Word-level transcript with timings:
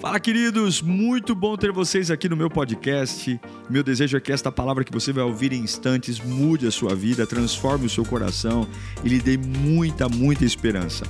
Fala, 0.00 0.20
queridos! 0.20 0.80
Muito 0.80 1.34
bom 1.34 1.56
ter 1.56 1.72
vocês 1.72 2.08
aqui 2.08 2.28
no 2.28 2.36
meu 2.36 2.48
podcast. 2.48 3.40
Meu 3.68 3.82
desejo 3.82 4.16
é 4.16 4.20
que 4.20 4.30
esta 4.30 4.52
palavra 4.52 4.84
que 4.84 4.92
você 4.92 5.12
vai 5.12 5.24
ouvir 5.24 5.52
em 5.52 5.60
instantes 5.60 6.20
mude 6.20 6.68
a 6.68 6.70
sua 6.70 6.94
vida, 6.94 7.26
transforme 7.26 7.86
o 7.86 7.90
seu 7.90 8.04
coração 8.04 8.64
e 9.04 9.08
lhe 9.08 9.18
dê 9.18 9.36
muita, 9.36 10.08
muita 10.08 10.44
esperança. 10.44 11.04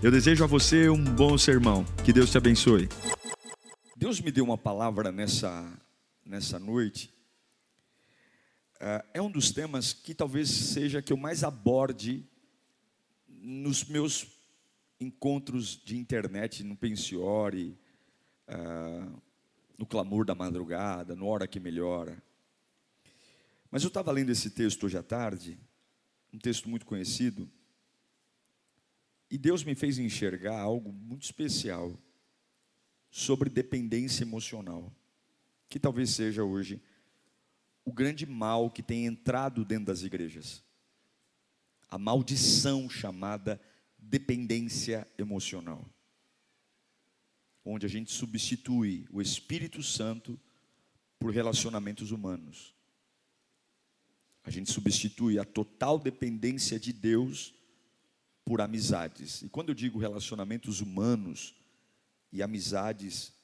Eu 0.00 0.12
desejo 0.12 0.44
a 0.44 0.46
você 0.46 0.88
um 0.88 1.02
bom 1.02 1.36
sermão. 1.36 1.84
Que 2.04 2.12
Deus 2.12 2.30
te 2.30 2.38
abençoe. 2.38 2.88
Deus 3.96 4.20
me 4.20 4.30
deu 4.30 4.44
uma 4.44 4.56
palavra 4.56 5.10
nessa, 5.10 5.76
nessa 6.24 6.60
noite. 6.60 7.12
É, 8.78 9.04
é 9.14 9.22
um 9.22 9.32
dos 9.32 9.50
temas 9.50 9.92
que 9.92 10.14
talvez 10.14 10.48
seja 10.48 11.02
que 11.02 11.12
eu 11.12 11.16
mais 11.16 11.42
aborde 11.42 12.24
nos 13.28 13.84
meus 13.84 14.28
encontros 15.00 15.76
de 15.84 15.96
internet, 15.96 16.62
no 16.62 16.76
Pensiore, 16.76 17.76
uh, 18.48 19.22
no 19.76 19.86
clamor 19.86 20.24
da 20.24 20.34
madrugada, 20.34 21.14
no 21.14 21.26
hora 21.26 21.46
que 21.46 21.60
melhora. 21.60 22.22
Mas 23.70 23.82
eu 23.82 23.88
estava 23.88 24.10
lendo 24.10 24.30
esse 24.30 24.50
texto 24.50 24.86
hoje 24.86 24.96
à 24.96 25.02
tarde, 25.02 25.58
um 26.32 26.38
texto 26.38 26.68
muito 26.68 26.86
conhecido, 26.86 27.48
e 29.30 29.36
Deus 29.36 29.62
me 29.62 29.74
fez 29.74 29.98
enxergar 29.98 30.58
algo 30.58 30.90
muito 30.90 31.22
especial 31.22 31.96
sobre 33.10 33.50
dependência 33.50 34.24
emocional, 34.24 34.92
que 35.68 35.78
talvez 35.78 36.10
seja 36.10 36.42
hoje 36.42 36.82
o 37.84 37.92
grande 37.92 38.26
mal 38.26 38.70
que 38.70 38.82
tem 38.82 39.06
entrado 39.06 39.64
dentro 39.64 39.86
das 39.86 40.02
igrejas. 40.02 40.62
A 41.90 41.98
maldição 41.98 42.88
chamada 42.88 43.60
dependência 43.98 45.06
emocional 45.18 45.86
onde 47.70 47.84
a 47.84 47.88
gente 47.88 48.10
substitui 48.10 49.06
o 49.10 49.20
Espírito 49.20 49.82
Santo 49.82 50.40
por 51.18 51.30
relacionamentos 51.30 52.10
humanos. 52.10 52.74
A 54.42 54.50
gente 54.50 54.72
substitui 54.72 55.38
a 55.38 55.44
total 55.44 55.98
dependência 55.98 56.80
de 56.80 56.92
Deus 56.92 57.54
por 58.42 58.62
amizades. 58.62 59.42
E 59.42 59.48
quando 59.50 59.68
eu 59.68 59.74
digo 59.74 59.98
relacionamentos 59.98 60.80
humanos 60.80 61.54
e 62.32 62.42
amizades, 62.42 63.34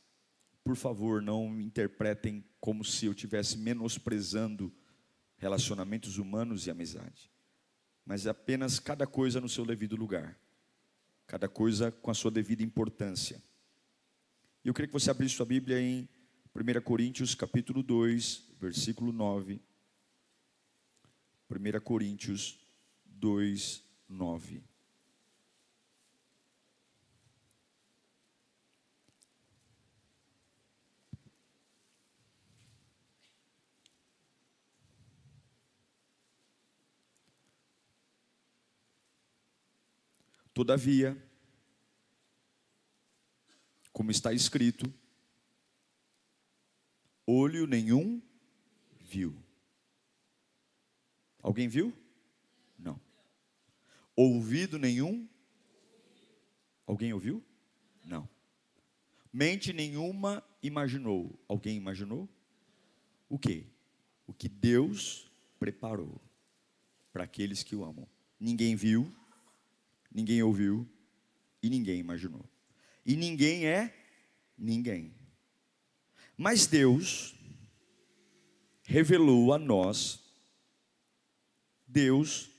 por 0.63 0.77
favor, 0.77 1.21
não 1.21 1.61
interpretem 1.61 2.43
como 2.59 2.83
se 2.83 3.05
eu 3.05 3.13
estivesse 3.13 3.59
menosprezando 3.59 4.73
relacionamentos 5.37 6.17
humanos 6.17 6.67
e 6.67 6.71
amizade. 6.71 7.31
Mas 8.07 8.25
é 8.25 8.31
apenas 8.31 8.79
cada 8.79 9.07
coisa 9.07 9.39
no 9.39 9.49
seu 9.51 9.67
devido 9.67 9.97
lugar. 9.97 10.39
Cada 11.27 11.47
coisa 11.47 11.93
com 11.93 12.11
a 12.11 12.15
sua 12.15 12.31
devida 12.31 12.63
importância. 12.63 13.43
E 14.65 14.69
eu 14.69 14.73
queria 14.73 14.87
que 14.87 14.95
você 14.95 15.11
abrisse 15.11 15.35
sua 15.35 15.45
Bíblia 15.45 15.79
em 15.79 16.09
1 16.55 16.81
Coríntios 16.81 17.35
capítulo 17.35 17.83
2, 17.83 18.55
versículo 18.59 19.13
9. 19.13 19.61
1 21.51 21.81
Coríntios 21.81 22.59
2, 23.05 23.85
9. 24.09 24.65
Todavia, 40.55 41.23
como 43.95 44.11
está 44.11 44.33
escrito: 44.33 44.93
olho 47.25 47.67
nenhum 47.67 48.21
viu. 49.01 49.35
Alguém 51.41 51.69
viu? 51.69 51.95
Não. 52.79 53.01
Ouvido 54.17 54.79
nenhum? 54.79 55.27
Alguém 56.87 57.13
ouviu? 57.13 57.43
Não. 58.05 58.29
Mente 59.33 59.73
nenhuma 59.73 60.43
imaginou. 60.63 61.39
Alguém 61.49 61.77
imaginou? 61.77 62.29
O 63.29 63.39
que? 63.39 63.67
O 64.27 64.33
que 64.33 64.49
Deus 64.49 65.31
preparou 65.59 66.21
para 67.13 67.25
aqueles 67.25 67.63
que 67.63 67.77
o 67.77 67.85
amam. 67.85 68.09
Ninguém 68.41 68.75
viu, 68.75 69.11
ninguém 70.11 70.43
ouviu 70.43 70.89
e 71.63 71.71
ninguém 71.71 72.01
imaginou 72.01 72.45
e 73.05 73.17
ninguém 73.17 73.67
é 73.67 73.95
ninguém. 74.57 75.15
Mas 76.37 76.67
Deus 76.67 77.35
revelou 78.83 79.53
a 79.53 79.59
nós, 79.59 80.21
Deus 81.87 82.51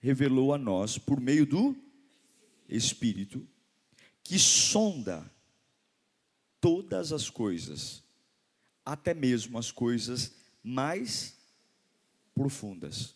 revelou 0.00 0.52
a 0.52 0.58
nós 0.58 0.98
por 0.98 1.20
meio 1.20 1.46
do 1.46 1.76
Espírito, 2.68 3.46
que 4.22 4.38
sonda 4.38 5.30
todas 6.60 7.12
as 7.12 7.30
coisas, 7.30 8.02
até 8.84 9.14
mesmo 9.14 9.58
as 9.58 9.70
coisas 9.70 10.34
mais 10.62 11.36
profundas. 12.34 13.14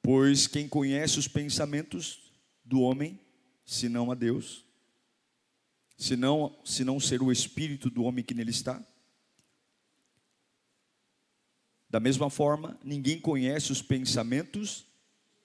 Pois 0.00 0.46
quem 0.46 0.68
conhece 0.68 1.18
os 1.18 1.28
pensamentos 1.28 2.32
do 2.64 2.80
homem 2.80 3.20
senão 3.64 4.10
a 4.10 4.14
Deus, 4.14 4.64
senão, 5.96 6.58
se 6.64 6.84
não 6.84 6.98
ser 6.98 7.22
o 7.22 7.30
espírito 7.30 7.88
do 7.88 8.02
homem 8.04 8.24
que 8.24 8.34
nele 8.34 8.50
está. 8.50 8.84
Da 11.88 12.00
mesma 12.00 12.30
forma, 12.30 12.78
ninguém 12.82 13.20
conhece 13.20 13.70
os 13.70 13.82
pensamentos 13.82 14.86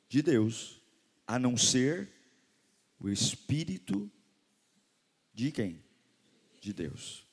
de 0.07 0.22
Deus, 0.22 0.81
a 1.25 1.38
não 1.38 1.57
ser 1.57 2.09
o 3.00 3.09
espírito 3.09 4.09
de 5.33 5.51
quem? 5.51 5.83
De 6.61 6.73
Deus. 6.73 7.25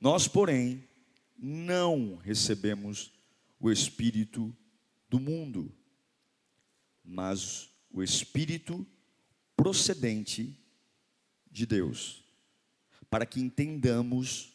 Nós, 0.00 0.28
porém, 0.28 0.86
não 1.36 2.16
recebemos 2.16 3.12
o 3.58 3.70
espírito 3.70 4.54
do 5.08 5.18
mundo, 5.18 5.74
mas 7.02 7.70
o 7.90 8.02
espírito 8.02 8.86
procedente 9.56 10.54
de 11.50 11.64
Deus, 11.64 12.22
para 13.08 13.24
que 13.24 13.40
entendamos 13.40 14.54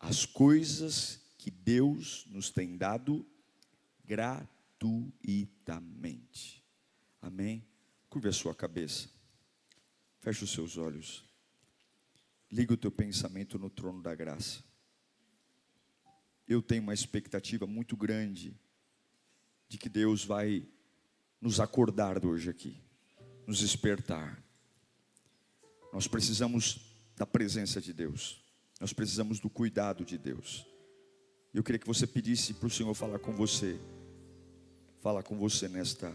as 0.00 0.24
coisas 0.24 1.20
que 1.36 1.50
Deus 1.50 2.24
nos 2.28 2.48
tem 2.48 2.74
dado 2.76 3.26
gratuitamente. 4.06 6.64
Amém? 7.20 7.66
Curve 8.08 8.28
a 8.28 8.32
sua 8.32 8.54
cabeça, 8.54 9.10
feche 10.20 10.44
os 10.44 10.50
seus 10.50 10.78
olhos, 10.78 11.24
liga 12.50 12.72
o 12.72 12.78
teu 12.78 12.90
pensamento 12.90 13.58
no 13.58 13.68
trono 13.68 14.02
da 14.02 14.14
graça. 14.14 14.64
Eu 16.46 16.62
tenho 16.62 16.82
uma 16.82 16.94
expectativa 16.94 17.66
muito 17.66 17.94
grande 17.94 18.56
de 19.68 19.76
que 19.76 19.90
Deus 19.90 20.24
vai 20.24 20.66
nos 21.42 21.60
acordar 21.60 22.24
hoje 22.24 22.48
aqui 22.48 22.87
nos 23.48 23.60
despertar. 23.60 24.44
Nós 25.90 26.06
precisamos 26.06 26.80
da 27.16 27.24
presença 27.24 27.80
de 27.80 27.94
Deus. 27.94 28.44
Nós 28.78 28.92
precisamos 28.92 29.40
do 29.40 29.48
cuidado 29.48 30.04
de 30.04 30.18
Deus. 30.18 30.66
Eu 31.54 31.64
queria 31.64 31.78
que 31.78 31.86
você 31.86 32.06
pedisse 32.06 32.52
para 32.52 32.66
o 32.66 32.70
Senhor 32.70 32.92
falar 32.92 33.18
com 33.18 33.34
você. 33.34 33.80
Falar 35.00 35.22
com 35.22 35.38
você 35.38 35.66
nesta 35.66 36.14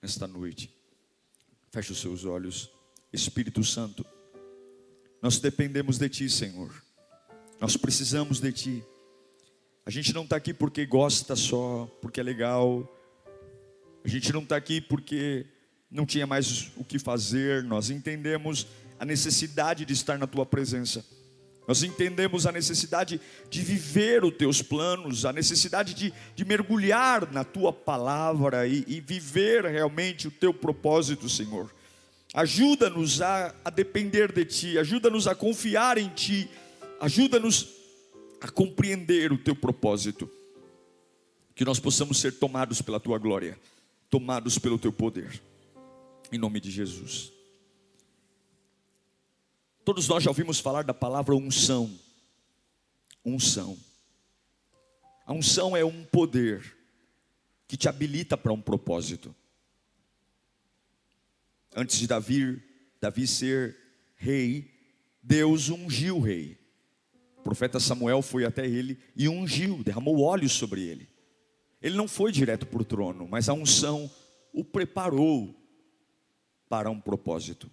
nesta 0.00 0.28
noite. 0.28 0.70
Feche 1.72 1.90
os 1.90 2.00
seus 2.00 2.24
olhos. 2.24 2.70
Espírito 3.12 3.64
Santo, 3.64 4.06
nós 5.20 5.40
dependemos 5.40 5.98
de 5.98 6.08
Ti, 6.08 6.30
Senhor. 6.30 6.72
Nós 7.60 7.76
precisamos 7.76 8.38
de 8.38 8.52
Ti. 8.52 8.84
A 9.84 9.90
gente 9.90 10.12
não 10.12 10.22
está 10.22 10.36
aqui 10.36 10.54
porque 10.54 10.86
gosta 10.86 11.34
só, 11.34 11.86
porque 12.00 12.20
é 12.20 12.22
legal, 12.22 12.88
a 14.04 14.08
gente 14.08 14.32
não 14.32 14.42
está 14.42 14.56
aqui 14.56 14.80
porque 14.80 15.46
não 15.90 16.04
tinha 16.04 16.26
mais 16.26 16.70
o 16.76 16.84
que 16.84 16.98
fazer, 16.98 17.62
nós 17.62 17.90
entendemos 17.90 18.66
a 18.98 19.04
necessidade 19.04 19.84
de 19.84 19.92
estar 19.92 20.18
na 20.18 20.26
tua 20.26 20.46
presença. 20.46 21.04
Nós 21.68 21.84
entendemos 21.84 22.44
a 22.46 22.50
necessidade 22.50 23.20
de 23.48 23.62
viver 23.62 24.24
os 24.24 24.34
teus 24.34 24.60
planos, 24.62 25.24
a 25.24 25.32
necessidade 25.32 25.94
de, 25.94 26.12
de 26.34 26.44
mergulhar 26.44 27.30
na 27.30 27.44
tua 27.44 27.72
palavra 27.72 28.66
e, 28.66 28.84
e 28.88 29.00
viver 29.00 29.64
realmente 29.66 30.26
o 30.26 30.30
teu 30.30 30.52
propósito, 30.52 31.28
Senhor. 31.28 31.72
Ajuda-nos 32.34 33.22
a, 33.22 33.54
a 33.64 33.70
depender 33.70 34.32
de 34.32 34.44
Ti, 34.44 34.78
ajuda-nos 34.78 35.28
a 35.28 35.34
confiar 35.34 35.98
em 35.98 36.08
Ti, 36.08 36.50
ajuda-nos 37.00 37.68
a 38.40 38.48
compreender 38.48 39.30
o 39.30 39.38
teu 39.38 39.54
propósito, 39.54 40.28
que 41.54 41.64
nós 41.64 41.78
possamos 41.78 42.18
ser 42.18 42.32
tomados 42.32 42.82
pela 42.82 42.98
Tua 42.98 43.18
glória 43.18 43.56
tomados 44.12 44.58
pelo 44.58 44.78
teu 44.78 44.92
poder. 44.92 45.42
Em 46.30 46.36
nome 46.36 46.60
de 46.60 46.70
Jesus. 46.70 47.32
Todos 49.86 50.06
nós 50.06 50.22
já 50.22 50.30
ouvimos 50.30 50.60
falar 50.60 50.84
da 50.84 50.92
palavra 50.92 51.34
unção. 51.34 51.98
Unção. 53.24 53.78
A 55.24 55.32
unção 55.32 55.74
é 55.74 55.82
um 55.82 56.04
poder 56.04 56.76
que 57.66 57.74
te 57.74 57.88
habilita 57.88 58.36
para 58.36 58.52
um 58.52 58.60
propósito. 58.60 59.34
Antes 61.74 61.98
de 61.98 62.06
Davi, 62.06 62.62
Davi 63.00 63.26
ser 63.26 63.78
rei, 64.14 64.70
Deus 65.22 65.70
ungiu 65.70 66.18
o 66.18 66.20
rei. 66.20 66.58
O 67.38 67.42
profeta 67.42 67.80
Samuel 67.80 68.20
foi 68.20 68.44
até 68.44 68.66
ele 68.66 69.02
e 69.16 69.26
ungiu, 69.26 69.82
derramou 69.82 70.20
óleo 70.20 70.50
sobre 70.50 70.82
ele. 70.82 71.11
Ele 71.82 71.96
não 71.96 72.06
foi 72.06 72.30
direto 72.30 72.64
para 72.64 72.80
o 72.80 72.84
trono, 72.84 73.26
mas 73.28 73.48
a 73.48 73.52
unção 73.52 74.08
o 74.52 74.62
preparou 74.62 75.54
para 76.68 76.90
um 76.90 77.00
propósito. 77.00 77.68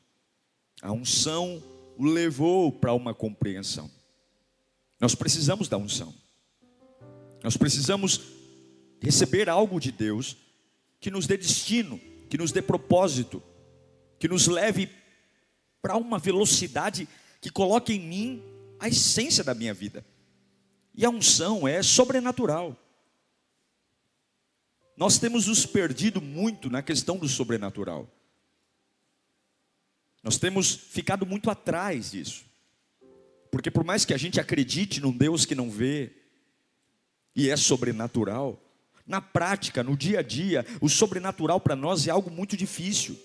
A 0.82 0.92
unção 0.92 1.62
o 1.96 2.06
levou 2.06 2.72
para 2.72 2.94
uma 2.94 3.14
compreensão. 3.14 3.90
Nós 5.00 5.14
precisamos 5.14 5.70
da 5.70 5.78
unção. 5.78 6.14
Nós 7.44 7.56
precisamos 7.56 8.22
receber 9.00 9.48
algo 9.48 9.80
de 9.80 9.92
Deus 9.92 10.36
que 11.00 11.12
nos 11.12 11.28
dê 11.28 11.38
destino, 11.38 12.00
que 12.30 12.38
nos 12.38 12.52
dê 12.52 12.62
propósito, 12.62 13.42
que 14.18 14.28
nos 14.28 14.48
leve 14.48 14.90
para 15.82 15.96
uma 15.96 16.20
velocidade 16.20 17.08
que 17.40 17.50
coloque 17.50 17.94
em 17.94 18.00
mim 18.00 18.44
a 18.80 18.88
essência 18.90 19.44
da 19.44 19.54
minha 19.54 19.74
vida. 19.74 20.06
E 20.94 21.06
a 21.06 21.10
unção 21.10 21.68
é 21.68 21.82
sobrenatural. 21.82 22.76
Nós 25.00 25.18
temos 25.18 25.48
nos 25.48 25.66
perdido 25.66 26.20
muito 26.20 26.70
na 26.70 26.82
questão 26.82 27.16
do 27.16 27.26
sobrenatural. 27.26 28.06
Nós 30.22 30.38
temos 30.38 30.76
ficado 30.76 31.26
muito 31.26 31.50
atrás 31.50 32.12
disso. 32.12 32.44
Porque 33.50 33.72
por 33.72 33.86
mais 33.86 34.04
que 34.04 34.14
a 34.14 34.18
gente 34.18 34.42
acredite 34.42 35.00
num 35.00 35.14
Deus 35.14 35.46
que 35.46 35.56
não 35.56 35.72
vê 35.72 36.12
e 37.34 37.50
é 37.50 37.56
sobrenatural, 37.56 38.62
na 39.08 39.22
prática, 39.22 39.82
no 39.82 39.96
dia 39.96 40.20
a 40.20 40.22
dia, 40.22 40.66
o 40.82 40.90
sobrenatural 40.90 41.62
para 41.62 41.78
nós 41.78 42.06
é 42.06 42.12
algo 42.12 42.30
muito 42.30 42.58
difícil. 42.58 43.18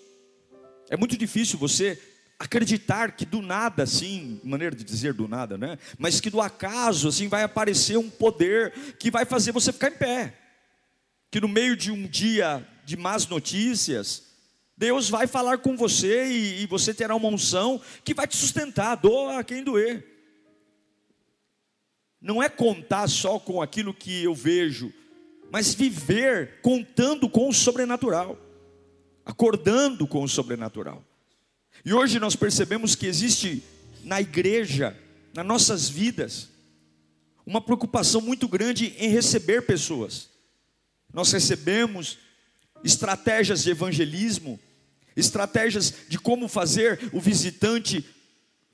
É 0.89 0.97
muito 0.97 1.17
difícil 1.17 1.59
você 1.59 2.01
acreditar 2.39 3.17
que 3.17 3.27
do 3.27 3.43
nada, 3.43 3.83
assim, 3.83 4.41
maneira 4.45 4.77
de 4.77 4.85
dizer 4.85 5.13
do 5.13 5.27
nada, 5.27 5.59
né? 5.59 5.77
Mas 5.99 6.21
que 6.21 6.31
do 6.31 6.41
acaso, 6.41 7.09
assim, 7.09 7.27
vai 7.27 7.43
aparecer 7.43 7.99
um 7.99 8.09
poder 8.09 8.95
que 8.97 9.11
vai 9.11 9.25
fazer 9.25 9.51
você 9.51 9.73
ficar 9.73 9.89
em 9.89 9.97
pé. 9.97 10.44
Que 11.35 11.41
no 11.41 11.49
meio 11.49 11.77
de 11.77 11.91
um 11.91 12.07
dia 12.07 12.65
de 12.85 12.97
más 12.97 13.27
notícias, 13.27 14.23
Deus 14.77 15.11
vai 15.11 15.27
falar 15.27 15.59
com 15.59 15.77
você 15.77 16.29
e, 16.29 16.63
e 16.63 16.67
você 16.69 16.95
terá 16.95 17.13
uma 17.13 17.27
unção 17.27 17.81
que 18.05 18.15
vai 18.15 18.25
te 18.25 18.37
sustentar, 18.37 18.95
doa 18.95 19.41
a 19.41 19.43
quem 19.43 19.65
doer. 19.65 20.07
Não 22.21 22.41
é 22.41 22.49
contar 22.49 23.09
só 23.09 23.41
com 23.41 23.61
aquilo 23.61 23.93
que 23.93 24.23
eu 24.23 24.33
vejo, 24.33 24.93
mas 25.51 25.75
viver 25.75 26.61
contando 26.63 27.29
com 27.29 27.49
o 27.49 27.53
sobrenatural, 27.53 28.39
acordando 29.27 30.07
com 30.07 30.23
o 30.23 30.29
sobrenatural. 30.29 31.05
E 31.85 31.93
hoje 31.93 32.21
nós 32.21 32.37
percebemos 32.37 32.95
que 32.95 33.07
existe 33.07 33.61
na 34.05 34.21
igreja, 34.21 34.97
nas 35.35 35.45
nossas 35.45 35.89
vidas, 35.89 36.49
uma 37.45 37.61
preocupação 37.61 38.21
muito 38.21 38.47
grande 38.47 38.95
em 38.99 39.09
receber 39.09 39.63
pessoas. 39.63 40.33
Nós 41.15 41.31
recebemos 41.33 42.19
estratégias 42.83 43.63
de 43.63 43.71
evangelismo, 43.71 44.61
estratégias 45.17 45.95
de 46.09 46.19
como 46.19 46.49
fazer 46.49 46.99
o 47.13 47.21
visitante 47.21 48.05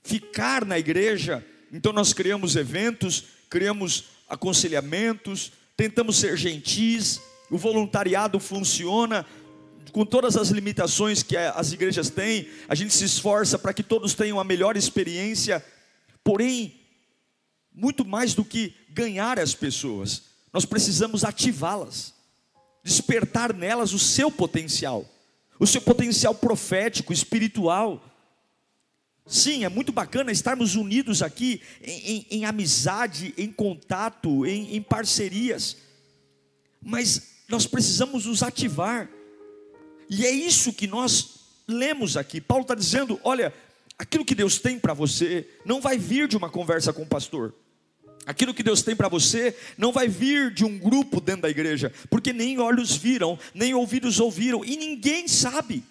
ficar 0.03 0.65
na 0.65 0.79
igreja. 0.79 1.47
Então 1.71 1.93
nós 1.93 2.15
criamos 2.15 2.57
eventos, 2.57 3.25
criamos 3.51 4.05
aconselhamentos, 4.27 5.53
tentamos 5.77 6.17
ser 6.17 6.37
gentis, 6.37 7.21
o 7.51 7.59
voluntariado 7.59 8.41
funciona, 8.41 9.27
com 9.93 10.07
todas 10.07 10.37
as 10.37 10.49
limitações 10.49 11.23
que 11.23 11.37
as 11.37 11.73
igrejas 11.73 12.09
têm, 12.09 12.49
a 12.69 12.75
gente 12.75 12.95
se 12.95 13.05
esforça 13.05 13.59
para 13.59 13.75
que 13.75 13.83
todos 13.83 14.15
tenham 14.15 14.41
a 14.41 14.45
melhor 14.45 14.77
experiência, 14.77 15.65
porém, 16.25 16.81
muito 17.73 18.05
mais 18.05 18.35
do 18.35 18.45
que 18.45 18.75
ganhar 18.89 19.39
as 19.39 19.55
pessoas, 19.55 20.23
nós 20.53 20.65
precisamos 20.65 21.25
ativá-las, 21.25 22.15
despertar 22.83 23.55
nelas 23.55 23.93
o 23.93 23.99
seu 23.99 24.31
potencial, 24.31 25.09
o 25.59 25.67
seu 25.67 25.81
potencial 25.81 26.35
profético, 26.35 27.13
espiritual. 27.13 28.05
Sim, 29.27 29.65
é 29.65 29.69
muito 29.69 29.93
bacana 29.93 30.33
estarmos 30.33 30.75
unidos 30.75 31.23
aqui 31.23 31.61
em, 31.83 32.11
em, 32.11 32.27
em 32.31 32.45
amizade, 32.45 33.35
em 33.37 33.53
contato, 33.53 34.45
em, 34.47 34.75
em 34.75 34.83
parcerias, 34.83 35.77
mas 36.83 37.43
nós 37.49 37.67
precisamos 37.67 38.27
nos 38.27 38.43
ativar 38.43 39.09
e 40.11 40.27
é 40.27 40.31
isso 40.31 40.73
que 40.73 40.89
nós 40.89 41.37
lemos 41.69 42.17
aqui. 42.17 42.41
Paulo 42.41 42.63
está 42.63 42.75
dizendo: 42.75 43.21
olha, 43.23 43.55
aquilo 43.97 44.25
que 44.25 44.35
Deus 44.35 44.59
tem 44.59 44.77
para 44.77 44.93
você 44.93 45.49
não 45.65 45.81
vai 45.81 45.97
vir 45.97 46.27
de 46.27 46.37
uma 46.37 46.51
conversa 46.51 46.93
com 46.93 47.03
o 47.03 47.07
pastor. 47.07 47.55
Aquilo 48.31 48.55
que 48.55 48.63
Deus 48.63 48.81
tem 48.81 48.95
para 48.95 49.09
você 49.09 49.57
não 49.77 49.91
vai 49.91 50.07
vir 50.07 50.55
de 50.55 50.65
um 50.65 50.79
grupo 50.79 51.21
dentro 51.21 51.43
da 51.43 51.51
igreja, 51.51 51.93
porque 52.09 52.33
nem 52.33 52.61
olhos 52.61 52.95
viram, 52.95 53.37
nem 53.53 53.75
ouvidos 53.75 54.21
ouviram, 54.21 54.65
e 54.65 54.77
ninguém 54.77 55.27
sabe. 55.27 55.83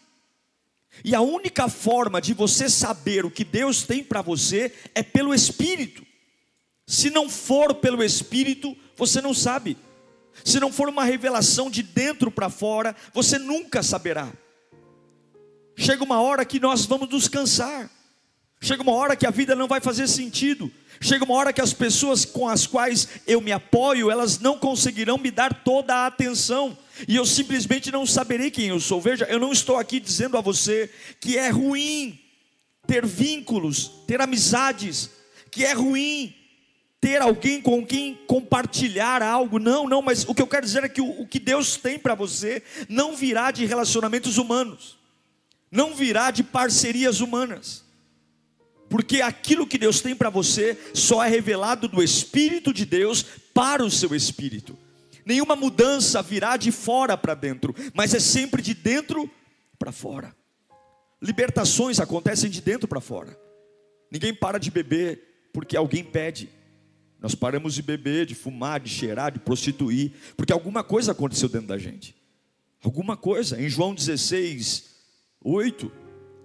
E 1.04 1.14
a 1.14 1.20
única 1.20 1.68
forma 1.68 2.22
de 2.22 2.34
você 2.34 2.70
saber 2.70 3.26
o 3.26 3.30
que 3.30 3.44
Deus 3.44 3.84
tem 3.84 4.02
para 4.02 4.22
você 4.22 4.74
é 4.96 5.04
pelo 5.04 5.34
Espírito. 5.34 6.02
Se 6.88 7.10
não 7.10 7.30
for 7.30 7.76
pelo 7.76 8.02
Espírito, 8.02 8.74
você 8.96 9.22
não 9.22 9.34
sabe. 9.34 9.76
Se 10.46 10.62
não 10.62 10.72
for 10.72 10.88
uma 10.88 11.04
revelação 11.04 11.70
de 11.70 11.84
dentro 11.84 12.32
para 12.32 12.50
fora, 12.50 12.96
você 13.14 13.38
nunca 13.38 13.84
saberá. 13.84 14.32
Chega 15.76 16.06
uma 16.06 16.22
hora 16.22 16.46
que 16.46 16.58
nós 16.58 16.86
vamos 16.86 17.10
nos 17.10 17.28
cansar. 17.28 17.92
Chega 18.62 18.84
uma 18.84 18.92
hora 18.92 19.16
que 19.16 19.26
a 19.26 19.32
vida 19.32 19.56
não 19.56 19.68
vai 19.68 19.80
fazer 19.80 20.08
sentido. 20.08 20.72
Chega 21.00 21.24
uma 21.24 21.36
hora 21.36 21.54
que 21.54 21.62
as 21.62 21.72
pessoas 21.72 22.26
com 22.26 22.48
as 22.48 22.68
quais 22.68 23.08
eu 23.26 23.40
me 23.40 23.54
apoio, 23.54 24.12
elas 24.12 24.38
não 24.40 24.58
conseguirão 24.58 25.18
me 25.18 25.32
dar 25.32 25.64
toda 25.64 25.96
a 25.96 26.08
atenção. 26.08 26.78
E 27.08 27.16
eu 27.16 27.26
simplesmente 27.26 27.90
não 27.90 28.06
saberei 28.06 28.52
quem 28.52 28.68
eu 28.68 28.80
sou. 28.80 29.00
Veja, 29.00 29.26
eu 29.26 29.40
não 29.40 29.54
estou 29.54 29.78
aqui 29.78 30.00
dizendo 30.00 30.38
a 30.38 30.42
você 30.42 30.90
que 31.22 31.38
é 31.38 31.50
ruim 31.50 32.20
ter 32.86 33.06
vínculos, 33.06 33.92
ter 34.06 34.20
amizades, 34.20 35.10
que 35.50 35.64
é 35.64 35.72
ruim 35.72 36.36
ter 37.00 37.22
alguém 37.22 37.62
com 37.62 37.86
quem 37.86 38.16
compartilhar 38.28 39.22
algo. 39.22 39.58
Não, 39.58 39.88
não, 39.88 40.02
mas 40.02 40.28
o 40.28 40.36
que 40.36 40.42
eu 40.42 40.48
quero 40.48 40.66
dizer 40.66 40.84
é 40.84 40.90
que 40.90 41.00
o, 41.00 41.22
o 41.22 41.26
que 41.26 41.40
Deus 41.40 41.78
tem 41.78 41.98
para 41.98 42.14
você 42.14 42.62
não 42.90 43.16
virá 43.16 43.52
de 43.52 43.66
relacionamentos 43.66 44.38
humanos, 44.38 44.98
não 45.72 45.96
virá 45.96 46.30
de 46.30 46.44
parcerias 46.44 47.22
humanas. 47.22 47.88
Porque 48.90 49.22
aquilo 49.22 49.68
que 49.68 49.78
Deus 49.78 50.02
tem 50.02 50.16
para 50.16 50.30
você 50.30 50.78
só 50.94 51.24
é 51.24 51.30
revelado 51.30 51.88
do 51.88 52.02
Espírito 52.02 52.74
de 52.74 52.86
Deus 52.86 53.24
para 53.54 53.84
o 53.84 53.92
seu 53.92 54.16
espírito. 54.16 54.78
Nenhuma 55.26 55.56
mudança 55.56 56.22
virá 56.24 56.58
de 56.58 56.72
fora 56.72 57.16
para 57.16 57.36
dentro, 57.36 57.76
mas 57.94 58.14
é 58.14 58.20
sempre 58.20 58.62
de 58.62 58.74
dentro 58.74 59.30
para 59.78 59.92
fora. 59.92 60.36
Libertações 61.22 62.00
acontecem 62.00 62.50
de 62.50 62.62
dentro 62.62 62.88
para 62.88 63.00
fora. 63.00 63.38
Ninguém 64.12 64.34
para 64.34 64.58
de 64.58 64.72
beber 64.72 65.50
porque 65.54 65.78
alguém 65.78 66.04
pede. 66.04 66.50
Nós 67.20 67.36
paramos 67.36 67.76
de 67.76 67.82
beber, 67.82 68.26
de 68.26 68.34
fumar, 68.34 68.80
de 68.80 68.90
cheirar, 68.90 69.32
de 69.32 69.40
prostituir, 69.40 70.14
porque 70.38 70.54
alguma 70.54 70.84
coisa 70.84 71.12
aconteceu 71.12 71.50
dentro 71.50 71.68
da 71.68 71.78
gente. 71.78 72.16
Alguma 72.82 73.18
coisa. 73.18 73.62
Em 73.62 73.68
João 73.68 73.94
16, 73.94 74.86
8, 75.42 75.92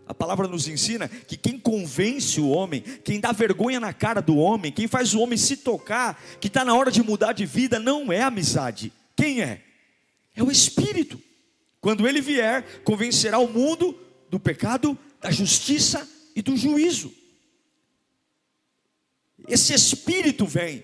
a 0.06 0.12
palavra 0.12 0.46
nos 0.46 0.68
ensina 0.68 1.08
que 1.08 1.36
quem 1.36 1.58
convence 1.58 2.40
o 2.40 2.48
homem, 2.48 2.82
quem 2.82 3.18
dá 3.18 3.32
vergonha 3.32 3.80
na 3.80 3.92
cara 3.92 4.20
do 4.20 4.36
homem, 4.36 4.70
quem 4.70 4.86
faz 4.86 5.14
o 5.14 5.20
homem 5.20 5.38
se 5.38 5.56
tocar, 5.56 6.22
que 6.40 6.48
está 6.48 6.64
na 6.64 6.74
hora 6.74 6.90
de 6.90 7.02
mudar 7.02 7.32
de 7.32 7.46
vida, 7.46 7.78
não 7.78 8.12
é 8.12 8.22
amizade. 8.22 8.92
Quem 9.16 9.40
é? 9.40 9.62
É 10.34 10.42
o 10.42 10.50
Espírito. 10.50 11.20
Quando 11.80 12.08
ele 12.08 12.20
vier, 12.20 12.82
convencerá 12.82 13.38
o 13.38 13.48
mundo 13.48 13.98
do 14.30 14.40
pecado, 14.40 14.98
da 15.20 15.30
justiça 15.30 16.08
e 16.34 16.42
do 16.42 16.56
juízo. 16.56 17.12
Esse 19.46 19.74
espírito 19.74 20.46
vem, 20.46 20.82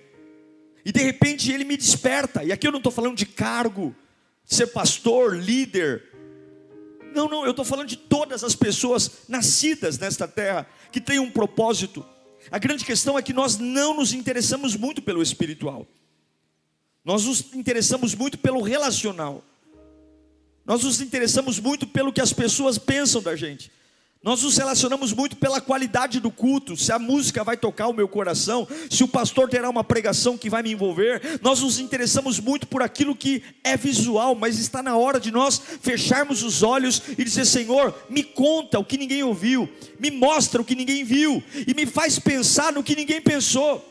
e 0.84 0.92
de 0.92 1.00
repente 1.00 1.50
ele 1.50 1.64
me 1.64 1.76
desperta, 1.76 2.44
e 2.44 2.52
aqui 2.52 2.66
eu 2.66 2.72
não 2.72 2.78
estou 2.78 2.92
falando 2.92 3.16
de 3.16 3.24
cargo, 3.24 3.94
de 4.46 4.54
ser 4.54 4.66
pastor, 4.68 5.36
líder, 5.36 6.09
não, 7.14 7.28
não, 7.28 7.44
eu 7.44 7.50
estou 7.50 7.64
falando 7.64 7.88
de 7.88 7.96
todas 7.96 8.42
as 8.44 8.54
pessoas 8.54 9.22
nascidas 9.28 9.98
nesta 9.98 10.26
terra, 10.26 10.66
que 10.90 11.00
têm 11.00 11.18
um 11.18 11.30
propósito. 11.30 12.04
A 12.50 12.58
grande 12.58 12.84
questão 12.84 13.18
é 13.18 13.22
que 13.22 13.32
nós 13.32 13.58
não 13.58 13.94
nos 13.94 14.12
interessamos 14.12 14.76
muito 14.76 15.02
pelo 15.02 15.22
espiritual, 15.22 15.86
nós 17.04 17.24
nos 17.24 17.52
interessamos 17.54 18.14
muito 18.14 18.38
pelo 18.38 18.60
relacional, 18.60 19.44
nós 20.64 20.84
nos 20.84 21.00
interessamos 21.00 21.58
muito 21.58 21.86
pelo 21.86 22.12
que 22.12 22.20
as 22.20 22.32
pessoas 22.32 22.78
pensam 22.78 23.22
da 23.22 23.34
gente. 23.34 23.70
Nós 24.22 24.42
nos 24.42 24.58
relacionamos 24.58 25.14
muito 25.14 25.34
pela 25.36 25.62
qualidade 25.62 26.20
do 26.20 26.30
culto, 26.30 26.76
se 26.76 26.92
a 26.92 26.98
música 26.98 27.42
vai 27.42 27.56
tocar 27.56 27.88
o 27.88 27.94
meu 27.94 28.06
coração, 28.06 28.68
se 28.90 29.02
o 29.02 29.08
pastor 29.08 29.48
terá 29.48 29.70
uma 29.70 29.82
pregação 29.82 30.36
que 30.36 30.50
vai 30.50 30.62
me 30.62 30.72
envolver. 30.72 31.40
Nós 31.40 31.62
nos 31.62 31.78
interessamos 31.78 32.38
muito 32.38 32.66
por 32.66 32.82
aquilo 32.82 33.16
que 33.16 33.42
é 33.64 33.78
visual, 33.78 34.34
mas 34.34 34.58
está 34.58 34.82
na 34.82 34.94
hora 34.94 35.18
de 35.18 35.30
nós 35.30 35.58
fecharmos 35.80 36.42
os 36.42 36.62
olhos 36.62 37.00
e 37.16 37.24
dizer: 37.24 37.46
Senhor, 37.46 37.94
me 38.10 38.22
conta 38.22 38.78
o 38.78 38.84
que 38.84 38.98
ninguém 38.98 39.22
ouviu, 39.22 39.66
me 39.98 40.10
mostra 40.10 40.60
o 40.60 40.64
que 40.66 40.74
ninguém 40.74 41.02
viu 41.02 41.42
e 41.66 41.72
me 41.72 41.86
faz 41.86 42.18
pensar 42.18 42.74
no 42.74 42.82
que 42.82 42.94
ninguém 42.94 43.22
pensou. 43.22 43.82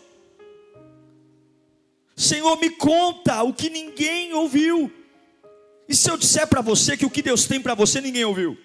Senhor, 2.15 2.55
me 2.59 2.69
conta 2.69 3.41
o 3.41 3.51
que 3.51 3.67
ninguém 3.67 4.31
ouviu. 4.33 4.91
E 5.87 5.95
se 5.95 6.07
eu 6.07 6.15
disser 6.15 6.45
para 6.45 6.61
você 6.61 6.95
que 6.95 7.05
o 7.05 7.09
que 7.09 7.23
Deus 7.23 7.45
tem 7.45 7.59
para 7.59 7.73
você 7.73 7.99
ninguém 7.99 8.25
ouviu? 8.25 8.55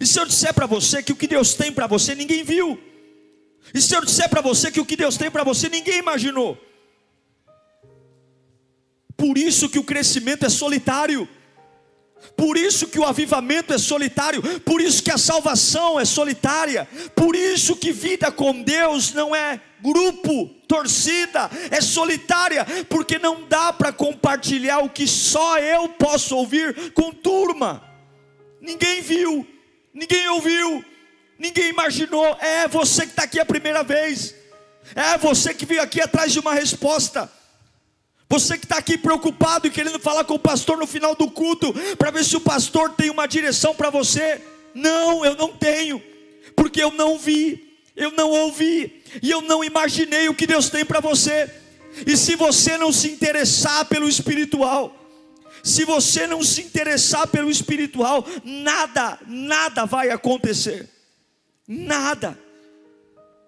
E 0.00 0.06
se 0.06 0.18
eu 0.18 0.26
disser 0.26 0.52
para 0.52 0.66
você 0.66 1.02
que 1.02 1.12
o 1.12 1.16
que 1.16 1.26
Deus 1.26 1.54
tem 1.54 1.72
para 1.72 1.86
você 1.86 2.14
ninguém 2.14 2.42
viu? 2.42 2.78
E 3.72 3.80
se 3.80 3.94
eu 3.94 4.04
disser 4.04 4.28
para 4.28 4.40
você 4.40 4.70
que 4.70 4.80
o 4.80 4.84
que 4.84 4.96
Deus 4.96 5.16
tem 5.16 5.30
para 5.30 5.44
você 5.44 5.68
ninguém 5.68 5.98
imaginou? 5.98 6.58
Por 9.16 9.38
isso 9.38 9.68
que 9.68 9.78
o 9.78 9.84
crescimento 9.84 10.44
é 10.44 10.48
solitário. 10.48 11.28
Por 12.36 12.56
isso 12.56 12.88
que 12.88 12.98
o 12.98 13.04
avivamento 13.04 13.72
é 13.72 13.78
solitário, 13.78 14.42
por 14.60 14.80
isso 14.80 15.02
que 15.02 15.10
a 15.10 15.18
salvação 15.18 16.00
é 16.00 16.06
solitária, 16.06 16.88
por 17.14 17.36
isso 17.36 17.76
que 17.76 17.92
vida 17.92 18.32
com 18.32 18.62
Deus 18.62 19.12
não 19.12 19.36
é 19.36 19.60
grupo, 19.82 20.46
torcida, 20.66 21.50
é 21.70 21.82
solitária, 21.82 22.66
porque 22.88 23.18
não 23.18 23.46
dá 23.46 23.74
para 23.74 23.92
compartilhar 23.92 24.78
o 24.78 24.88
que 24.88 25.06
só 25.06 25.58
eu 25.58 25.90
posso 25.90 26.34
ouvir 26.34 26.92
com 26.92 27.12
turma. 27.12 27.84
Ninguém 28.60 29.02
viu, 29.02 29.46
ninguém 29.94 30.28
ouviu, 30.28 30.84
ninguém 31.38 31.68
imaginou. 31.68 32.36
É 32.40 32.66
você 32.68 33.02
que 33.02 33.12
está 33.12 33.22
aqui 33.22 33.38
a 33.38 33.46
primeira 33.46 33.82
vez, 33.84 34.34
é 34.94 35.16
você 35.16 35.54
que 35.54 35.64
veio 35.64 35.80
aqui 35.80 36.00
atrás 36.00 36.32
de 36.32 36.40
uma 36.40 36.52
resposta. 36.52 37.30
Você 38.28 38.58
que 38.58 38.64
está 38.64 38.78
aqui 38.78 38.98
preocupado 38.98 39.66
e 39.66 39.70
querendo 39.70 40.00
falar 40.00 40.24
com 40.24 40.34
o 40.34 40.38
pastor 40.38 40.76
no 40.76 40.86
final 40.86 41.14
do 41.14 41.30
culto, 41.30 41.72
para 41.96 42.10
ver 42.10 42.24
se 42.24 42.36
o 42.36 42.40
pastor 42.40 42.90
tem 42.90 43.10
uma 43.10 43.26
direção 43.26 43.74
para 43.74 43.90
você. 43.90 44.42
Não, 44.74 45.24
eu 45.24 45.36
não 45.36 45.48
tenho, 45.48 46.02
porque 46.56 46.82
eu 46.82 46.90
não 46.90 47.16
vi, 47.16 47.78
eu 47.94 48.10
não 48.10 48.30
ouvi, 48.30 49.04
e 49.22 49.30
eu 49.30 49.40
não 49.40 49.62
imaginei 49.62 50.28
o 50.28 50.34
que 50.34 50.46
Deus 50.46 50.68
tem 50.68 50.84
para 50.84 51.00
você. 51.00 51.48
E 52.06 52.16
se 52.16 52.34
você 52.34 52.76
não 52.76 52.92
se 52.92 53.08
interessar 53.08 53.84
pelo 53.84 54.08
espiritual, 54.08 55.03
se 55.64 55.86
você 55.86 56.26
não 56.26 56.42
se 56.42 56.60
interessar 56.60 57.26
pelo 57.26 57.50
espiritual, 57.50 58.22
nada, 58.44 59.18
nada 59.26 59.86
vai 59.86 60.10
acontecer. 60.10 60.86
Nada. 61.66 62.38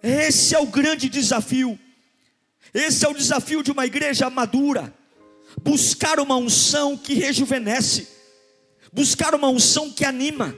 Esse 0.02 0.54
é 0.54 0.58
o 0.58 0.64
grande 0.64 1.10
desafio. 1.10 1.78
Esse 2.72 3.04
é 3.04 3.08
o 3.08 3.12
desafio 3.12 3.62
de 3.62 3.70
uma 3.70 3.84
igreja 3.84 4.30
madura. 4.30 4.94
Buscar 5.62 6.18
uma 6.18 6.36
unção 6.36 6.96
que 6.96 7.12
rejuvenesce, 7.12 8.08
buscar 8.90 9.34
uma 9.34 9.48
unção 9.48 9.90
que 9.90 10.04
anima, 10.04 10.56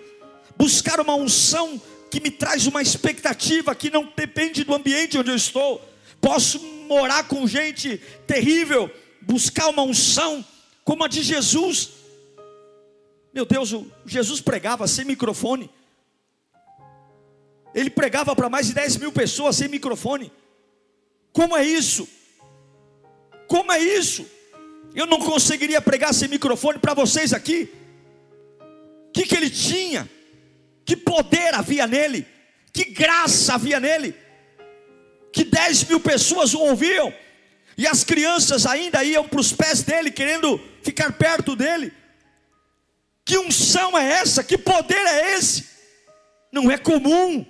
buscar 0.57 1.00
uma 1.00 1.17
unção 1.17 1.81
que 2.09 2.21
me 2.21 2.31
traz 2.31 2.69
uma 2.69 2.81
expectativa 2.81 3.75
que 3.75 3.91
não 3.91 4.12
depende 4.17 4.62
do 4.62 4.75
ambiente 4.75 5.19
onde 5.19 5.31
eu 5.31 5.37
estou. 5.37 5.85
Posso 6.21 6.61
morar 6.87 7.25
com 7.25 7.49
gente 7.49 8.00
terrível, 8.29 8.88
buscar 9.23 9.69
uma 9.69 9.83
unção 9.83 10.45
como 10.88 11.04
a 11.04 11.09
de 11.09 11.23
Jesus. 11.23 11.90
Meu 13.30 13.45
Deus, 13.45 13.75
Jesus 14.07 14.40
pregava 14.40 14.88
sem 14.88 15.04
microfone. 15.04 15.68
Ele 17.75 17.90
pregava 17.90 18.35
para 18.35 18.49
mais 18.49 18.68
de 18.68 18.73
10 18.73 18.97
mil 18.97 19.12
pessoas 19.12 19.57
sem 19.57 19.68
microfone. 19.68 20.33
Como 21.30 21.54
é 21.54 21.62
isso? 21.62 22.09
Como 23.47 23.71
é 23.71 23.78
isso? 23.78 24.26
Eu 24.95 25.04
não 25.04 25.18
conseguiria 25.18 25.78
pregar 25.83 26.14
sem 26.14 26.26
microfone 26.26 26.78
para 26.78 26.95
vocês 26.95 27.35
aqui. 27.35 27.68
O 29.09 29.12
que, 29.12 29.26
que 29.26 29.37
ele 29.37 29.50
tinha? 29.50 30.09
Que 30.87 30.97
poder 30.97 31.54
havia 31.54 31.87
nele? 31.87 32.26
Que 32.73 32.87
graça 32.87 33.57
havia 33.57 33.78
nele? 33.78 34.14
Que 35.35 35.45
10 35.45 35.85
mil 35.85 36.00
pessoas 36.00 36.54
o 36.54 36.61
ouviam 36.61 37.12
e 37.78 37.87
as 37.87 38.02
crianças 38.02 38.66
ainda 38.66 39.04
iam 39.04 39.28
para 39.28 39.40
os 39.40 39.52
pés 39.52 39.85
dele, 39.85 40.11
querendo 40.11 40.61
ficar 40.82 41.12
perto 41.12 41.54
dele. 41.54 41.92
Que 43.25 43.38
unção 43.38 43.97
é 43.97 44.14
essa? 44.14 44.42
Que 44.42 44.58
poder 44.58 44.97
é 44.97 45.37
esse? 45.37 45.64
Não 46.50 46.68
é 46.68 46.76
comum. 46.76 47.47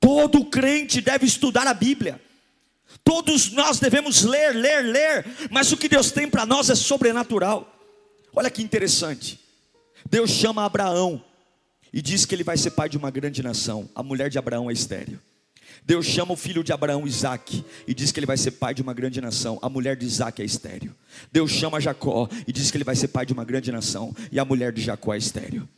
Todo 0.00 0.46
crente 0.46 1.02
deve 1.02 1.26
estudar 1.26 1.66
a 1.66 1.74
Bíblia. 1.74 2.18
Todos 3.04 3.52
nós 3.52 3.78
devemos 3.78 4.22
ler, 4.22 4.54
ler, 4.54 4.82
ler, 4.82 5.26
mas 5.50 5.70
o 5.72 5.76
que 5.76 5.90
Deus 5.90 6.10
tem 6.10 6.26
para 6.26 6.46
nós 6.46 6.70
é 6.70 6.74
sobrenatural. 6.74 7.70
Olha 8.34 8.50
que 8.50 8.62
interessante. 8.62 9.38
Deus 10.08 10.30
chama 10.30 10.64
Abraão 10.64 11.22
e 11.92 12.00
diz 12.00 12.24
que 12.24 12.34
ele 12.34 12.44
vai 12.44 12.56
ser 12.56 12.70
pai 12.70 12.88
de 12.88 12.96
uma 12.96 13.10
grande 13.10 13.42
nação. 13.42 13.90
A 13.94 14.02
mulher 14.02 14.30
de 14.30 14.38
Abraão 14.38 14.70
é 14.70 14.72
estéreo. 14.72 15.20
Deus 15.84 16.06
chama 16.06 16.32
o 16.32 16.36
filho 16.36 16.62
de 16.62 16.72
Abraão, 16.72 17.06
Isaac, 17.06 17.64
e 17.86 17.94
diz 17.94 18.12
que 18.12 18.20
ele 18.20 18.26
vai 18.26 18.36
ser 18.36 18.52
pai 18.52 18.74
de 18.74 18.82
uma 18.82 18.94
grande 18.94 19.20
nação. 19.20 19.58
A 19.62 19.68
mulher 19.68 19.96
de 19.96 20.06
Isaac 20.06 20.40
é 20.40 20.44
estéreo. 20.44 20.94
Deus 21.32 21.50
chama 21.50 21.80
Jacó 21.80 22.28
e 22.46 22.52
diz 22.52 22.70
que 22.70 22.76
ele 22.76 22.84
vai 22.84 22.96
ser 22.96 23.08
pai 23.08 23.26
de 23.26 23.32
uma 23.32 23.44
grande 23.44 23.72
nação. 23.72 24.14
E 24.30 24.38
a 24.38 24.44
mulher 24.44 24.72
de 24.72 24.80
Jacó 24.80 25.14
é 25.14 25.18
estéreo. 25.18 25.68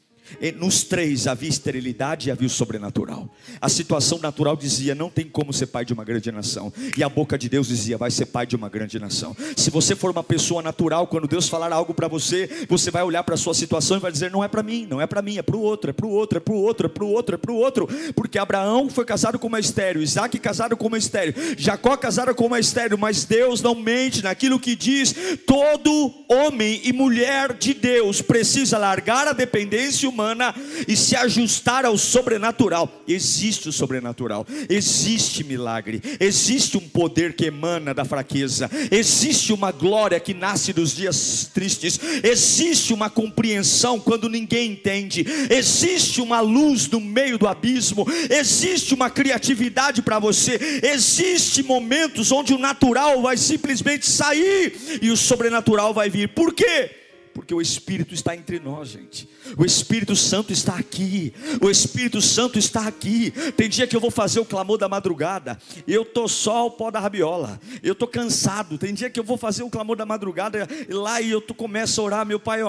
Nos 0.56 0.82
três 0.84 1.26
havia 1.26 1.48
esterilidade 1.48 2.28
e 2.28 2.32
havia 2.32 2.46
o 2.46 2.50
sobrenatural. 2.50 3.28
A 3.60 3.68
situação 3.68 4.18
natural 4.18 4.56
dizia: 4.56 4.94
não 4.94 5.10
tem 5.10 5.26
como 5.26 5.52
ser 5.52 5.66
pai 5.66 5.84
de 5.84 5.92
uma 5.92 6.04
grande 6.04 6.30
nação. 6.32 6.72
E 6.96 7.02
a 7.02 7.08
boca 7.08 7.36
de 7.38 7.48
Deus 7.48 7.68
dizia: 7.68 7.98
vai 7.98 8.10
ser 8.10 8.26
pai 8.26 8.46
de 8.46 8.56
uma 8.56 8.68
grande 8.68 8.98
nação. 8.98 9.36
Se 9.56 9.70
você 9.70 9.94
for 9.94 10.10
uma 10.10 10.24
pessoa 10.24 10.62
natural, 10.62 11.06
quando 11.06 11.28
Deus 11.28 11.48
falar 11.48 11.72
algo 11.72 11.94
para 11.94 12.08
você, 12.08 12.66
você 12.68 12.90
vai 12.90 13.02
olhar 13.02 13.22
para 13.22 13.34
a 13.34 13.38
sua 13.38 13.54
situação 13.54 13.96
e 13.96 14.00
vai 14.00 14.10
dizer: 14.10 14.30
não 14.30 14.42
é 14.42 14.48
para 14.48 14.62
mim, 14.62 14.86
não 14.88 15.00
é 15.00 15.06
para 15.06 15.22
mim, 15.22 15.36
é 15.36 15.42
para 15.42 15.56
o 15.56 15.60
outro, 15.60 15.90
é 15.90 15.92
para 15.92 16.06
o 16.06 16.10
outro, 16.10 16.38
é 16.38 16.40
para 16.40 16.54
o 16.54 16.58
outro, 16.58 16.86
é 16.86 16.88
para 16.88 17.04
o 17.04 17.08
outro, 17.08 17.34
é 17.34 17.38
para 17.38 17.52
o 17.52 17.56
outro. 17.56 17.88
Porque 18.14 18.38
Abraão 18.38 18.88
foi 18.88 19.04
casado 19.04 19.38
com 19.38 19.46
uma 19.46 19.60
estéreo, 19.60 20.02
Isaac 20.02 20.38
casado 20.38 20.76
com 20.76 20.86
uma 20.86 20.98
estéreo, 20.98 21.34
Jacó 21.56 21.96
casado 21.96 22.34
com 22.34 22.46
uma 22.46 22.58
estéreo, 22.58 22.98
mas 22.98 23.24
Deus 23.24 23.60
não 23.60 23.74
mente 23.74 24.22
naquilo 24.22 24.58
que 24.58 24.74
diz: 24.74 25.14
todo 25.46 26.12
homem 26.28 26.80
e 26.84 26.92
mulher 26.92 27.52
de 27.54 27.74
Deus 27.74 28.22
precisa 28.22 28.78
largar 28.78 29.28
a 29.28 29.32
dependência 29.32 30.08
humana 30.14 30.54
e 30.86 30.96
se 30.96 31.16
ajustar 31.16 31.84
ao 31.84 31.98
sobrenatural. 31.98 33.02
Existe 33.06 33.68
o 33.68 33.72
sobrenatural, 33.72 34.46
existe 34.70 35.42
milagre, 35.42 36.00
existe 36.20 36.78
um 36.78 36.88
poder 36.88 37.34
que 37.34 37.46
emana 37.46 37.92
da 37.92 38.04
fraqueza, 38.04 38.70
existe 38.90 39.52
uma 39.52 39.72
glória 39.72 40.20
que 40.20 40.32
nasce 40.32 40.72
dos 40.72 40.94
dias 40.94 41.50
tristes, 41.52 41.98
existe 42.22 42.94
uma 42.94 43.10
compreensão 43.10 43.98
quando 43.98 44.28
ninguém 44.28 44.72
entende, 44.72 45.26
existe 45.50 46.20
uma 46.20 46.40
luz 46.40 46.88
no 46.88 47.00
meio 47.00 47.36
do 47.36 47.48
abismo, 47.48 48.06
existe 48.30 48.94
uma 48.94 49.10
criatividade 49.10 50.00
para 50.00 50.18
você, 50.20 50.80
existe 50.82 51.62
momentos 51.62 52.30
onde 52.30 52.54
o 52.54 52.58
natural 52.58 53.20
vai 53.20 53.36
simplesmente 53.36 54.06
sair 54.06 55.00
e 55.02 55.10
o 55.10 55.16
sobrenatural 55.16 55.92
vai 55.92 56.08
vir. 56.08 56.28
Por 56.28 56.54
quê? 56.54 57.03
Porque 57.34 57.52
o 57.52 57.60
Espírito 57.60 58.14
está 58.14 58.36
entre 58.36 58.60
nós, 58.60 58.90
gente. 58.90 59.28
O 59.58 59.64
Espírito 59.64 60.14
Santo 60.14 60.52
está 60.52 60.76
aqui. 60.76 61.34
O 61.60 61.68
Espírito 61.68 62.22
Santo 62.22 62.58
está 62.58 62.86
aqui. 62.86 63.32
Tem 63.56 63.68
dia 63.68 63.86
que 63.88 63.96
eu 63.96 64.00
vou 64.00 64.10
fazer 64.10 64.38
o 64.38 64.44
clamor 64.44 64.78
da 64.78 64.88
madrugada. 64.88 65.58
Eu 65.86 66.04
tô 66.04 66.28
só 66.28 66.66
o 66.66 66.70
pó 66.70 66.92
da 66.92 67.00
rabiola. 67.00 67.60
Eu 67.82 67.94
tô 67.94 68.06
cansado. 68.06 68.78
Tem 68.78 68.94
dia 68.94 69.10
que 69.10 69.18
eu 69.18 69.24
vou 69.24 69.36
fazer 69.36 69.64
o 69.64 69.68
clamor 69.68 69.96
da 69.96 70.06
madrugada 70.06 70.68
lá 70.88 71.20
e 71.20 71.30
eu 71.30 71.40
tô, 71.40 71.52
começo 71.52 72.00
a 72.00 72.04
orar, 72.04 72.26
meu 72.26 72.38
pai, 72.38 72.60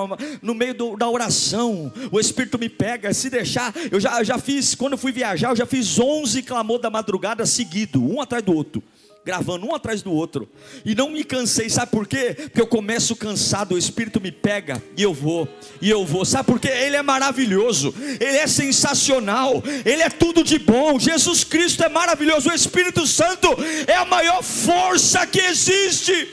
no 0.41 0.55
meio 0.55 0.73
do, 0.73 0.97
da 0.97 1.07
oração, 1.07 1.93
o 2.11 2.19
Espírito 2.19 2.57
me 2.57 2.67
pega. 2.67 3.13
Se 3.13 3.29
deixar, 3.29 3.73
eu 3.91 3.99
já, 3.99 4.19
eu 4.19 4.25
já 4.25 4.39
fiz, 4.39 4.73
quando 4.73 4.93
eu 4.93 4.97
fui 4.97 5.11
viajar, 5.11 5.49
eu 5.49 5.55
já 5.55 5.65
fiz 5.65 5.99
11 5.99 6.41
clamor 6.41 6.79
da 6.79 6.89
madrugada 6.89 7.45
seguido, 7.45 8.03
um 8.03 8.19
atrás 8.19 8.43
do 8.43 8.53
outro 8.53 8.81
gravando 9.25 9.65
um 9.65 9.73
atrás 9.73 10.03
do 10.03 10.11
outro, 10.11 10.47
e 10.85 10.93
não 10.93 11.09
me 11.09 11.23
cansei, 11.23 11.67
sabe 11.67 11.91
por 11.91 12.05
quê? 12.05 12.35
Porque 12.35 12.61
eu 12.61 12.67
começo 12.67 13.15
cansado, 13.15 13.73
o 13.73 13.77
Espírito 13.77 14.21
me 14.21 14.31
pega, 14.31 14.81
e 14.95 15.01
eu 15.01 15.15
vou, 15.15 15.49
e 15.81 15.89
eu 15.89 16.05
vou, 16.05 16.23
sabe 16.23 16.45
por 16.45 16.59
quê? 16.59 16.67
Ele 16.67 16.95
é 16.95 17.01
maravilhoso, 17.01 17.91
ele 17.97 18.37
é 18.37 18.45
sensacional, 18.45 19.63
ele 19.83 20.03
é 20.03 20.09
tudo 20.11 20.43
de 20.43 20.59
bom, 20.59 20.99
Jesus 20.99 21.43
Cristo 21.43 21.83
é 21.83 21.89
maravilhoso, 21.89 22.49
o 22.49 22.53
Espírito 22.53 23.07
Santo 23.07 23.47
é 23.87 23.95
a 23.95 24.05
maior 24.05 24.43
força 24.43 25.25
que 25.25 25.39
existe, 25.39 26.31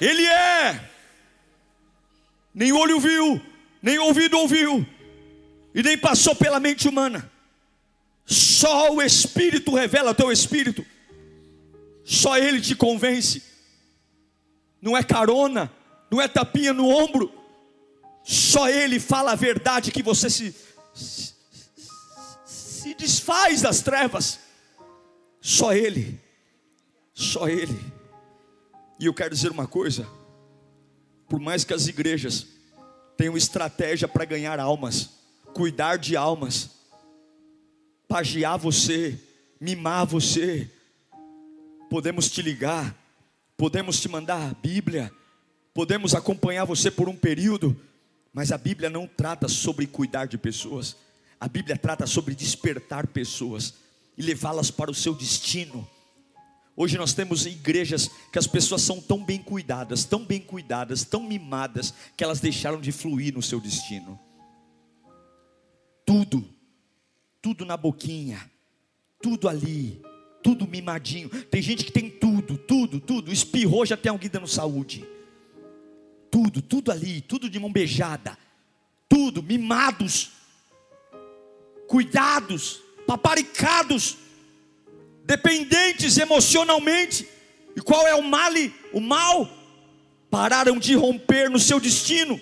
ele 0.00 0.24
é, 0.24 0.80
nem 2.54 2.70
olho 2.70 3.00
viu, 3.00 3.40
nem 3.82 3.98
ouvido 3.98 4.38
ouviu, 4.38 4.86
e 5.74 5.82
nem 5.82 5.98
passou 5.98 6.36
pela 6.36 6.60
mente 6.60 6.86
humana. 6.86 7.28
Só 8.24 8.94
o 8.94 9.02
Espírito 9.02 9.74
revela 9.74 10.14
teu 10.14 10.30
espírito. 10.30 10.86
Só 12.04 12.36
Ele 12.36 12.60
te 12.60 12.74
convence. 12.74 13.42
Não 14.80 14.96
é 14.96 15.02
carona, 15.02 15.72
não 16.10 16.20
é 16.20 16.28
tapinha 16.28 16.72
no 16.72 16.88
ombro. 16.88 17.32
Só 18.24 18.68
Ele 18.68 18.98
fala 19.00 19.32
a 19.32 19.36
verdade 19.36 19.90
que 19.90 20.02
você 20.02 20.28
se 20.30 20.54
se 22.82 22.94
desfaz 22.94 23.62
das 23.62 23.80
trevas. 23.80 24.40
Só 25.40 25.72
Ele, 25.72 26.20
só 27.14 27.48
Ele. 27.48 27.78
E 28.98 29.06
eu 29.06 29.14
quero 29.14 29.34
dizer 29.34 29.50
uma 29.50 29.66
coisa: 29.66 30.06
por 31.28 31.38
mais 31.40 31.64
que 31.64 31.72
as 31.72 31.86
igrejas 31.86 32.46
tenham 33.16 33.36
estratégia 33.36 34.08
para 34.08 34.24
ganhar 34.24 34.58
almas, 34.58 35.10
cuidar 35.54 35.96
de 35.96 36.16
almas, 36.16 36.70
pagiar 38.08 38.58
você, 38.58 39.18
mimar 39.60 40.06
você, 40.06 40.68
podemos 41.92 42.30
te 42.30 42.40
ligar, 42.40 42.96
podemos 43.54 44.00
te 44.00 44.08
mandar 44.08 44.40
a 44.40 44.54
Bíblia, 44.54 45.12
podemos 45.74 46.14
acompanhar 46.14 46.64
você 46.64 46.90
por 46.90 47.06
um 47.06 47.14
período, 47.14 47.78
mas 48.32 48.50
a 48.50 48.56
Bíblia 48.56 48.88
não 48.88 49.06
trata 49.06 49.46
sobre 49.46 49.86
cuidar 49.86 50.24
de 50.24 50.38
pessoas, 50.38 50.96
a 51.38 51.46
Bíblia 51.46 51.76
trata 51.76 52.06
sobre 52.06 52.34
despertar 52.34 53.06
pessoas 53.08 53.74
e 54.16 54.22
levá-las 54.22 54.70
para 54.70 54.90
o 54.90 54.94
seu 54.94 55.14
destino. 55.14 55.86
Hoje 56.74 56.96
nós 56.96 57.12
temos 57.12 57.44
igrejas 57.44 58.08
que 58.32 58.38
as 58.38 58.46
pessoas 58.46 58.80
são 58.80 58.98
tão 58.98 59.22
bem 59.22 59.42
cuidadas, 59.42 60.06
tão 60.06 60.24
bem 60.24 60.40
cuidadas, 60.40 61.04
tão 61.04 61.22
mimadas, 61.22 61.92
que 62.16 62.24
elas 62.24 62.40
deixaram 62.40 62.80
de 62.80 62.90
fluir 62.90 63.34
no 63.34 63.42
seu 63.42 63.60
destino. 63.60 64.18
Tudo, 66.06 66.42
tudo 67.42 67.66
na 67.66 67.76
boquinha, 67.76 68.50
tudo 69.20 69.46
ali, 69.46 70.02
tudo 70.42 70.66
mimadinho. 70.66 71.28
Tem 71.28 71.62
gente 71.62 71.84
que 71.84 71.92
tem 71.92 72.10
tudo, 72.10 72.58
tudo, 72.58 73.00
tudo. 73.00 73.32
Espirrou, 73.32 73.86
já 73.86 73.96
tem 73.96 74.10
alguém 74.10 74.28
dando 74.28 74.46
saúde. 74.46 75.06
Tudo, 76.30 76.60
tudo 76.60 76.90
ali, 76.90 77.20
tudo 77.20 77.48
de 77.48 77.58
mão 77.58 77.72
beijada. 77.72 78.36
Tudo, 79.08 79.42
mimados, 79.42 80.30
cuidados, 81.86 82.80
paparicados 83.06 84.16
dependentes 85.24 86.18
emocionalmente. 86.18 87.28
E 87.76 87.80
qual 87.80 88.06
é 88.06 88.14
o 88.14 88.22
mal? 88.22 88.52
O 88.92 89.00
mal 89.00 89.48
pararam 90.30 90.78
de 90.78 90.94
romper 90.94 91.48
no 91.50 91.58
seu 91.58 91.78
destino. 91.78 92.40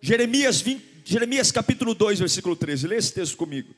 Jeremias, 0.00 0.60
20, 0.60 1.02
Jeremias 1.04 1.50
capítulo 1.50 1.94
2, 1.94 2.20
versículo 2.20 2.54
13. 2.54 2.86
Lê 2.86 2.96
esse 2.96 3.12
texto 3.12 3.36
comigo. 3.36 3.74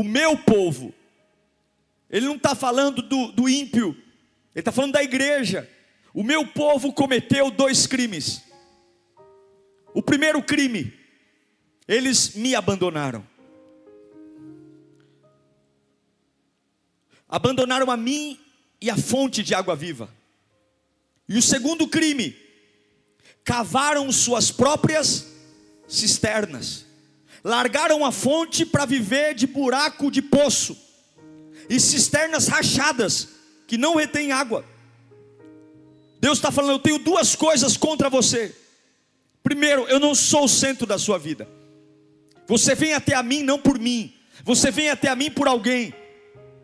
O 0.00 0.02
meu 0.02 0.34
povo, 0.34 0.94
ele 2.08 2.24
não 2.24 2.36
está 2.36 2.54
falando 2.54 3.02
do, 3.02 3.32
do 3.32 3.50
ímpio, 3.50 3.90
ele 4.54 4.62
está 4.62 4.72
falando 4.72 4.92
da 4.92 5.02
igreja. 5.02 5.68
O 6.14 6.22
meu 6.22 6.46
povo 6.46 6.90
cometeu 6.90 7.50
dois 7.50 7.86
crimes. 7.86 8.42
O 9.92 10.00
primeiro 10.00 10.42
crime, 10.42 10.90
eles 11.86 12.34
me 12.34 12.54
abandonaram. 12.54 13.28
abandonaram 17.28 17.90
a 17.90 17.96
mim 17.98 18.40
e 18.80 18.88
a 18.88 18.96
fonte 18.96 19.42
de 19.42 19.54
água 19.54 19.76
viva. 19.76 20.08
E 21.28 21.36
o 21.36 21.42
segundo 21.42 21.86
crime, 21.86 22.34
cavaram 23.44 24.10
suas 24.10 24.50
próprias 24.50 25.26
cisternas, 25.86 26.86
largaram 27.42 28.04
a 28.04 28.12
fonte 28.12 28.64
para 28.64 28.84
viver 28.84 29.34
de 29.34 29.46
buraco 29.46 30.10
de 30.10 30.22
poço, 30.22 30.76
e 31.68 31.78
cisternas 31.78 32.48
rachadas, 32.48 33.28
que 33.66 33.78
não 33.78 33.94
retêm 33.94 34.32
água. 34.32 34.64
Deus 36.20 36.38
está 36.38 36.50
falando: 36.50 36.72
eu 36.72 36.78
tenho 36.78 36.98
duas 36.98 37.34
coisas 37.34 37.76
contra 37.76 38.10
você. 38.10 38.54
Primeiro, 39.42 39.86
eu 39.88 39.98
não 39.98 40.14
sou 40.14 40.44
o 40.44 40.48
centro 40.48 40.86
da 40.86 40.98
sua 40.98 41.18
vida. 41.18 41.48
Você 42.46 42.74
vem 42.74 42.92
até 42.92 43.14
a 43.14 43.22
mim 43.22 43.42
não 43.42 43.58
por 43.58 43.78
mim, 43.78 44.12
você 44.44 44.70
vem 44.70 44.90
até 44.90 45.08
a 45.08 45.16
mim 45.16 45.30
por 45.30 45.46
alguém. 45.46 45.94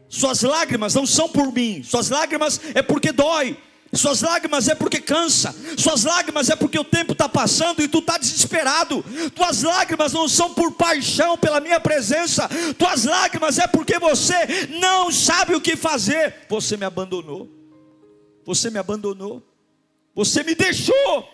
Suas 0.08 0.42
lágrimas 0.42 0.94
não 0.94 1.06
são 1.06 1.28
por 1.28 1.52
mim, 1.52 1.82
suas 1.82 2.10
lágrimas 2.10 2.60
é 2.74 2.82
porque 2.82 3.12
dói, 3.12 3.56
suas 3.92 4.20
lágrimas 4.20 4.68
é 4.68 4.74
porque 4.74 5.00
cansa, 5.00 5.54
suas 5.76 6.04
lágrimas 6.04 6.50
é 6.50 6.56
porque 6.56 6.78
o 6.78 6.84
tempo 6.84 7.12
está 7.12 7.28
passando 7.28 7.82
e 7.82 7.88
tu 7.88 8.00
está 8.00 8.18
desesperado. 8.18 9.04
Tuas 9.34 9.62
lágrimas 9.62 10.12
não 10.12 10.28
são 10.28 10.52
por 10.52 10.72
paixão 10.72 11.38
pela 11.38 11.60
minha 11.60 11.78
presença, 11.78 12.48
tuas 12.76 13.04
lágrimas 13.04 13.58
é 13.58 13.66
porque 13.66 13.98
você 13.98 14.68
não 14.80 15.10
sabe 15.12 15.54
o 15.54 15.60
que 15.60 15.76
fazer. 15.76 16.46
Você 16.48 16.76
me 16.76 16.84
abandonou, 16.84 17.48
você 18.44 18.70
me 18.70 18.78
abandonou, 18.78 19.42
você 20.14 20.42
me 20.42 20.54
deixou, 20.54 21.28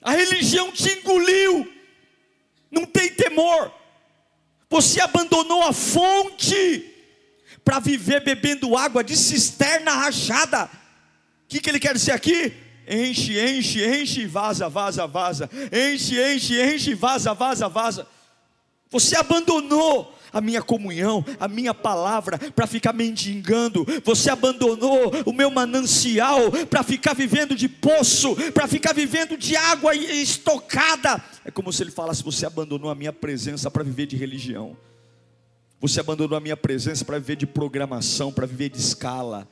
a 0.00 0.12
religião 0.12 0.72
te 0.72 0.90
engoliu, 0.90 1.70
não 2.70 2.86
tem 2.86 3.12
temor, 3.12 3.72
você 4.70 5.00
abandonou 5.00 5.62
a 5.62 5.72
fonte 5.72 6.94
para 7.64 7.80
viver 7.80 8.24
bebendo 8.24 8.76
água 8.76 9.04
de 9.04 9.16
cisterna 9.16 9.92
rachada. 9.92 10.70
O 11.48 11.50
que, 11.50 11.60
que 11.60 11.70
ele 11.70 11.80
quer 11.80 11.94
dizer 11.94 12.12
aqui? 12.12 12.52
Enche, 12.86 13.40
enche, 13.40 13.82
enche, 13.82 14.26
vaza, 14.26 14.68
vaza, 14.68 15.06
vaza. 15.06 15.48
Enche, 15.72 16.34
enche, 16.34 16.62
enche, 16.62 16.94
vaza, 16.94 17.32
vaza, 17.32 17.70
vaza. 17.70 18.06
Você 18.90 19.16
abandonou 19.16 20.14
a 20.30 20.42
minha 20.42 20.60
comunhão, 20.60 21.24
a 21.40 21.48
minha 21.48 21.72
palavra 21.72 22.38
para 22.38 22.66
ficar 22.66 22.92
mendigando. 22.92 23.86
Você 24.04 24.28
abandonou 24.28 25.10
o 25.24 25.32
meu 25.32 25.50
manancial 25.50 26.50
para 26.68 26.82
ficar 26.82 27.14
vivendo 27.14 27.56
de 27.56 27.66
poço, 27.66 28.36
para 28.52 28.68
ficar 28.68 28.92
vivendo 28.92 29.34
de 29.34 29.56
água 29.56 29.94
estocada. 29.94 31.24
É 31.46 31.50
como 31.50 31.72
se 31.72 31.82
ele 31.82 31.90
falasse: 31.90 32.22
você 32.22 32.44
abandonou 32.44 32.90
a 32.90 32.94
minha 32.94 33.12
presença 33.12 33.70
para 33.70 33.82
viver 33.82 34.04
de 34.04 34.16
religião. 34.16 34.76
Você 35.80 35.98
abandonou 35.98 36.36
a 36.36 36.40
minha 36.42 36.58
presença 36.58 37.06
para 37.06 37.18
viver 37.18 37.36
de 37.36 37.46
programação, 37.46 38.30
para 38.30 38.46
viver 38.46 38.68
de 38.68 38.78
escala. 38.78 39.48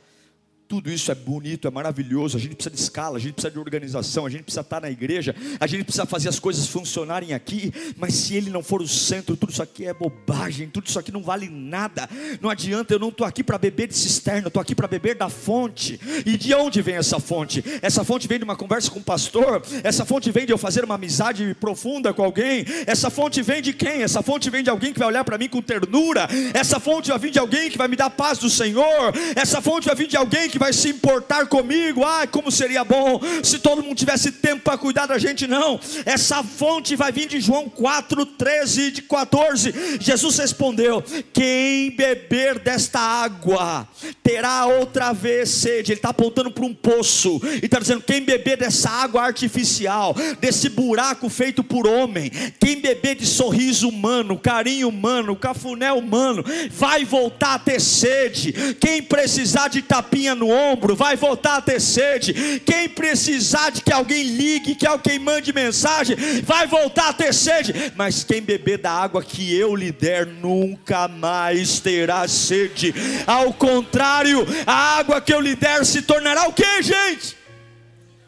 Tudo 0.68 0.90
isso 0.90 1.12
é 1.12 1.14
bonito, 1.14 1.68
é 1.68 1.70
maravilhoso. 1.70 2.36
A 2.36 2.40
gente 2.40 2.56
precisa 2.56 2.74
de 2.74 2.80
escala, 2.80 3.18
a 3.18 3.20
gente 3.20 3.34
precisa 3.34 3.52
de 3.52 3.58
organização, 3.58 4.26
a 4.26 4.30
gente 4.30 4.42
precisa 4.42 4.62
estar 4.62 4.80
na 4.80 4.90
igreja, 4.90 5.34
a 5.60 5.66
gente 5.66 5.84
precisa 5.84 6.04
fazer 6.04 6.28
as 6.28 6.40
coisas 6.40 6.66
funcionarem 6.66 7.32
aqui. 7.32 7.72
Mas 7.96 8.14
se 8.14 8.34
ele 8.34 8.50
não 8.50 8.64
for 8.64 8.82
o 8.82 8.88
centro, 8.88 9.36
tudo 9.36 9.52
isso 9.52 9.62
aqui 9.62 9.86
é 9.86 9.94
bobagem, 9.94 10.68
tudo 10.68 10.88
isso 10.88 10.98
aqui 10.98 11.12
não 11.12 11.22
vale 11.22 11.48
nada. 11.48 12.08
Não 12.40 12.50
adianta, 12.50 12.92
eu 12.92 12.98
não 12.98 13.10
estou 13.10 13.24
aqui 13.24 13.44
para 13.44 13.56
beber 13.58 13.86
de 13.86 13.94
cisterna, 13.96 14.48
estou 14.48 14.60
aqui 14.60 14.74
para 14.74 14.88
beber 14.88 15.14
da 15.14 15.28
fonte. 15.28 16.00
E 16.26 16.36
de 16.36 16.52
onde 16.54 16.82
vem 16.82 16.96
essa 16.96 17.20
fonte? 17.20 17.62
Essa 17.80 18.02
fonte 18.02 18.26
vem 18.26 18.38
de 18.38 18.44
uma 18.44 18.56
conversa 18.56 18.90
com 18.90 18.98
o 18.98 19.04
pastor, 19.04 19.62
essa 19.84 20.04
fonte 20.04 20.32
vem 20.32 20.46
de 20.46 20.52
eu 20.52 20.58
fazer 20.58 20.84
uma 20.84 20.96
amizade 20.96 21.54
profunda 21.60 22.12
com 22.12 22.24
alguém, 22.24 22.64
essa 22.86 23.08
fonte 23.08 23.40
vem 23.40 23.62
de 23.62 23.72
quem? 23.72 24.02
Essa 24.02 24.20
fonte 24.20 24.50
vem 24.50 24.64
de 24.64 24.70
alguém 24.70 24.92
que 24.92 24.98
vai 24.98 25.08
olhar 25.08 25.22
para 25.22 25.38
mim 25.38 25.48
com 25.48 25.62
ternura, 25.62 26.28
essa 26.52 26.80
fonte 26.80 27.10
vai 27.10 27.18
vir 27.18 27.30
de 27.30 27.38
alguém 27.38 27.70
que 27.70 27.78
vai 27.78 27.86
me 27.86 27.94
dar 27.94 28.10
paz 28.10 28.38
do 28.38 28.50
Senhor, 28.50 29.12
essa 29.36 29.62
fonte 29.62 29.86
vai 29.86 29.94
vir 29.94 30.08
de 30.08 30.16
alguém 30.16 30.48
que 30.48 30.55
que 30.56 30.58
vai 30.58 30.72
se 30.72 30.88
importar 30.88 31.46
comigo. 31.46 32.02
Ai, 32.02 32.26
como 32.26 32.50
seria 32.50 32.82
bom 32.82 33.20
se 33.42 33.58
todo 33.58 33.82
mundo 33.82 33.94
tivesse 33.94 34.32
tempo 34.32 34.62
para 34.62 34.78
cuidar 34.78 35.04
da 35.04 35.18
gente, 35.18 35.46
não. 35.46 35.78
Essa 36.06 36.42
fonte 36.42 36.96
vai 36.96 37.12
vir 37.12 37.28
de 37.28 37.40
João 37.40 37.68
4, 37.68 38.24
13 38.24 38.82
e 38.96 39.02
14. 39.02 39.98
Jesus 40.00 40.38
respondeu: 40.38 41.04
Quem 41.32 41.90
beber 41.90 42.58
desta 42.58 42.98
água 42.98 43.86
terá 44.22 44.64
outra 44.66 45.12
vez 45.12 45.50
sede. 45.50 45.92
Ele 45.92 45.98
está 45.98 46.08
apontando 46.08 46.50
para 46.50 46.64
um 46.64 46.74
poço 46.74 47.38
e 47.62 47.66
está 47.66 47.78
dizendo: 47.78 48.00
Quem 48.00 48.22
beber 48.22 48.56
dessa 48.56 48.88
água 48.88 49.22
artificial, 49.22 50.16
desse 50.40 50.70
buraco 50.70 51.28
feito 51.28 51.62
por 51.62 51.86
homem, 51.86 52.30
quem 52.58 52.80
beber 52.80 53.16
de 53.16 53.26
sorriso 53.26 53.90
humano, 53.90 54.38
carinho 54.38 54.88
humano, 54.88 55.36
cafuné 55.36 55.92
humano, 55.92 56.42
vai 56.70 57.04
voltar 57.04 57.54
a 57.54 57.58
ter 57.58 57.78
sede. 57.78 58.54
Quem 58.80 59.02
precisar 59.02 59.68
de 59.68 59.82
tapinha 59.82 60.34
no 60.34 60.45
ombro, 60.50 60.96
vai 60.96 61.16
voltar 61.16 61.56
a 61.56 61.60
ter 61.60 61.80
sede. 61.80 62.60
Quem 62.60 62.88
precisar 62.88 63.70
de 63.70 63.82
que 63.82 63.92
alguém 63.92 64.22
ligue, 64.24 64.74
que 64.74 64.86
alguém 64.86 65.18
mande 65.18 65.52
mensagem, 65.52 66.16
vai 66.42 66.66
voltar 66.66 67.10
a 67.10 67.12
ter 67.12 67.32
sede. 67.32 67.92
Mas 67.96 68.24
quem 68.24 68.40
beber 68.42 68.78
da 68.78 68.90
água 68.90 69.22
que 69.22 69.54
eu 69.54 69.74
lhe 69.74 69.92
der, 69.92 70.26
nunca 70.26 71.08
mais 71.08 71.80
terá 71.80 72.26
sede. 72.28 72.94
Ao 73.26 73.52
contrário, 73.52 74.46
a 74.66 74.98
água 74.98 75.20
que 75.20 75.32
eu 75.32 75.40
lhe 75.40 75.54
der 75.54 75.84
se 75.84 76.02
tornará 76.02 76.48
o 76.48 76.52
que, 76.52 76.82
gente? 76.82 77.36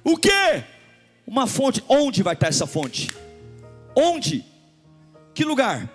O 0.05 0.17
que? 0.17 0.65
Uma 1.27 1.47
fonte. 1.47 1.83
Onde 1.89 2.23
vai 2.23 2.35
estar 2.35 2.49
essa 2.49 2.67
fonte? 2.67 3.09
Onde? 3.95 4.45
Que 5.35 5.45
lugar? 5.45 5.89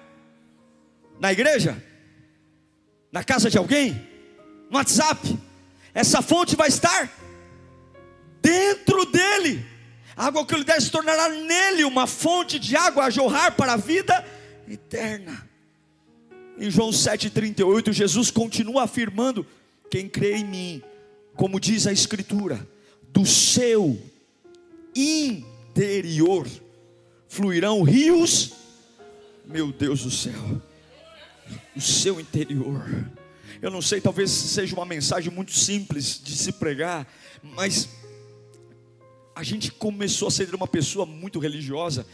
Na 1.19 1.31
igreja? 1.31 1.81
Na 3.11 3.23
casa 3.23 3.49
de 3.49 3.57
alguém? 3.57 3.93
No 4.69 4.77
WhatsApp? 4.77 5.37
Essa 5.93 6.21
fonte 6.21 6.55
vai 6.55 6.67
estar 6.67 7.11
dentro 8.41 9.05
dele. 9.05 9.65
A 10.15 10.27
água 10.27 10.45
que 10.45 10.53
ele 10.53 10.63
der 10.63 10.81
se 10.81 10.91
tornará 10.91 11.29
nele 11.29 11.83
uma 11.83 12.05
fonte 12.05 12.59
de 12.59 12.75
água 12.75 13.05
a 13.05 13.09
jorrar 13.09 13.55
para 13.55 13.73
a 13.73 13.77
vida 13.77 14.25
eterna. 14.67 15.49
Em 16.57 16.69
João 16.69 16.89
7,38, 16.89 17.91
Jesus 17.91 18.29
continua 18.29 18.83
afirmando: 18.83 19.45
quem 19.89 20.07
crê 20.07 20.35
em 20.35 20.45
mim, 20.45 20.83
como 21.35 21.59
diz 21.59 21.87
a 21.87 21.91
Escritura, 21.91 22.67
do 23.11 23.25
seu 23.25 23.99
interior 24.95 26.47
fluirão 27.33 27.81
rios, 27.81 28.53
meu 29.43 29.71
Deus 29.71 30.03
do 30.03 30.11
céu, 30.11 30.61
o 31.75 31.81
seu 31.81 32.19
interior. 32.19 32.85
Eu 33.61 33.71
não 33.71 33.81
sei, 33.81 34.01
talvez 34.01 34.29
seja 34.31 34.75
uma 34.75 34.85
mensagem 34.85 35.31
muito 35.31 35.51
simples 35.51 36.21
de 36.23 36.35
se 36.35 36.51
pregar, 36.51 37.07
mas 37.41 37.89
a 39.35 39.41
gente 39.41 39.71
começou 39.71 40.27
a 40.27 40.31
ser 40.31 40.53
uma 40.53 40.67
pessoa 40.67 41.05
muito 41.05 41.39
religiosa, 41.39 42.05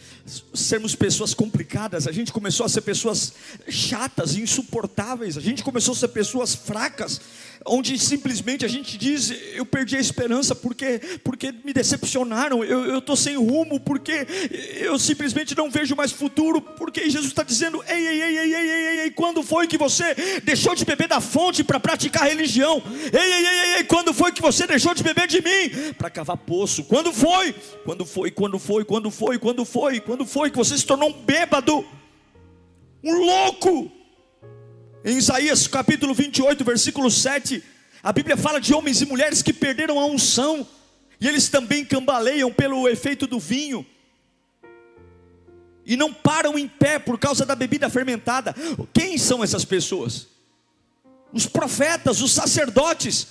sermos 0.53 0.95
pessoas 0.95 1.33
complicadas, 1.33 2.07
a 2.07 2.11
gente 2.11 2.31
começou 2.31 2.65
a 2.65 2.69
ser 2.69 2.81
pessoas 2.81 3.33
chatas, 3.67 4.35
insuportáveis, 4.35 5.37
a 5.37 5.41
gente 5.41 5.61
começou 5.61 5.91
a 5.91 5.97
ser 5.97 6.07
pessoas 6.09 6.55
fracas, 6.55 7.19
onde 7.65 7.97
simplesmente 7.97 8.65
a 8.65 8.67
gente 8.67 8.97
diz: 8.97 9.33
eu 9.53 9.65
perdi 9.65 9.95
a 9.97 9.99
esperança 9.99 10.55
porque, 10.55 10.99
porque 11.23 11.53
me 11.63 11.73
decepcionaram, 11.73 12.63
eu 12.63 12.99
estou 12.99 13.15
sem 13.15 13.35
rumo, 13.35 13.79
porque 13.79 14.27
eu 14.79 14.97
simplesmente 14.97 15.55
não 15.55 15.69
vejo 15.69 15.95
mais 15.95 16.11
futuro, 16.11 16.61
porque 16.61 17.09
Jesus 17.09 17.27
está 17.27 17.43
dizendo: 17.43 17.83
ei, 17.87 18.07
ei, 18.07 18.21
ei, 18.21 18.37
ei, 18.37 18.53
ei, 18.53 18.69
ei, 18.69 18.99
ei, 19.01 19.11
quando 19.11 19.43
foi 19.43 19.67
que 19.67 19.77
você 19.77 20.15
deixou 20.43 20.75
de 20.75 20.85
beber 20.85 21.07
da 21.07 21.21
fonte 21.21 21.63
para 21.63 21.79
praticar 21.79 22.27
religião? 22.27 22.81
Ei, 23.11 23.19
ei, 23.19 23.45
ei, 23.45 23.75
ei, 23.77 23.83
quando 23.83 24.13
foi 24.13 24.31
que 24.31 24.41
você 24.41 24.65
deixou 24.65 24.93
de 24.93 25.03
beber 25.03 25.27
de 25.27 25.41
mim 25.41 25.93
para 25.97 26.09
cavar 26.09 26.37
poço? 26.37 26.83
Quando 26.83 27.11
foi? 27.13 27.53
Quando 27.83 28.05
foi? 28.05 28.31
Quando 28.31 28.59
foi? 28.59 28.85
Quando 28.85 29.11
foi? 29.11 29.37
Quando 29.37 29.65
foi? 29.65 29.99
Quando 29.99 30.25
foi 30.25 30.49
que 30.49 30.57
você 30.57 30.77
se 30.77 30.85
tornou 30.85 31.09
um 31.09 31.13
bêbado? 31.13 31.85
Um 33.03 33.13
louco? 33.13 33.98
Em 35.03 35.17
Isaías 35.17 35.65
capítulo 35.65 36.13
28, 36.13 36.63
versículo 36.65 37.09
7, 37.09 37.63
a 38.03 38.11
Bíblia 38.11 38.35
fala 38.35 38.59
de 38.59 38.73
homens 38.73 39.01
e 39.01 39.05
mulheres 39.05 39.41
que 39.41 39.53
perderam 39.53 39.97
a 39.97 40.05
unção, 40.05 40.67
e 41.21 41.27
eles 41.27 41.47
também 41.47 41.85
cambaleiam 41.85 42.51
pelo 42.51 42.87
efeito 42.87 43.25
do 43.25 43.39
vinho, 43.39 43.85
e 45.85 45.95
não 45.95 46.13
param 46.13 46.59
em 46.59 46.67
pé 46.67 46.99
por 46.99 47.17
causa 47.17 47.45
da 47.45 47.55
bebida 47.55 47.89
fermentada. 47.89 48.53
Quem 48.93 49.17
são 49.17 49.41
essas 49.41 49.63
pessoas? 49.63 50.27
Os 51.31 51.47
profetas, 51.47 52.21
os 52.21 52.33
sacerdotes, 52.33 53.27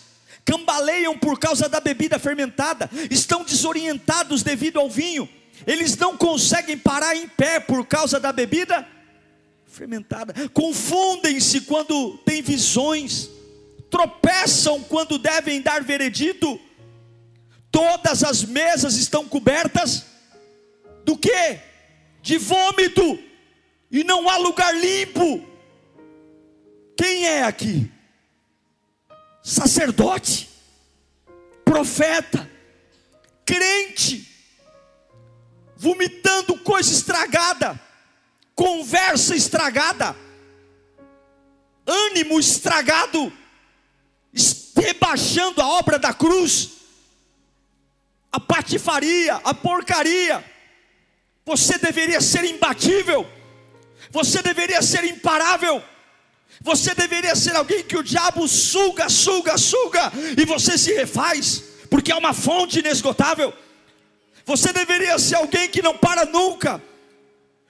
cambaleiam 0.46 1.18
por 1.18 1.38
causa 1.38 1.68
da 1.68 1.80
bebida 1.80 2.18
fermentada, 2.18 2.88
estão 3.10 3.44
desorientados 3.44 4.42
devido 4.42 4.80
ao 4.80 4.88
vinho, 4.88 5.28
eles 5.66 5.94
não 5.98 6.16
conseguem 6.16 6.78
parar 6.78 7.14
em 7.14 7.28
pé 7.28 7.60
por 7.60 7.84
causa 7.86 8.18
da 8.18 8.32
bebida 8.32 8.76
fermentada 8.76 8.97
fermentada, 9.78 10.34
confundem-se 10.48 11.60
quando 11.60 12.18
têm 12.18 12.42
visões, 12.42 13.30
tropeçam 13.88 14.82
quando 14.82 15.20
devem 15.20 15.62
dar 15.62 15.84
veredito, 15.84 16.60
todas 17.70 18.24
as 18.24 18.42
mesas 18.42 18.96
estão 18.96 19.28
cobertas 19.28 20.04
do 21.04 21.16
que? 21.16 21.60
De 22.20 22.36
vômito, 22.38 23.20
e 23.88 24.02
não 24.02 24.28
há 24.28 24.36
lugar 24.36 24.74
limpo. 24.74 25.46
Quem 26.96 27.26
é 27.26 27.44
aqui? 27.44 27.88
Sacerdote, 29.44 30.48
profeta, 31.64 32.50
crente, 33.46 34.28
vomitando 35.76 36.58
coisa 36.58 36.92
estragada 36.92 37.87
conversa 38.58 39.36
estragada, 39.36 40.16
ânimo 41.86 42.40
estragado, 42.40 43.32
rebaixando 44.74 45.62
a 45.62 45.68
obra 45.68 45.96
da 45.96 46.12
cruz, 46.12 46.70
a 48.32 48.40
patifaria, 48.40 49.36
a 49.44 49.54
porcaria. 49.54 50.44
Você 51.46 51.78
deveria 51.78 52.20
ser 52.20 52.44
imbatível, 52.44 53.24
você 54.10 54.42
deveria 54.42 54.82
ser 54.82 55.04
imparável. 55.04 55.80
Você 56.60 56.92
deveria 56.92 57.36
ser 57.36 57.54
alguém 57.54 57.84
que 57.84 57.96
o 57.96 58.02
diabo 58.02 58.48
suga, 58.48 59.08
suga, 59.08 59.56
suga, 59.56 60.10
e 60.36 60.44
você 60.44 60.76
se 60.76 60.92
refaz, 60.92 61.62
porque 61.88 62.10
é 62.10 62.16
uma 62.16 62.34
fonte 62.34 62.80
inesgotável. 62.80 63.54
Você 64.44 64.72
deveria 64.72 65.16
ser 65.20 65.36
alguém 65.36 65.68
que 65.68 65.80
não 65.80 65.96
para 65.96 66.24
nunca, 66.24 66.82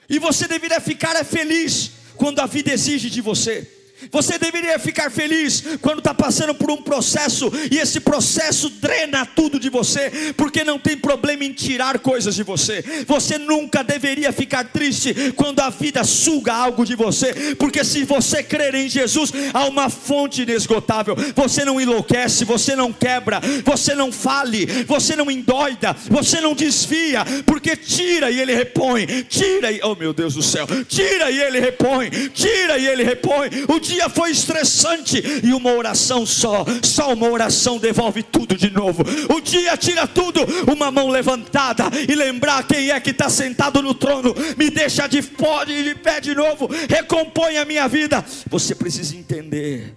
e 0.08 0.18
você 0.18 0.48
deveria 0.48 0.80
ficar 0.80 1.22
feliz 1.24 1.90
quando 2.16 2.40
a 2.40 2.46
vida 2.46 2.72
exige 2.72 3.10
de 3.10 3.20
você. 3.20 3.77
Você 4.10 4.38
deveria 4.38 4.78
ficar 4.78 5.10
feliz 5.10 5.62
quando 5.80 5.98
está 5.98 6.14
passando 6.14 6.54
por 6.54 6.70
um 6.70 6.76
processo 6.76 7.50
e 7.70 7.78
esse 7.78 8.00
processo 8.00 8.70
drena 8.70 9.26
tudo 9.26 9.58
de 9.58 9.68
você, 9.68 10.32
porque 10.36 10.64
não 10.64 10.78
tem 10.78 10.96
problema 10.96 11.44
em 11.44 11.52
tirar 11.52 11.98
coisas 11.98 12.34
de 12.34 12.42
você. 12.42 12.84
Você 13.06 13.38
nunca 13.38 13.82
deveria 13.82 14.32
ficar 14.32 14.64
triste 14.64 15.32
quando 15.36 15.60
a 15.60 15.70
vida 15.70 16.04
suga 16.04 16.54
algo 16.54 16.84
de 16.84 16.94
você, 16.94 17.54
porque 17.56 17.84
se 17.84 18.04
você 18.04 18.42
crer 18.42 18.74
em 18.74 18.88
Jesus, 18.88 19.32
há 19.52 19.64
uma 19.66 19.88
fonte 19.88 20.42
inesgotável. 20.42 21.16
Você 21.34 21.64
não 21.64 21.80
enlouquece, 21.80 22.44
você 22.44 22.76
não 22.76 22.92
quebra, 22.92 23.40
você 23.64 23.94
não 23.94 24.12
fale, 24.12 24.66
você 24.86 25.16
não 25.16 25.30
endoida, 25.30 25.94
você 26.08 26.40
não 26.40 26.54
desvia, 26.54 27.24
porque 27.44 27.76
tira 27.76 28.30
e 28.30 28.40
ele 28.40 28.54
repõe, 28.54 29.06
tira 29.28 29.72
e, 29.72 29.80
oh 29.82 29.94
meu 29.94 30.12
Deus 30.12 30.34
do 30.34 30.42
céu, 30.42 30.66
tira 30.88 31.30
e 31.30 31.40
ele 31.40 31.60
repõe, 31.60 32.10
tira 32.32 32.78
e 32.78 32.86
ele 32.86 33.02
repõe. 33.02 33.48
O 33.68 33.80
dia 33.88 34.08
foi 34.08 34.30
estressante 34.30 35.22
e 35.42 35.52
uma 35.54 35.72
oração 35.72 36.26
só, 36.26 36.64
só 36.82 37.12
uma 37.14 37.28
oração 37.28 37.78
devolve 37.78 38.22
tudo 38.22 38.56
de 38.56 38.70
novo. 38.70 39.02
O 39.34 39.40
dia 39.40 39.76
tira 39.76 40.06
tudo, 40.06 40.40
uma 40.70 40.90
mão 40.90 41.08
levantada 41.08 41.84
e 42.08 42.14
lembrar 42.14 42.66
quem 42.66 42.90
é 42.90 43.00
que 43.00 43.10
está 43.10 43.30
sentado 43.30 43.82
no 43.82 43.94
trono, 43.94 44.34
me 44.56 44.70
deixa 44.70 45.06
de, 45.06 45.22
pode, 45.22 45.82
de 45.82 45.94
pé 45.94 46.20
de 46.20 46.34
novo, 46.34 46.68
recompõe 46.88 47.56
a 47.56 47.64
minha 47.64 47.88
vida. 47.88 48.24
Você 48.48 48.74
precisa 48.74 49.16
entender, 49.16 49.96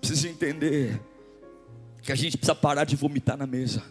precisa 0.00 0.28
entender 0.28 1.00
que 2.02 2.12
a 2.12 2.14
gente 2.14 2.36
precisa 2.36 2.54
parar 2.54 2.84
de 2.84 2.94
vomitar 2.94 3.36
na 3.36 3.46
mesa, 3.46 3.82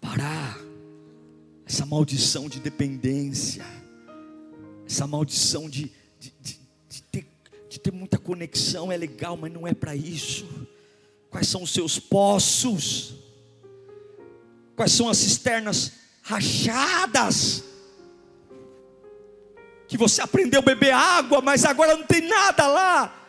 parar 0.00 0.58
essa 1.66 1.84
maldição 1.84 2.48
de 2.48 2.60
dependência, 2.60 3.64
essa 4.86 5.06
maldição 5.06 5.68
de, 5.68 5.90
de, 6.18 6.32
de 6.40 6.59
de 7.70 7.78
ter 7.78 7.92
muita 7.92 8.18
conexão 8.18 8.90
é 8.90 8.96
legal, 8.96 9.36
mas 9.36 9.52
não 9.52 9.64
é 9.64 9.72
para 9.72 9.94
isso. 9.94 10.44
Quais 11.30 11.46
são 11.46 11.62
os 11.62 11.70
seus 11.72 12.00
poços? 12.00 13.14
Quais 14.74 14.90
são 14.90 15.08
as 15.08 15.18
cisternas 15.18 15.92
rachadas? 16.20 17.62
Que 19.86 19.96
você 19.96 20.20
aprendeu 20.20 20.58
a 20.58 20.64
beber 20.64 20.92
água, 20.92 21.40
mas 21.40 21.64
agora 21.64 21.96
não 21.96 22.04
tem 22.04 22.22
nada 22.22 22.66
lá. 22.66 23.28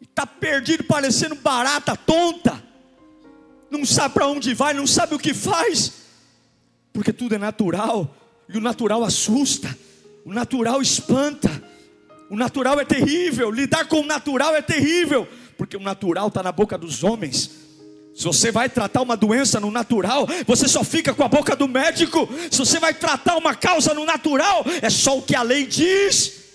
Está 0.00 0.24
perdido, 0.24 0.84
parecendo 0.84 1.34
barata, 1.34 1.96
tonta. 1.96 2.62
Não 3.68 3.84
sabe 3.84 4.14
para 4.14 4.28
onde 4.28 4.54
vai, 4.54 4.72
não 4.74 4.86
sabe 4.86 5.16
o 5.16 5.18
que 5.18 5.34
faz. 5.34 5.92
Porque 6.92 7.12
tudo 7.12 7.34
é 7.34 7.38
natural. 7.38 8.14
E 8.48 8.56
o 8.56 8.60
natural 8.60 9.02
assusta. 9.02 9.76
O 10.24 10.32
natural 10.32 10.80
espanta. 10.80 11.67
O 12.30 12.36
natural 12.36 12.78
é 12.78 12.84
terrível, 12.84 13.50
lidar 13.50 13.86
com 13.86 14.00
o 14.00 14.06
natural 14.06 14.54
é 14.54 14.62
terrível, 14.62 15.26
porque 15.56 15.76
o 15.76 15.80
natural 15.80 16.28
está 16.28 16.42
na 16.42 16.52
boca 16.52 16.76
dos 16.76 17.02
homens. 17.02 17.50
Se 18.14 18.24
você 18.24 18.50
vai 18.50 18.68
tratar 18.68 19.00
uma 19.02 19.16
doença 19.16 19.60
no 19.60 19.70
natural, 19.70 20.26
você 20.46 20.66
só 20.66 20.82
fica 20.82 21.14
com 21.14 21.22
a 21.22 21.28
boca 21.28 21.54
do 21.54 21.68
médico. 21.68 22.28
Se 22.50 22.58
você 22.58 22.78
vai 22.78 22.92
tratar 22.92 23.36
uma 23.36 23.54
causa 23.54 23.94
no 23.94 24.04
natural, 24.04 24.64
é 24.82 24.90
só 24.90 25.18
o 25.18 25.22
que 25.22 25.36
a 25.36 25.42
lei 25.42 25.64
diz 25.64 26.47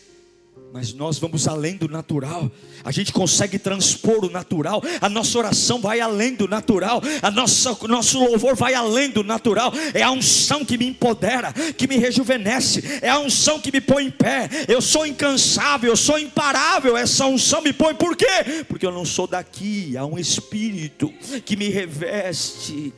mas 0.73 0.91
nós 0.91 1.19
vamos 1.19 1.47
além 1.47 1.77
do 1.77 1.87
natural. 1.87 2.51
A 2.83 2.91
gente 2.91 3.13
consegue 3.13 3.59
transpor 3.59 4.25
o 4.25 4.29
natural. 4.31 4.81
A 4.99 5.07
nossa 5.07 5.37
oração 5.37 5.79
vai 5.79 5.99
além 5.99 6.33
do 6.33 6.47
natural. 6.47 6.99
A 7.21 7.29
nossa, 7.29 7.77
nosso 7.87 8.17
louvor 8.17 8.55
vai 8.55 8.73
além 8.73 9.11
do 9.11 9.23
natural. 9.23 9.71
É 9.93 10.01
a 10.01 10.09
unção 10.09 10.65
que 10.65 10.75
me 10.75 10.87
empodera, 10.87 11.53
que 11.77 11.87
me 11.87 11.97
rejuvenesce. 11.97 12.99
É 13.03 13.09
a 13.09 13.19
unção 13.19 13.59
que 13.59 13.71
me 13.71 13.79
põe 13.79 14.07
em 14.07 14.09
pé. 14.09 14.49
Eu 14.67 14.81
sou 14.81 15.05
incansável, 15.05 15.91
eu 15.91 15.95
sou 15.95 16.17
imparável. 16.17 16.97
Essa 16.97 17.27
unção 17.27 17.61
me 17.61 17.71
põe 17.71 17.93
por 17.93 18.17
quê? 18.17 18.65
Porque 18.67 18.87
eu 18.87 18.91
não 18.91 19.05
sou 19.05 19.27
daqui. 19.27 19.95
Há 19.95 20.07
um 20.07 20.17
espírito 20.17 21.13
que 21.45 21.55
me 21.55 21.69
reveste. 21.69 22.91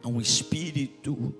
Há 0.00 0.06
um 0.06 0.20
espírito. 0.20 1.34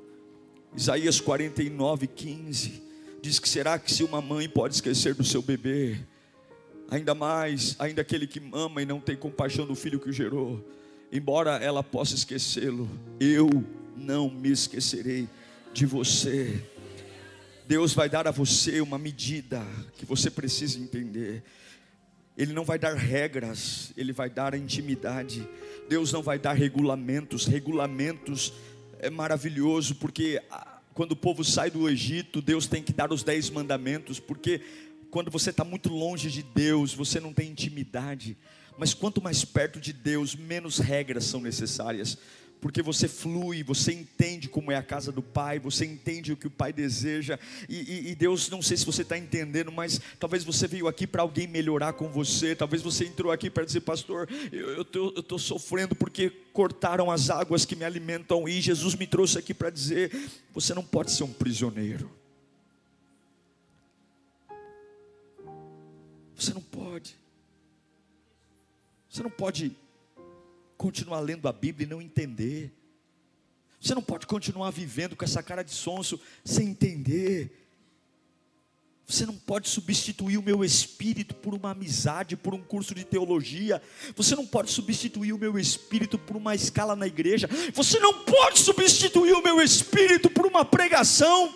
Isaías 0.74 1.20
49, 1.20 2.08
15 2.08 2.91
diz 3.22 3.38
que 3.38 3.48
será 3.48 3.78
que 3.78 3.90
se 3.90 4.02
uma 4.02 4.20
mãe 4.20 4.48
pode 4.48 4.74
esquecer 4.74 5.14
do 5.14 5.22
seu 5.22 5.40
bebê, 5.40 5.96
ainda 6.90 7.14
mais, 7.14 7.76
ainda 7.78 8.02
aquele 8.02 8.26
que 8.26 8.42
ama 8.52 8.82
e 8.82 8.84
não 8.84 9.00
tem 9.00 9.16
compaixão 9.16 9.64
do 9.64 9.76
filho 9.76 10.00
que 10.00 10.10
o 10.10 10.12
gerou, 10.12 10.68
embora 11.10 11.52
ela 11.52 11.84
possa 11.84 12.16
esquecê-lo, 12.16 12.90
eu 13.20 13.48
não 13.96 14.28
me 14.28 14.50
esquecerei 14.50 15.28
de 15.72 15.86
você. 15.86 16.64
Deus 17.64 17.94
vai 17.94 18.08
dar 18.08 18.26
a 18.26 18.32
você 18.32 18.80
uma 18.80 18.98
medida 18.98 19.64
que 19.94 20.04
você 20.04 20.28
precisa 20.28 20.80
entender. 20.80 21.44
Ele 22.36 22.52
não 22.52 22.64
vai 22.64 22.78
dar 22.78 22.96
regras, 22.96 23.92
ele 23.96 24.12
vai 24.12 24.28
dar 24.28 24.52
a 24.52 24.58
intimidade. 24.58 25.48
Deus 25.88 26.12
não 26.12 26.22
vai 26.22 26.40
dar 26.40 26.54
regulamentos. 26.54 27.46
Regulamentos 27.46 28.52
é 28.98 29.08
maravilhoso 29.08 29.94
porque 29.94 30.42
quando 30.94 31.12
o 31.12 31.16
povo 31.16 31.44
sai 31.44 31.70
do 31.70 31.88
Egito, 31.88 32.42
Deus 32.42 32.66
tem 32.66 32.82
que 32.82 32.92
dar 32.92 33.12
os 33.12 33.22
dez 33.22 33.48
mandamentos, 33.50 34.20
porque 34.20 34.60
quando 35.10 35.30
você 35.30 35.50
está 35.50 35.64
muito 35.64 35.88
longe 35.88 36.30
de 36.30 36.42
Deus, 36.42 36.94
você 36.94 37.20
não 37.20 37.32
tem 37.32 37.50
intimidade. 37.50 38.36
Mas 38.78 38.94
quanto 38.94 39.22
mais 39.22 39.44
perto 39.44 39.80
de 39.80 39.92
Deus, 39.92 40.34
menos 40.34 40.78
regras 40.78 41.24
são 41.24 41.40
necessárias 41.40 42.18
porque 42.62 42.80
você 42.80 43.08
flui, 43.08 43.64
você 43.64 43.92
entende 43.92 44.48
como 44.48 44.70
é 44.70 44.76
a 44.76 44.82
casa 44.84 45.10
do 45.10 45.20
Pai, 45.20 45.58
você 45.58 45.84
entende 45.84 46.32
o 46.32 46.36
que 46.36 46.46
o 46.46 46.50
Pai 46.50 46.72
deseja, 46.72 47.36
e, 47.68 47.76
e, 47.76 48.10
e 48.10 48.14
Deus, 48.14 48.48
não 48.48 48.62
sei 48.62 48.76
se 48.76 48.86
você 48.86 49.02
está 49.02 49.18
entendendo, 49.18 49.72
mas 49.72 50.00
talvez 50.20 50.44
você 50.44 50.68
veio 50.68 50.86
aqui 50.86 51.04
para 51.04 51.22
alguém 51.22 51.48
melhorar 51.48 51.92
com 51.94 52.08
você, 52.08 52.54
talvez 52.54 52.80
você 52.80 53.04
entrou 53.04 53.32
aqui 53.32 53.50
para 53.50 53.64
dizer, 53.64 53.80
pastor, 53.80 54.28
eu 54.52 54.82
estou 54.82 55.38
sofrendo 55.40 55.96
porque 55.96 56.30
cortaram 56.52 57.10
as 57.10 57.30
águas 57.30 57.64
que 57.64 57.74
me 57.74 57.84
alimentam, 57.84 58.48
e 58.48 58.60
Jesus 58.60 58.94
me 58.94 59.08
trouxe 59.08 59.38
aqui 59.38 59.52
para 59.52 59.68
dizer: 59.68 60.12
você 60.54 60.72
não 60.72 60.84
pode 60.84 61.10
ser 61.10 61.24
um 61.24 61.32
prisioneiro, 61.32 62.08
você 66.36 66.54
não 66.54 66.62
pode, 66.62 67.16
você 69.10 69.20
não 69.20 69.30
pode 69.30 69.81
continuar 70.82 71.20
lendo 71.20 71.46
a 71.46 71.52
Bíblia 71.52 71.86
e 71.86 71.88
não 71.88 72.02
entender. 72.02 72.72
Você 73.80 73.94
não 73.94 74.02
pode 74.02 74.26
continuar 74.26 74.70
vivendo 74.72 75.14
com 75.14 75.24
essa 75.24 75.40
cara 75.40 75.62
de 75.62 75.70
sonso 75.70 76.20
sem 76.44 76.70
entender. 76.70 77.56
Você 79.06 79.24
não 79.24 79.36
pode 79.36 79.68
substituir 79.68 80.38
o 80.38 80.42
meu 80.42 80.64
espírito 80.64 81.36
por 81.36 81.54
uma 81.54 81.70
amizade, 81.70 82.36
por 82.36 82.52
um 82.52 82.60
curso 82.60 82.96
de 82.96 83.04
teologia. 83.04 83.80
Você 84.16 84.34
não 84.34 84.44
pode 84.44 84.72
substituir 84.72 85.32
o 85.32 85.38
meu 85.38 85.56
espírito 85.56 86.18
por 86.18 86.36
uma 86.36 86.52
escala 86.52 86.96
na 86.96 87.06
igreja. 87.06 87.48
Você 87.74 88.00
não 88.00 88.24
pode 88.24 88.58
substituir 88.58 89.34
o 89.34 89.42
meu 89.42 89.60
espírito 89.60 90.30
por 90.30 90.46
uma 90.46 90.64
pregação. 90.64 91.54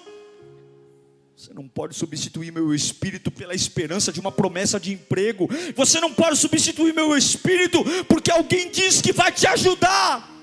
Você 1.37 1.53
não 1.53 1.69
pode 1.69 1.95
substituir 1.95 2.51
meu 2.51 2.75
espírito 2.75 3.31
pela 3.31 3.55
esperança 3.55 4.11
de 4.11 4.19
uma 4.19 4.33
promessa 4.33 4.81
de 4.81 4.95
emprego. 4.95 5.47
Você 5.75 6.01
não 6.01 6.11
pode 6.11 6.39
substituir 6.39 6.95
meu 6.95 7.15
espírito 7.15 7.85
porque 8.05 8.31
alguém 8.31 8.71
diz 8.71 9.03
que 9.03 9.13
vai 9.13 9.31
te 9.31 9.47
ajudar. 9.47 10.35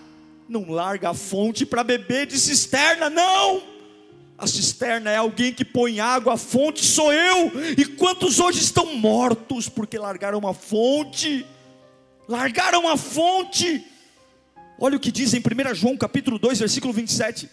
Não 0.48 0.70
larga 0.70 1.10
a 1.10 1.14
fonte 1.16 1.66
para 1.66 1.84
beber 1.84 2.28
de 2.28 2.38
cisterna, 2.38 3.10
não. 3.10 3.64
A 4.38 4.46
cisterna 4.46 5.10
é 5.10 5.16
alguém 5.16 5.52
que 5.52 5.66
põe 5.66 6.00
água, 6.00 6.36
a 6.36 6.38
fonte 6.38 6.86
sou 6.86 7.12
eu. 7.12 7.52
E 7.76 7.86
quantos 7.86 8.40
hoje 8.40 8.60
estão 8.60 8.96
mortos 8.96 9.68
porque 9.68 9.98
largaram 9.98 10.48
a 10.48 10.54
fonte? 10.54 11.44
Largaram 12.30 12.88
a 12.88 12.96
fonte. 12.96 13.84
Olha 14.78 14.98
o 14.98 15.00
que 15.00 15.12
diz 15.12 15.34
em 15.34 15.40
1 15.40 15.74
João 15.74 15.98
capítulo 15.98 16.38
2, 16.38 16.60
versículo 16.60 16.94
27. 16.94 17.50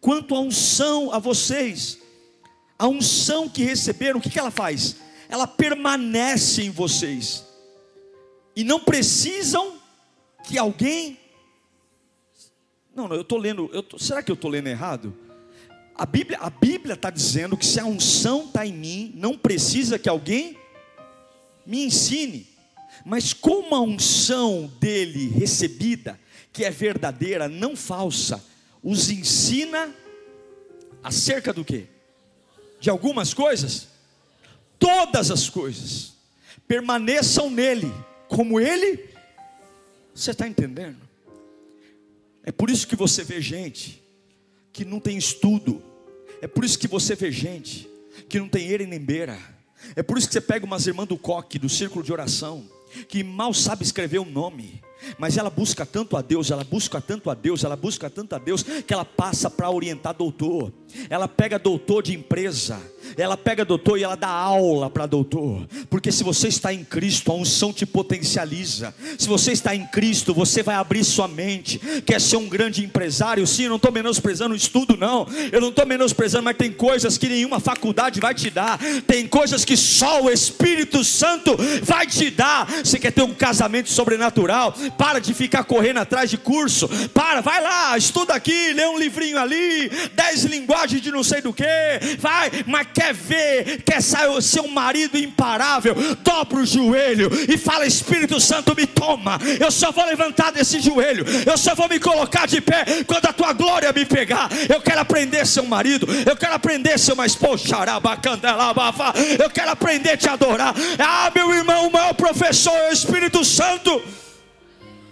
Quanto 0.00 0.34
a 0.34 0.40
unção 0.40 1.12
a 1.12 1.18
vocês, 1.18 1.99
a 2.80 2.88
unção 2.88 3.46
que 3.46 3.62
receberam, 3.62 4.18
o 4.18 4.22
que, 4.22 4.38
ela 4.38 4.50
faz? 4.50 4.96
Ela 5.28 5.46
permanece 5.46 6.62
em 6.62 6.70
vocês, 6.70 7.44
e 8.56 8.64
não 8.64 8.80
precisam 8.80 9.74
que 10.44 10.56
alguém. 10.56 11.20
Não, 12.94 13.06
não, 13.06 13.16
eu 13.16 13.20
estou 13.20 13.36
lendo, 13.36 13.68
eu 13.74 13.82
tô, 13.82 13.98
será 13.98 14.22
que 14.22 14.30
eu 14.30 14.34
estou 14.34 14.50
lendo 14.50 14.68
errado? 14.68 15.14
A 15.94 16.06
Bíblia 16.06 16.38
a 16.40 16.48
Bíblia 16.48 16.94
está 16.94 17.10
dizendo 17.10 17.54
que 17.54 17.66
se 17.66 17.78
a 17.78 17.84
unção 17.84 18.46
está 18.46 18.66
em 18.66 18.72
mim, 18.72 19.12
não 19.14 19.36
precisa 19.36 19.98
que 19.98 20.08
alguém 20.08 20.56
me 21.66 21.84
ensine, 21.84 22.48
mas 23.04 23.34
como 23.34 23.74
a 23.74 23.80
unção 23.82 24.72
dele 24.80 25.28
recebida, 25.28 26.18
que 26.50 26.64
é 26.64 26.70
verdadeira, 26.70 27.46
não 27.46 27.76
falsa, 27.76 28.42
os 28.82 29.10
ensina 29.10 29.94
acerca 31.02 31.52
do 31.52 31.62
que? 31.62 31.99
De 32.80 32.88
algumas 32.88 33.34
coisas, 33.34 33.88
todas 34.78 35.30
as 35.30 35.48
coisas 35.48 36.14
permaneçam 36.66 37.50
nele, 37.50 37.92
como 38.28 38.58
ele. 38.58 39.10
Você 40.14 40.30
está 40.30 40.48
entendendo? 40.48 40.96
É 42.42 42.50
por 42.50 42.70
isso 42.70 42.86
que 42.86 42.96
você 42.96 43.22
vê 43.22 43.40
gente 43.40 44.02
que 44.72 44.84
não 44.84 44.98
tem 44.98 45.16
estudo, 45.16 45.82
é 46.40 46.46
por 46.46 46.64
isso 46.64 46.78
que 46.78 46.88
você 46.88 47.14
vê 47.14 47.30
gente 47.30 47.88
que 48.28 48.38
não 48.38 48.48
tem 48.48 48.66
ele 48.68 48.86
nem 48.86 48.98
beira, 48.98 49.38
é 49.94 50.02
por 50.02 50.16
isso 50.16 50.26
que 50.26 50.32
você 50.32 50.40
pega 50.40 50.64
umas 50.64 50.86
irmãs 50.86 51.06
do 51.06 51.18
coque, 51.18 51.58
do 51.58 51.68
círculo 51.68 52.04
de 52.04 52.12
oração, 52.12 52.64
que 53.08 53.22
mal 53.22 53.52
sabe 53.52 53.82
escrever 53.82 54.18
o 54.18 54.22
um 54.22 54.30
nome, 54.30 54.80
mas 55.20 55.36
ela 55.36 55.50
busca 55.50 55.84
tanto 55.86 56.16
a 56.16 56.22
Deus, 56.22 56.50
ela 56.50 56.64
busca 56.64 57.00
tanto 57.00 57.30
a 57.30 57.34
Deus, 57.34 57.62
ela 57.62 57.76
busca 57.76 58.08
tanto 58.08 58.34
a 58.34 58.38
Deus, 58.38 58.62
que 58.62 58.92
ela 58.92 59.04
passa 59.04 59.50
para 59.50 59.70
orientar 59.70 60.14
doutor. 60.14 60.72
Ela 61.08 61.28
pega 61.28 61.56
doutor 61.58 62.02
de 62.02 62.14
empresa, 62.14 62.80
ela 63.16 63.36
pega 63.36 63.64
doutor 63.64 63.98
e 63.98 64.02
ela 64.02 64.16
dá 64.16 64.28
aula 64.28 64.90
para 64.90 65.06
doutor, 65.06 65.68
porque 65.88 66.10
se 66.10 66.24
você 66.24 66.48
está 66.48 66.74
em 66.74 66.82
Cristo, 66.82 67.30
a 67.30 67.34
unção 67.34 67.72
te 67.72 67.86
potencializa. 67.86 68.92
Se 69.16 69.28
você 69.28 69.52
está 69.52 69.74
em 69.74 69.86
Cristo, 69.86 70.34
você 70.34 70.64
vai 70.64 70.74
abrir 70.74 71.04
sua 71.04 71.28
mente. 71.28 71.78
Quer 72.04 72.20
ser 72.20 72.36
um 72.36 72.48
grande 72.48 72.84
empresário? 72.84 73.46
Sim, 73.46 73.64
eu 73.64 73.68
não 73.68 73.76
estou 73.76 73.92
menosprezando 73.92 74.52
o 74.52 74.56
estudo, 74.56 74.96
não. 74.96 75.28
Eu 75.52 75.60
não 75.60 75.68
estou 75.68 75.86
menosprezando, 75.86 76.44
mas 76.44 76.56
tem 76.56 76.72
coisas 76.72 77.16
que 77.16 77.28
nenhuma 77.28 77.60
faculdade 77.60 78.18
vai 78.18 78.34
te 78.34 78.50
dar, 78.50 78.78
tem 79.06 79.28
coisas 79.28 79.64
que 79.64 79.76
só 79.76 80.24
o 80.24 80.30
Espírito 80.30 81.04
Santo 81.04 81.56
vai 81.82 82.06
te 82.06 82.30
dar. 82.30 82.68
Você 82.82 82.98
quer 82.98 83.12
ter 83.12 83.22
um 83.22 83.34
casamento 83.34 83.90
sobrenatural? 83.90 84.74
para 85.00 85.09
de 85.18 85.32
ficar 85.32 85.64
correndo 85.64 85.98
atrás 85.98 86.28
de 86.28 86.36
curso, 86.36 86.88
para, 87.08 87.40
vai 87.40 87.62
lá, 87.62 87.96
estuda 87.96 88.34
aqui, 88.34 88.72
lê 88.74 88.86
um 88.86 88.98
livrinho 88.98 89.38
ali, 89.38 89.90
dez 90.12 90.44
linguagens 90.44 91.00
de 91.00 91.10
não 91.10 91.24
sei 91.24 91.40
do 91.40 91.52
que, 91.52 91.64
vai, 92.18 92.50
mas 92.66 92.86
quer 92.92 93.14
ver, 93.14 93.82
quer 93.82 94.02
ser 94.02 94.60
um 94.60 94.68
marido 94.68 95.16
imparável, 95.16 95.94
dobra 96.22 96.60
o 96.60 96.66
joelho 96.66 97.30
e 97.48 97.56
fala: 97.56 97.86
Espírito 97.86 98.38
Santo, 98.38 98.74
me 98.76 98.86
toma, 98.86 99.38
eu 99.58 99.70
só 99.70 99.90
vou 99.90 100.04
levantar 100.04 100.52
desse 100.52 100.80
joelho, 100.80 101.24
eu 101.46 101.56
só 101.56 101.74
vou 101.74 101.88
me 101.88 101.98
colocar 101.98 102.46
de 102.46 102.60
pé 102.60 102.84
quando 103.06 103.26
a 103.26 103.32
tua 103.32 103.52
glória 103.52 103.92
me 103.92 104.04
pegar. 104.04 104.48
Eu 104.68 104.80
quero 104.80 105.00
aprender 105.00 105.40
a 105.40 105.46
ser 105.46 105.60
um 105.60 105.66
marido, 105.66 106.06
eu 106.26 106.36
quero 106.36 106.54
aprender 106.54 106.92
a 106.92 106.98
ser 106.98 107.12
uma 107.12 107.26
esposa, 107.26 107.64
eu 109.38 109.50
quero 109.50 109.70
aprender 109.70 110.10
a 110.10 110.16
te 110.16 110.28
adorar. 110.28 110.74
Ah, 110.98 111.30
meu 111.34 111.52
irmão, 111.54 111.88
o 111.88 111.92
maior 111.92 112.14
professor 112.14 112.74
é 112.74 112.90
o 112.90 112.92
Espírito 112.92 113.44
Santo. 113.44 114.02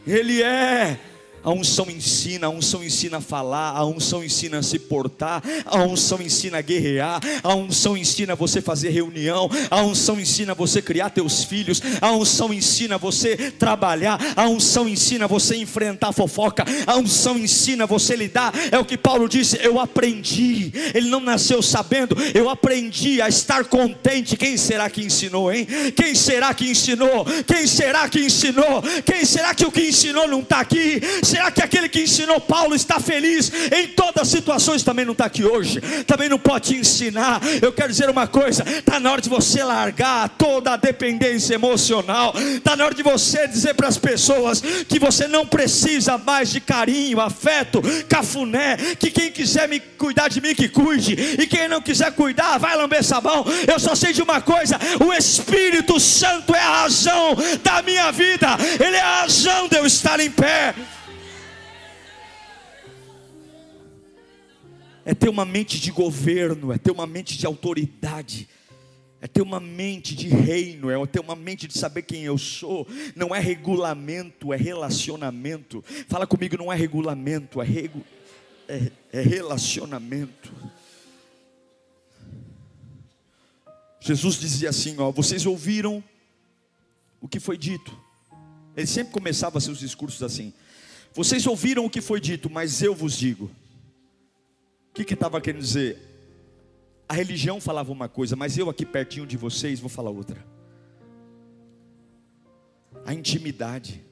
Ele 0.08 0.42
é 0.42 0.96
a 1.42 1.50
unção 1.50 1.86
ensina, 1.90 2.46
a 2.46 2.50
unção 2.50 2.82
ensina 2.82 3.18
a 3.18 3.20
falar, 3.20 3.70
a 3.70 3.84
unção 3.84 4.24
ensina 4.24 4.58
a 4.58 4.62
se 4.62 4.78
portar, 4.78 5.42
a 5.64 5.82
unção 5.82 6.20
ensina 6.20 6.58
a 6.58 6.62
guerrear, 6.62 7.20
a 7.42 7.54
unção 7.54 7.96
ensina 7.96 8.34
você 8.34 8.60
fazer 8.60 8.90
reunião, 8.90 9.48
a 9.70 9.82
unção 9.82 10.20
ensina 10.20 10.54
você 10.54 10.82
criar 10.82 11.10
teus 11.10 11.44
filhos, 11.44 11.80
a 12.00 12.12
unção 12.12 12.52
ensina 12.52 12.98
você 12.98 13.52
trabalhar, 13.52 14.18
a 14.36 14.48
unção 14.48 14.88
ensina 14.88 15.26
você 15.26 15.56
enfrentar 15.56 16.12
fofoca, 16.12 16.64
a 16.86 16.96
unção 16.96 17.38
ensina 17.38 17.86
você 17.86 18.16
lidar. 18.16 18.52
É 18.70 18.78
o 18.78 18.84
que 18.84 18.96
Paulo 18.96 19.28
disse: 19.28 19.58
eu 19.62 19.78
aprendi. 19.78 20.72
Ele 20.94 21.08
não 21.08 21.20
nasceu 21.20 21.62
sabendo, 21.62 22.16
eu 22.34 22.48
aprendi 22.48 23.20
a 23.22 23.28
estar 23.28 23.64
contente. 23.64 24.36
Quem 24.36 24.56
será 24.56 24.90
que 24.90 25.02
ensinou, 25.04 25.52
hein? 25.52 25.66
Quem 25.94 26.14
será 26.14 26.52
que 26.52 26.70
ensinou? 26.70 27.24
Quem 27.46 27.66
será 27.66 28.08
que 28.08 28.20
ensinou? 28.20 28.82
Quem 29.04 29.24
será 29.24 29.54
que 29.54 29.64
o 29.64 29.72
que 29.72 29.88
ensinou 29.88 30.26
não 30.26 30.40
está 30.40 30.60
aqui? 30.60 31.00
Será 31.28 31.50
que 31.50 31.62
aquele 31.62 31.90
que 31.90 32.00
ensinou 32.00 32.40
Paulo 32.40 32.74
está 32.74 32.98
feliz 32.98 33.52
em 33.70 33.88
todas 33.88 34.22
as 34.22 34.28
situações? 34.28 34.82
Também 34.82 35.04
não 35.04 35.12
está 35.12 35.26
aqui 35.26 35.44
hoje, 35.44 35.78
também 36.06 36.26
não 36.26 36.38
pode 36.38 36.68
te 36.68 36.76
ensinar. 36.76 37.38
Eu 37.60 37.70
quero 37.70 37.90
dizer 37.90 38.08
uma 38.08 38.26
coisa: 38.26 38.64
está 38.66 38.98
na 38.98 39.12
hora 39.12 39.20
de 39.20 39.28
você 39.28 39.62
largar 39.62 40.30
toda 40.30 40.72
a 40.72 40.76
dependência 40.78 41.54
emocional, 41.54 42.32
está 42.34 42.74
na 42.74 42.86
hora 42.86 42.94
de 42.94 43.02
você 43.02 43.46
dizer 43.46 43.74
para 43.74 43.88
as 43.88 43.98
pessoas 43.98 44.62
que 44.88 44.98
você 44.98 45.28
não 45.28 45.44
precisa 45.46 46.16
mais 46.16 46.50
de 46.50 46.60
carinho, 46.60 47.20
afeto, 47.20 47.82
cafuné, 48.08 48.78
que 48.98 49.10
quem 49.10 49.30
quiser 49.30 49.68
me 49.68 49.80
cuidar 49.80 50.28
de 50.28 50.40
mim, 50.40 50.54
que 50.54 50.68
cuide, 50.68 51.12
e 51.38 51.46
quem 51.46 51.68
não 51.68 51.82
quiser 51.82 52.10
cuidar, 52.12 52.56
vai 52.56 52.74
lamber 52.74 53.04
sabão. 53.04 53.44
Eu 53.70 53.78
só 53.78 53.94
sei 53.94 54.14
de 54.14 54.22
uma 54.22 54.40
coisa: 54.40 54.78
o 54.98 55.12
Espírito 55.12 56.00
Santo 56.00 56.54
é 56.54 56.60
a 56.60 56.82
razão 56.82 57.36
da 57.62 57.82
minha 57.82 58.10
vida, 58.12 58.56
Ele 58.82 58.96
é 58.96 59.02
a 59.02 59.20
razão 59.20 59.68
de 59.68 59.76
eu 59.76 59.84
estar 59.84 60.18
em 60.20 60.30
pé. 60.30 60.74
É 65.08 65.14
ter 65.14 65.30
uma 65.30 65.46
mente 65.46 65.80
de 65.80 65.90
governo, 65.90 66.70
é 66.70 66.76
ter 66.76 66.90
uma 66.90 67.06
mente 67.06 67.38
de 67.38 67.46
autoridade, 67.46 68.46
é 69.22 69.26
ter 69.26 69.40
uma 69.40 69.58
mente 69.58 70.14
de 70.14 70.28
reino, 70.28 70.90
é 70.90 71.06
ter 71.06 71.18
uma 71.18 71.34
mente 71.34 71.66
de 71.66 71.78
saber 71.78 72.02
quem 72.02 72.24
eu 72.24 72.36
sou. 72.36 72.86
Não 73.16 73.34
é 73.34 73.38
regulamento, 73.38 74.52
é 74.52 74.56
relacionamento. 74.58 75.82
Fala 76.08 76.26
comigo, 76.26 76.58
não 76.58 76.70
é 76.70 76.76
regulamento, 76.76 77.62
é, 77.62 77.64
regu... 77.64 78.04
é, 78.68 78.92
é 79.10 79.22
relacionamento. 79.22 80.52
Jesus 84.02 84.38
dizia 84.38 84.68
assim: 84.68 84.94
ó, 84.98 85.10
vocês 85.10 85.46
ouviram 85.46 86.04
o 87.18 87.26
que 87.26 87.40
foi 87.40 87.56
dito. 87.56 87.98
Ele 88.76 88.86
sempre 88.86 89.14
começava 89.14 89.58
seus 89.58 89.78
discursos 89.78 90.22
assim: 90.22 90.52
vocês 91.14 91.46
ouviram 91.46 91.86
o 91.86 91.90
que 91.90 92.02
foi 92.02 92.20
dito, 92.20 92.50
mas 92.50 92.82
eu 92.82 92.94
vos 92.94 93.16
digo 93.16 93.50
que 94.98 95.04
que 95.04 95.14
estava 95.14 95.40
querendo 95.40 95.62
dizer? 95.62 95.96
A 97.08 97.14
religião 97.14 97.60
falava 97.60 97.92
uma 97.92 98.08
coisa, 98.08 98.34
mas 98.34 98.58
eu 98.58 98.68
aqui 98.68 98.84
pertinho 98.84 99.26
de 99.26 99.36
vocês 99.36 99.78
vou 99.78 99.88
falar 99.88 100.10
outra. 100.10 100.44
A 103.06 103.14
intimidade. 103.14 104.04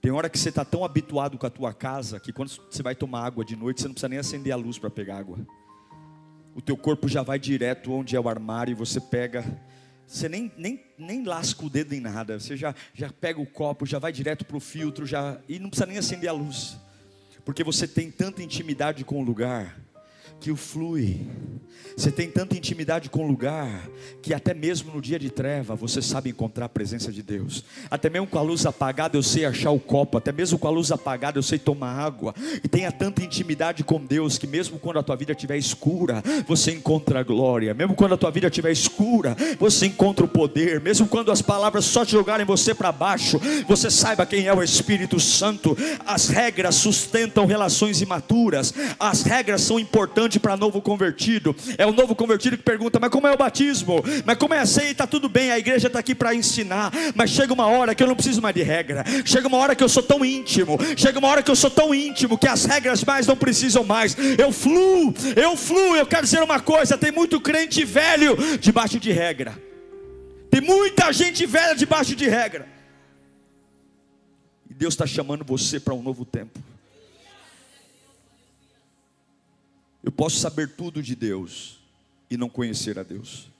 Tem 0.00 0.12
hora 0.12 0.30
que 0.30 0.38
você 0.38 0.50
está 0.50 0.64
tão 0.64 0.84
habituado 0.84 1.36
com 1.36 1.44
a 1.44 1.50
tua 1.50 1.74
casa 1.74 2.20
que 2.20 2.32
quando 2.32 2.50
você 2.50 2.84
vai 2.84 2.94
tomar 2.94 3.26
água 3.26 3.44
de 3.44 3.56
noite, 3.56 3.80
você 3.80 3.88
não 3.88 3.94
precisa 3.94 4.08
nem 4.08 4.18
acender 4.20 4.52
a 4.52 4.56
luz 4.56 4.78
para 4.78 4.90
pegar 4.90 5.18
água. 5.18 5.38
O 6.54 6.62
teu 6.62 6.76
corpo 6.76 7.08
já 7.08 7.22
vai 7.22 7.38
direto 7.38 7.92
onde 7.92 8.14
é 8.14 8.20
o 8.20 8.28
armário 8.28 8.70
e 8.70 8.74
você 8.76 9.00
pega. 9.00 9.44
Você 10.06 10.28
nem, 10.28 10.52
nem, 10.56 10.80
nem 10.96 11.24
lasca 11.24 11.66
o 11.66 11.68
dedo 11.68 11.94
em 11.94 12.00
nada. 12.00 12.38
Você 12.38 12.56
já, 12.56 12.74
já 12.94 13.12
pega 13.12 13.40
o 13.40 13.46
copo, 13.46 13.84
já 13.84 13.98
vai 13.98 14.12
direto 14.12 14.44
para 14.44 14.56
o 14.56 14.60
filtro 14.60 15.04
já, 15.04 15.40
e 15.48 15.58
não 15.58 15.68
precisa 15.68 15.86
nem 15.86 15.98
acender 15.98 16.30
a 16.30 16.32
luz. 16.32 16.78
Porque 17.48 17.64
você 17.64 17.88
tem 17.88 18.10
tanta 18.10 18.42
intimidade 18.42 19.02
com 19.06 19.22
o 19.22 19.24
lugar 19.24 19.80
que 20.40 20.50
o 20.50 20.56
flui. 20.56 21.26
Você 21.96 22.12
tem 22.12 22.30
tanta 22.30 22.56
intimidade 22.56 23.10
com 23.10 23.24
o 23.24 23.26
lugar 23.26 23.88
que 24.22 24.32
até 24.32 24.54
mesmo 24.54 24.92
no 24.92 25.00
dia 25.00 25.18
de 25.18 25.30
treva 25.30 25.74
você 25.74 26.00
sabe 26.00 26.30
encontrar 26.30 26.66
a 26.66 26.68
presença 26.68 27.10
de 27.10 27.24
Deus. 27.24 27.64
Até 27.90 28.08
mesmo 28.08 28.26
com 28.28 28.38
a 28.38 28.42
luz 28.42 28.64
apagada 28.66 29.16
eu 29.16 29.22
sei 29.22 29.44
achar 29.44 29.72
o 29.72 29.80
copo, 29.80 30.16
até 30.16 30.30
mesmo 30.30 30.58
com 30.60 30.68
a 30.68 30.70
luz 30.70 30.92
apagada 30.92 31.38
eu 31.38 31.42
sei 31.42 31.58
tomar 31.58 31.98
água. 31.98 32.34
E 32.62 32.68
tenha 32.68 32.92
tanta 32.92 33.24
intimidade 33.24 33.82
com 33.82 34.04
Deus 34.04 34.38
que 34.38 34.46
mesmo 34.46 34.78
quando 34.78 35.00
a 35.00 35.02
tua 35.02 35.16
vida 35.16 35.32
estiver 35.32 35.56
escura, 35.56 36.22
você 36.46 36.70
encontra 36.72 37.18
a 37.18 37.24
glória. 37.24 37.74
Mesmo 37.74 37.96
quando 37.96 38.14
a 38.14 38.18
tua 38.18 38.30
vida 38.30 38.46
estiver 38.46 38.70
escura, 38.70 39.36
você 39.58 39.86
encontra 39.86 40.24
o 40.24 40.28
poder. 40.28 40.80
Mesmo 40.80 41.08
quando 41.08 41.32
as 41.32 41.42
palavras 41.42 41.84
só 41.84 42.04
te 42.04 42.12
jogarem 42.12 42.46
você 42.46 42.72
para 42.74 42.92
baixo, 42.92 43.40
você 43.66 43.90
saiba 43.90 44.24
quem 44.24 44.46
é 44.46 44.54
o 44.54 44.62
Espírito 44.62 45.18
Santo. 45.18 45.76
As 46.06 46.28
regras 46.28 46.76
sustentam 46.76 47.44
relações 47.44 48.00
imaturas. 48.00 48.72
As 49.00 49.22
regras 49.22 49.62
são 49.62 49.80
importantes 49.80 50.27
para 50.36 50.56
novo 50.56 50.82
convertido. 50.82 51.54
É 51.78 51.86
o 51.86 51.92
novo 51.92 52.16
convertido 52.16 52.56
que 52.56 52.64
pergunta: 52.64 52.98
mas 52.98 53.10
como 53.10 53.28
é 53.28 53.32
o 53.32 53.36
batismo? 53.36 54.02
Mas 54.26 54.36
como 54.36 54.52
é 54.52 54.58
a 54.58 54.66
ceia? 54.66 54.90
Está 54.90 55.06
tudo 55.06 55.28
bem, 55.28 55.52
a 55.52 55.58
igreja 55.60 55.86
está 55.86 56.00
aqui 56.00 56.12
para 56.12 56.34
ensinar. 56.34 56.92
Mas 57.14 57.30
chega 57.30 57.52
uma 57.54 57.66
hora 57.66 57.94
que 57.94 58.02
eu 58.02 58.08
não 58.08 58.16
preciso 58.16 58.42
mais 58.42 58.52
de 58.52 58.64
regra. 58.64 59.04
Chega 59.24 59.46
uma 59.46 59.58
hora 59.58 59.76
que 59.76 59.84
eu 59.84 59.88
sou 59.88 60.02
tão 60.02 60.24
íntimo. 60.24 60.76
Chega 60.96 61.20
uma 61.20 61.28
hora 61.28 61.40
que 61.40 61.50
eu 61.52 61.56
sou 61.56 61.70
tão 61.70 61.94
íntimo 61.94 62.36
que 62.36 62.48
as 62.48 62.64
regras 62.64 63.04
mais 63.04 63.28
não 63.28 63.36
precisam 63.36 63.84
mais. 63.84 64.16
Eu 64.36 64.50
fluo, 64.50 65.14
eu 65.36 65.56
fluo. 65.56 65.94
Eu 65.94 66.06
quero 66.06 66.24
dizer 66.24 66.42
uma 66.42 66.58
coisa: 66.58 66.98
tem 66.98 67.12
muito 67.12 67.40
crente 67.40 67.84
velho 67.84 68.36
debaixo 68.58 68.98
de 68.98 69.12
regra. 69.12 69.56
Tem 70.50 70.60
muita 70.60 71.12
gente 71.12 71.46
velha 71.46 71.74
debaixo 71.74 72.16
de 72.16 72.26
regra. 72.26 72.66
E 74.68 74.74
Deus 74.74 74.94
está 74.94 75.06
chamando 75.06 75.44
você 75.44 75.78
para 75.78 75.94
um 75.94 76.02
novo 76.02 76.24
tempo. 76.24 76.58
Eu 80.02 80.12
posso 80.12 80.38
saber 80.38 80.76
tudo 80.76 81.02
de 81.02 81.14
Deus 81.14 81.80
e 82.30 82.36
não 82.36 82.48
conhecer 82.48 82.98
a 82.98 83.02
Deus. 83.02 83.50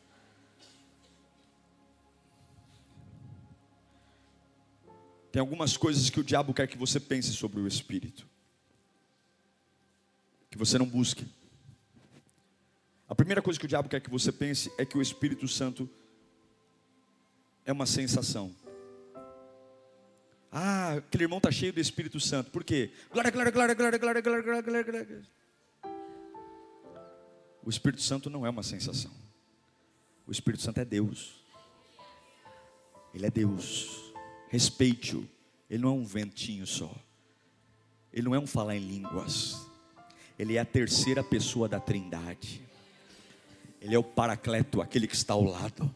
Tem 5.31 5.40
algumas 5.40 5.77
coisas 5.77 6.09
que 6.11 6.20
o 6.20 6.24
diabo 6.24 6.55
quer 6.55 6.66
que 6.66 6.79
você 6.79 6.98
pense 6.98 7.33
sobre 7.33 7.61
o 7.61 7.66
Espírito, 7.66 8.27
que 10.51 10.57
você 10.57 10.79
não 10.79 10.87
busque. 10.87 11.27
A 13.09 13.14
primeira 13.14 13.42
coisa 13.42 13.59
que 13.59 13.64
o 13.66 13.68
diabo 13.68 13.88
quer 13.88 14.01
que 14.01 14.11
você 14.11 14.33
pense 14.33 14.72
é 14.79 14.85
que 14.85 14.96
o 14.96 15.03
Espírito 15.03 15.46
Santo 15.46 15.88
é 17.64 17.72
uma 17.72 17.87
sensação. 17.87 18.55
Ah, 20.51 20.94
aquele 20.94 21.24
irmão 21.24 21.38
está 21.38 21.51
cheio 21.51 21.72
do 21.72 21.81
Espírito 21.81 22.18
Santo, 22.18 22.51
por 22.51 22.64
quê? 22.64 22.90
Glória, 23.12 23.31
glória, 23.31 23.53
glória, 23.53 23.74
glória, 23.74 23.98
glória, 23.98 24.22
glória, 24.22 24.42
glória, 24.62 24.83
glória. 24.83 25.22
O 27.64 27.71
Espírito 27.71 28.03
Santo 28.03 28.31
não 28.31 28.47
é 28.47 28.51
uma 28.51 28.62
sensação. 28.62 29.11
O 30.27 30.33
Espírito 30.33 30.62
Santo 30.62 30.79
é 30.79 30.85
Deus. 30.85 31.42
Ele 33.14 33.27
é 33.27 33.31
Deus. 33.31 34.12
Respeite-o. 34.49 35.29
Ele 35.71 35.83
não 35.83 35.90
é 35.90 35.92
um 35.92 36.05
ventinho 36.05 36.66
só. 36.66 36.94
Ele 38.12 38.23
não 38.23 38.35
é 38.35 38.38
um 38.38 38.47
falar 38.47 38.77
em 38.77 38.81
línguas. 38.81 39.66
Ele 40.38 40.57
é 40.57 40.61
a 40.61 40.64
terceira 40.64 41.23
pessoa 41.23 41.68
da 41.68 41.81
Trindade. 41.81 42.62
Ele 43.81 43.94
é 43.94 43.99
o 43.99 44.05
Paracleto, 44.05 44.81
aquele 44.81 45.07
que 45.07 45.14
está 45.14 45.35
ao 45.35 45.44
lado. 45.44 45.92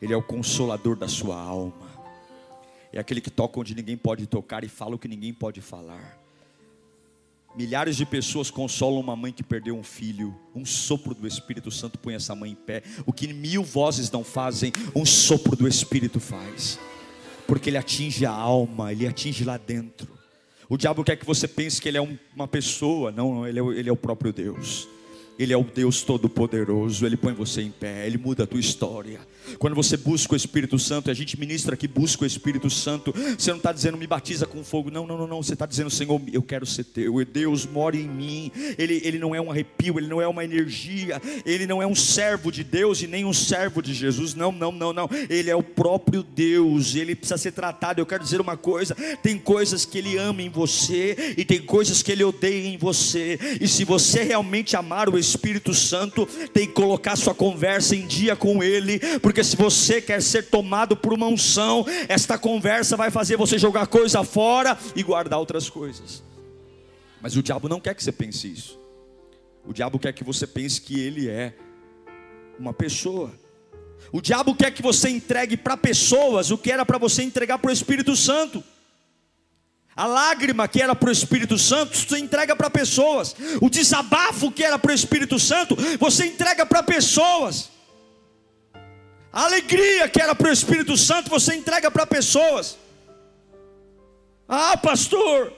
Ele 0.00 0.12
é 0.12 0.16
o 0.16 0.22
consolador 0.22 0.96
da 0.96 1.08
sua 1.08 1.40
alma. 1.40 1.90
É 2.92 2.98
aquele 2.98 3.20
que 3.20 3.30
toca 3.30 3.58
onde 3.58 3.74
ninguém 3.74 3.96
pode 3.96 4.26
tocar 4.26 4.64
e 4.64 4.68
fala 4.68 4.94
o 4.94 4.98
que 4.98 5.08
ninguém 5.08 5.32
pode 5.32 5.60
falar. 5.60 6.21
Milhares 7.54 7.96
de 7.96 8.06
pessoas 8.06 8.50
consolam 8.50 9.00
uma 9.00 9.14
mãe 9.14 9.30
que 9.30 9.42
perdeu 9.42 9.76
um 9.76 9.82
filho. 9.82 10.34
Um 10.54 10.64
sopro 10.64 11.14
do 11.14 11.26
Espírito 11.26 11.70
Santo 11.70 11.98
põe 11.98 12.14
essa 12.14 12.34
mãe 12.34 12.52
em 12.52 12.54
pé. 12.54 12.82
O 13.04 13.12
que 13.12 13.32
mil 13.32 13.62
vozes 13.62 14.10
não 14.10 14.24
fazem, 14.24 14.72
um 14.94 15.04
sopro 15.04 15.54
do 15.54 15.68
Espírito 15.68 16.18
faz. 16.18 16.78
Porque 17.46 17.68
ele 17.68 17.76
atinge 17.76 18.24
a 18.24 18.30
alma, 18.30 18.92
ele 18.92 19.06
atinge 19.06 19.44
lá 19.44 19.58
dentro. 19.58 20.08
O 20.68 20.78
diabo 20.78 21.04
quer 21.04 21.16
que 21.16 21.26
você 21.26 21.46
pense 21.46 21.82
que 21.82 21.88
ele 21.88 21.98
é 21.98 22.18
uma 22.34 22.48
pessoa. 22.48 23.12
Não, 23.12 23.46
ele 23.46 23.60
é, 23.60 23.62
ele 23.62 23.88
é 23.90 23.92
o 23.92 23.96
próprio 23.96 24.32
Deus. 24.32 24.88
Ele 25.38 25.52
é 25.52 25.56
o 25.56 25.64
Deus 25.64 26.02
Todo-Poderoso, 26.02 27.04
Ele 27.06 27.16
põe 27.16 27.32
você 27.32 27.62
em 27.62 27.70
pé, 27.70 28.06
Ele 28.06 28.18
muda 28.18 28.44
a 28.44 28.46
tua 28.46 28.60
história. 28.60 29.20
Quando 29.58 29.74
você 29.74 29.96
busca 29.96 30.34
o 30.34 30.36
Espírito 30.36 30.78
Santo, 30.78 31.10
a 31.10 31.14
gente 31.14 31.38
ministra 31.38 31.76
que 31.76 31.88
busca 31.88 32.24
o 32.24 32.26
Espírito 32.26 32.70
Santo, 32.70 33.12
você 33.36 33.50
não 33.50 33.58
está 33.58 33.72
dizendo 33.72 33.98
me 33.98 34.06
batiza 34.06 34.46
com 34.46 34.62
fogo, 34.62 34.90
não, 34.90 35.06
não, 35.06 35.18
não, 35.18 35.26
não. 35.26 35.42
Você 35.42 35.54
está 35.54 35.66
dizendo, 35.66 35.90
Senhor, 35.90 36.20
eu 36.32 36.42
quero 36.42 36.64
ser 36.64 36.84
teu, 36.84 37.24
Deus 37.24 37.66
mora 37.66 37.96
em 37.96 38.08
mim. 38.08 38.52
Ele, 38.78 39.00
ele 39.04 39.18
não 39.18 39.34
é 39.34 39.40
um 39.40 39.50
arrepio, 39.50 39.98
Ele 39.98 40.06
não 40.06 40.20
é 40.20 40.28
uma 40.28 40.44
energia, 40.44 41.20
Ele 41.44 41.66
não 41.66 41.82
é 41.82 41.86
um 41.86 41.94
servo 41.94 42.50
de 42.50 42.62
Deus 42.62 43.02
e 43.02 43.06
nem 43.06 43.24
um 43.24 43.32
servo 43.32 43.82
de 43.82 43.94
Jesus, 43.94 44.34
não, 44.34 44.52
não, 44.52 44.72
não, 44.72 44.92
não. 44.92 45.08
Ele 45.28 45.50
é 45.50 45.56
o 45.56 45.62
próprio 45.62 46.22
Deus, 46.22 46.94
Ele 46.94 47.14
precisa 47.14 47.38
ser 47.38 47.52
tratado. 47.52 48.00
Eu 48.00 48.06
quero 48.06 48.22
dizer 48.22 48.40
uma 48.40 48.56
coisa: 48.56 48.94
tem 49.22 49.38
coisas 49.38 49.84
que 49.84 49.98
Ele 49.98 50.16
ama 50.18 50.42
em 50.42 50.50
você 50.50 51.34
e 51.36 51.44
tem 51.44 51.60
coisas 51.60 52.02
que 52.02 52.12
Ele 52.12 52.24
odeia 52.24 52.68
em 52.68 52.76
você, 52.76 53.38
e 53.60 53.66
se 53.66 53.84
você 53.84 54.22
realmente 54.22 54.76
amar 54.76 55.08
o 55.08 55.18
Espírito 55.22 55.72
Santo, 55.72 56.26
tem 56.52 56.66
que 56.66 56.74
colocar 56.74 57.16
sua 57.16 57.34
conversa 57.34 57.96
em 57.96 58.06
dia 58.06 58.36
com 58.36 58.62
Ele, 58.62 58.98
porque 59.20 59.42
se 59.42 59.56
você 59.56 60.02
quer 60.02 60.20
ser 60.20 60.50
tomado 60.50 60.96
por 60.96 61.12
uma 61.12 61.26
unção, 61.26 61.86
esta 62.08 62.36
conversa 62.36 62.96
vai 62.96 63.10
fazer 63.10 63.36
você 63.36 63.58
jogar 63.58 63.86
coisa 63.86 64.22
fora 64.22 64.76
e 64.94 65.02
guardar 65.02 65.38
outras 65.38 65.70
coisas. 65.70 66.22
Mas 67.20 67.36
o 67.36 67.42
diabo 67.42 67.68
não 67.68 67.80
quer 67.80 67.94
que 67.94 68.02
você 68.02 68.12
pense 68.12 68.52
isso. 68.52 68.78
O 69.64 69.72
diabo 69.72 69.98
quer 69.98 70.12
que 70.12 70.24
você 70.24 70.46
pense 70.46 70.80
que 70.80 71.00
ele 71.00 71.28
é 71.28 71.54
uma 72.58 72.72
pessoa. 72.72 73.32
O 74.10 74.20
diabo 74.20 74.54
quer 74.54 74.72
que 74.72 74.82
você 74.82 75.08
entregue 75.08 75.56
para 75.56 75.76
pessoas 75.76 76.50
o 76.50 76.58
que 76.58 76.70
era 76.70 76.84
para 76.84 76.98
você 76.98 77.22
entregar 77.22 77.58
para 77.58 77.70
o 77.70 77.72
Espírito 77.72 78.16
Santo. 78.16 78.62
A 79.94 80.06
lágrima 80.06 80.66
que 80.66 80.80
era 80.80 80.94
para 80.94 81.10
o 81.10 81.12
Espírito 81.12 81.58
Santo, 81.58 81.96
você 81.96 82.18
entrega 82.18 82.56
para 82.56 82.70
pessoas. 82.70 83.36
O 83.60 83.68
desabafo 83.68 84.50
que 84.50 84.64
era 84.64 84.78
para 84.78 84.90
o 84.90 84.94
Espírito 84.94 85.38
Santo, 85.38 85.76
você 85.98 86.26
entrega 86.26 86.64
para 86.64 86.82
pessoas. 86.82 87.70
A 89.30 89.44
alegria 89.44 90.08
que 90.08 90.20
era 90.20 90.34
para 90.34 90.48
o 90.48 90.52
Espírito 90.52 90.96
Santo, 90.96 91.28
você 91.28 91.54
entrega 91.54 91.90
para 91.90 92.06
pessoas. 92.06 92.78
Ah, 94.48 94.76
pastor, 94.76 95.52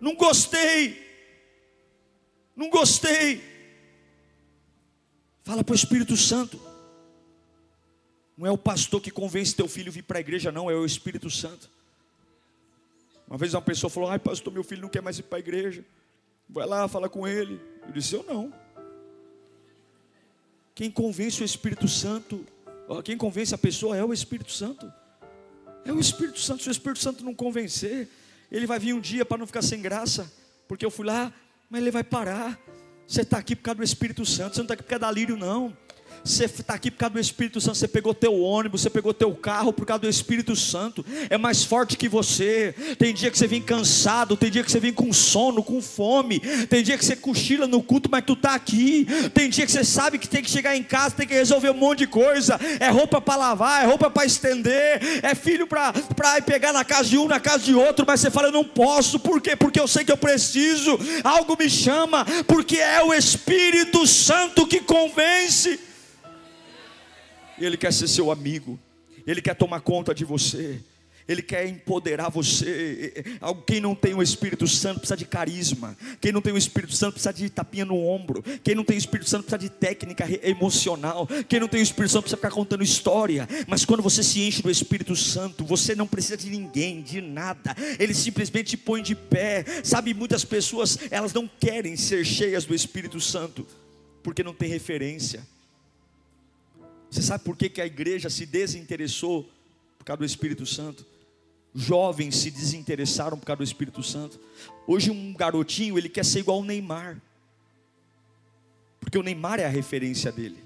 não 0.00 0.14
gostei. 0.14 1.06
Não 2.54 2.68
gostei. 2.68 3.42
Fala 5.42 5.64
para 5.64 5.72
o 5.72 5.76
Espírito 5.76 6.16
Santo. 6.16 6.60
Não 8.36 8.46
é 8.46 8.50
o 8.50 8.58
pastor 8.58 9.00
que 9.00 9.10
convence 9.10 9.54
teu 9.54 9.68
filho 9.68 9.88
a 9.88 9.92
vir 9.92 10.02
para 10.02 10.18
a 10.18 10.20
igreja, 10.20 10.52
não, 10.52 10.70
é 10.70 10.74
o 10.74 10.84
Espírito 10.84 11.30
Santo. 11.30 11.68
Uma 13.28 13.36
vez 13.36 13.52
uma 13.52 13.62
pessoa 13.62 13.90
falou: 13.90 14.08
Ai, 14.08 14.18
pastor, 14.18 14.52
meu 14.52 14.64
filho 14.64 14.82
não 14.82 14.88
quer 14.88 15.02
mais 15.02 15.18
ir 15.18 15.24
para 15.24 15.38
a 15.38 15.40
igreja. 15.40 15.84
Vai 16.48 16.66
lá, 16.66 16.88
fala 16.88 17.08
com 17.08 17.28
ele. 17.28 17.60
Eu 17.86 17.92
disse: 17.92 18.14
Eu 18.14 18.24
não. 18.24 18.52
Quem 20.74 20.90
convence 20.90 21.42
o 21.42 21.44
Espírito 21.44 21.86
Santo, 21.88 22.44
quem 23.04 23.18
convence 23.18 23.54
a 23.54 23.58
pessoa 23.58 23.96
é 23.96 24.04
o 24.04 24.12
Espírito 24.12 24.52
Santo. 24.52 24.90
É 25.84 25.92
o 25.92 25.98
Espírito 25.98 26.40
Santo. 26.40 26.62
Se 26.62 26.68
o 26.68 26.72
Espírito 26.72 27.00
Santo 27.00 27.24
não 27.24 27.34
convencer, 27.34 28.08
ele 28.50 28.66
vai 28.66 28.78
vir 28.78 28.94
um 28.94 29.00
dia 29.00 29.24
para 29.24 29.38
não 29.38 29.46
ficar 29.46 29.62
sem 29.62 29.82
graça, 29.82 30.32
porque 30.66 30.86
eu 30.86 30.90
fui 30.90 31.04
lá, 31.04 31.32
mas 31.68 31.82
ele 31.82 31.90
vai 31.90 32.04
parar. 32.04 32.58
Você 33.06 33.22
está 33.22 33.38
aqui 33.38 33.56
por 33.56 33.62
causa 33.62 33.78
do 33.78 33.84
Espírito 33.84 34.24
Santo, 34.24 34.54
você 34.54 34.60
não 34.60 34.64
está 34.64 34.74
aqui 34.74 34.82
por 34.82 34.88
causa 34.88 35.00
da 35.00 35.10
lírio, 35.10 35.36
não. 35.36 35.76
Você 36.24 36.44
está 36.44 36.74
aqui 36.74 36.90
por 36.90 36.98
causa 36.98 37.14
do 37.14 37.20
Espírito 37.20 37.60
Santo. 37.60 37.78
Você 37.78 37.88
pegou 37.88 38.12
teu 38.14 38.40
ônibus, 38.40 38.82
você 38.82 38.90
pegou 38.90 39.14
teu 39.14 39.34
carro 39.34 39.72
por 39.72 39.86
causa 39.86 40.02
do 40.02 40.08
Espírito 40.08 40.54
Santo. 40.54 41.04
É 41.30 41.38
mais 41.38 41.64
forte 41.64 41.96
que 41.96 42.08
você. 42.08 42.74
Tem 42.98 43.14
dia 43.14 43.30
que 43.30 43.38
você 43.38 43.46
vem 43.46 43.62
cansado, 43.62 44.36
tem 44.36 44.50
dia 44.50 44.62
que 44.62 44.70
você 44.70 44.80
vem 44.80 44.92
com 44.92 45.12
sono, 45.12 45.62
com 45.62 45.80
fome. 45.80 46.40
Tem 46.68 46.82
dia 46.82 46.98
que 46.98 47.04
você 47.04 47.16
cochila 47.16 47.66
no 47.66 47.82
culto, 47.82 48.10
mas 48.10 48.24
tu 48.24 48.34
está 48.34 48.54
aqui. 48.54 49.06
Tem 49.32 49.48
dia 49.48 49.64
que 49.64 49.72
você 49.72 49.84
sabe 49.84 50.18
que 50.18 50.28
tem 50.28 50.42
que 50.42 50.50
chegar 50.50 50.76
em 50.76 50.82
casa, 50.82 51.14
tem 51.14 51.26
que 51.26 51.34
resolver 51.34 51.70
um 51.70 51.74
monte 51.74 52.00
de 52.00 52.06
coisa. 52.06 52.58
É 52.80 52.88
roupa 52.88 53.20
para 53.20 53.36
lavar, 53.36 53.84
é 53.84 53.86
roupa 53.86 54.10
para 54.10 54.26
estender, 54.26 55.00
é 55.22 55.34
filho 55.34 55.66
para 55.66 55.92
pegar 56.44 56.72
na 56.72 56.84
casa 56.84 57.08
de 57.08 57.18
um, 57.18 57.26
na 57.26 57.40
casa 57.40 57.64
de 57.64 57.74
outro. 57.74 58.04
Mas 58.06 58.20
você 58.20 58.30
fala, 58.30 58.48
eu 58.48 58.52
não 58.52 58.64
posso. 58.64 59.18
Por 59.18 59.40
quê? 59.40 59.56
Porque 59.56 59.80
eu 59.80 59.88
sei 59.88 60.04
que 60.04 60.12
eu 60.12 60.16
preciso. 60.16 60.98
Algo 61.24 61.56
me 61.58 61.68
chama, 61.68 62.24
porque 62.46 62.76
é 62.76 63.02
o 63.02 63.12
Espírito 63.14 64.06
Santo 64.06 64.66
que 64.66 64.80
convence. 64.80 65.87
Ele 67.60 67.76
quer 67.76 67.92
ser 67.92 68.08
seu 68.08 68.30
amigo, 68.30 68.78
Ele 69.26 69.42
quer 69.42 69.54
tomar 69.54 69.80
conta 69.80 70.14
de 70.14 70.24
você, 70.24 70.80
Ele 71.28 71.42
quer 71.42 71.68
empoderar 71.68 72.30
você. 72.30 73.24
Quem 73.66 73.80
não 73.80 73.94
tem 73.94 74.14
o 74.14 74.22
Espírito 74.22 74.66
Santo 74.66 75.00
precisa 75.00 75.16
de 75.16 75.24
carisma, 75.26 75.96
quem 76.20 76.32
não 76.32 76.40
tem 76.40 76.52
o 76.52 76.58
Espírito 76.58 76.94
Santo 76.94 77.14
precisa 77.14 77.32
de 77.32 77.50
tapinha 77.50 77.84
no 77.84 77.96
ombro, 77.96 78.42
quem 78.62 78.74
não 78.74 78.84
tem 78.84 78.96
o 78.96 78.98
Espírito 78.98 79.28
Santo 79.28 79.42
precisa 79.44 79.58
de 79.58 79.68
técnica 79.68 80.26
emocional, 80.42 81.28
quem 81.48 81.60
não 81.60 81.68
tem 81.68 81.80
o 81.80 81.82
Espírito 81.82 82.12
Santo 82.12 82.22
precisa 82.22 82.36
ficar 82.38 82.50
contando 82.50 82.82
história. 82.82 83.46
Mas 83.66 83.84
quando 83.84 84.02
você 84.02 84.22
se 84.22 84.40
enche 84.40 84.62
do 84.62 84.70
Espírito 84.70 85.14
Santo, 85.14 85.64
você 85.64 85.94
não 85.94 86.06
precisa 86.06 86.36
de 86.36 86.48
ninguém, 86.48 87.02
de 87.02 87.20
nada, 87.20 87.76
Ele 87.98 88.14
simplesmente 88.14 88.70
te 88.70 88.76
põe 88.76 89.02
de 89.02 89.14
pé. 89.14 89.64
Sabe, 89.84 90.14
muitas 90.14 90.44
pessoas 90.44 90.98
elas 91.10 91.32
não 91.34 91.50
querem 91.60 91.96
ser 91.96 92.24
cheias 92.24 92.64
do 92.64 92.74
Espírito 92.74 93.20
Santo 93.20 93.66
porque 94.22 94.42
não 94.42 94.54
tem 94.54 94.68
referência. 94.68 95.46
Você 97.10 97.22
sabe 97.22 97.44
por 97.44 97.56
que, 97.56 97.68
que 97.68 97.80
a 97.80 97.86
igreja 97.86 98.28
se 98.28 98.44
desinteressou 98.44 99.48
por 99.98 100.04
causa 100.04 100.18
do 100.18 100.24
Espírito 100.24 100.66
Santo? 100.66 101.04
Jovens 101.74 102.36
se 102.36 102.50
desinteressaram 102.50 103.38
por 103.38 103.46
causa 103.46 103.58
do 103.58 103.64
Espírito 103.64 104.02
Santo. 104.02 104.38
Hoje 104.86 105.10
um 105.10 105.32
garotinho, 105.32 105.96
ele 105.96 106.08
quer 106.08 106.24
ser 106.24 106.40
igual 106.40 106.58
ao 106.58 106.64
Neymar. 106.64 107.20
Porque 109.00 109.18
o 109.18 109.22
Neymar 109.22 109.60
é 109.60 109.64
a 109.64 109.70
referência 109.70 110.30
dele. 110.30 110.62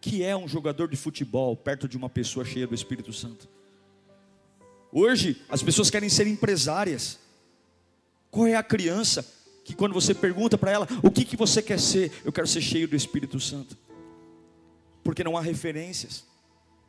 Que 0.00 0.22
é 0.22 0.36
um 0.36 0.48
jogador 0.48 0.88
de 0.88 0.96
futebol 0.96 1.56
perto 1.56 1.88
de 1.88 1.96
uma 1.96 2.08
pessoa 2.08 2.44
cheia 2.44 2.66
do 2.66 2.74
Espírito 2.74 3.12
Santo. 3.12 3.48
Hoje 4.92 5.42
as 5.48 5.62
pessoas 5.62 5.90
querem 5.90 6.08
ser 6.08 6.26
empresárias. 6.26 7.18
Qual 8.30 8.46
é 8.46 8.54
a 8.54 8.62
criança 8.62 9.24
que 9.64 9.74
quando 9.74 9.92
você 9.92 10.14
pergunta 10.14 10.56
para 10.56 10.70
ela, 10.70 10.88
o 11.02 11.10
que, 11.10 11.24
que 11.24 11.36
você 11.36 11.60
quer 11.60 11.78
ser? 11.78 12.12
Eu 12.24 12.32
quero 12.32 12.46
ser 12.46 12.60
cheio 12.60 12.88
do 12.88 12.96
Espírito 12.96 13.38
Santo 13.38 13.76
porque 15.06 15.22
não 15.22 15.36
há 15.36 15.40
referências. 15.40 16.24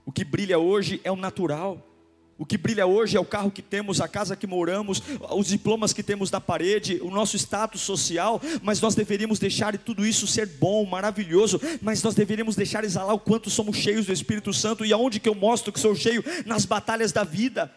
O 0.03 0.11
que 0.11 0.25
brilha 0.25 0.57
hoje 0.57 0.99
é 1.03 1.11
o 1.11 1.15
natural. 1.15 1.87
O 2.35 2.47
que 2.47 2.57
brilha 2.57 2.87
hoje 2.87 3.15
é 3.15 3.19
o 3.19 3.25
carro 3.25 3.51
que 3.51 3.61
temos, 3.61 4.01
a 4.01 4.07
casa 4.07 4.35
que 4.35 4.47
moramos, 4.47 5.03
os 5.35 5.47
diplomas 5.47 5.93
que 5.93 6.01
temos 6.01 6.31
na 6.31 6.41
parede, 6.41 6.99
o 7.03 7.11
nosso 7.11 7.37
status 7.37 7.81
social, 7.81 8.41
mas 8.63 8.81
nós 8.81 8.95
deveríamos 8.95 9.37
deixar 9.37 9.77
tudo 9.77 10.03
isso 10.03 10.25
ser 10.25 10.47
bom, 10.47 10.83
maravilhoso, 10.83 11.61
mas 11.79 12.01
nós 12.01 12.15
deveríamos 12.15 12.55
deixar 12.55 12.83
exalar 12.83 13.13
o 13.13 13.19
quanto 13.19 13.51
somos 13.51 13.77
cheios 13.77 14.07
do 14.07 14.13
Espírito 14.13 14.51
Santo 14.51 14.83
e 14.83 14.91
aonde 14.91 15.19
que 15.19 15.29
eu 15.29 15.35
mostro 15.35 15.71
que 15.71 15.79
sou 15.79 15.93
cheio 15.95 16.23
nas 16.43 16.65
batalhas 16.65 17.11
da 17.11 17.23
vida. 17.23 17.71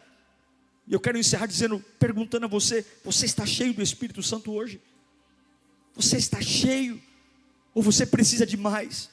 E 0.88 0.94
eu 0.94 1.00
quero 1.00 1.18
encerrar 1.18 1.46
dizendo, 1.46 1.84
perguntando 1.98 2.46
a 2.46 2.48
você, 2.48 2.86
você 3.04 3.26
está 3.26 3.44
cheio 3.44 3.74
do 3.74 3.82
Espírito 3.82 4.22
Santo 4.22 4.52
hoje? 4.52 4.80
Você 5.94 6.16
está 6.16 6.40
cheio 6.40 6.98
ou 7.74 7.82
você 7.82 8.06
precisa 8.06 8.46
de 8.46 8.56
mais? 8.56 9.10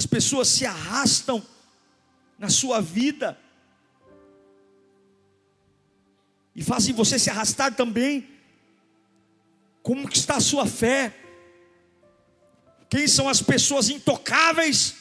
As 0.00 0.06
pessoas 0.06 0.48
se 0.48 0.64
arrastam 0.64 1.46
na 2.38 2.48
sua 2.48 2.80
vida 2.80 3.38
e 6.56 6.64
fazem 6.64 6.94
você 6.94 7.18
se 7.18 7.28
arrastar 7.28 7.74
também. 7.74 8.26
Como 9.82 10.08
que 10.08 10.16
está 10.16 10.36
a 10.36 10.40
sua 10.40 10.66
fé? 10.66 11.14
Quem 12.88 13.06
são 13.06 13.28
as 13.28 13.42
pessoas 13.42 13.90
intocáveis? 13.90 14.94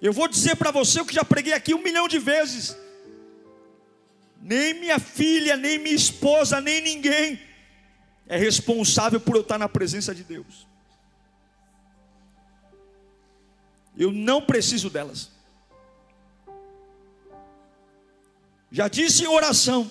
Eu 0.00 0.14
vou 0.14 0.26
dizer 0.26 0.56
para 0.56 0.70
você 0.70 1.02
o 1.02 1.04
que 1.04 1.14
já 1.14 1.26
preguei 1.26 1.52
aqui 1.52 1.74
um 1.74 1.82
milhão 1.82 2.08
de 2.08 2.18
vezes. 2.18 2.74
Nem 4.40 4.72
minha 4.80 4.98
filha, 4.98 5.58
nem 5.58 5.78
minha 5.78 5.94
esposa, 5.94 6.58
nem 6.58 6.80
ninguém 6.80 7.38
é 8.26 8.38
responsável 8.38 9.20
por 9.20 9.36
eu 9.36 9.42
estar 9.42 9.58
na 9.58 9.68
presença 9.68 10.14
de 10.14 10.24
Deus. 10.24 10.66
Eu 13.98 14.12
não 14.12 14.40
preciso 14.40 14.88
delas. 14.88 15.30
Já 18.70 18.86
disse 18.86 19.24
em 19.24 19.26
oração. 19.26 19.90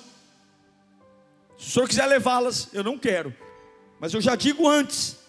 Se 1.57 1.67
o 1.67 1.71
senhor 1.71 1.87
quiser 1.87 2.05
levá-las, 2.05 2.73
eu 2.73 2.83
não 2.83 2.97
quero. 2.97 3.35
Mas 3.99 4.13
eu 4.13 4.21
já 4.21 4.35
digo 4.35 4.67
antes. 4.67 5.19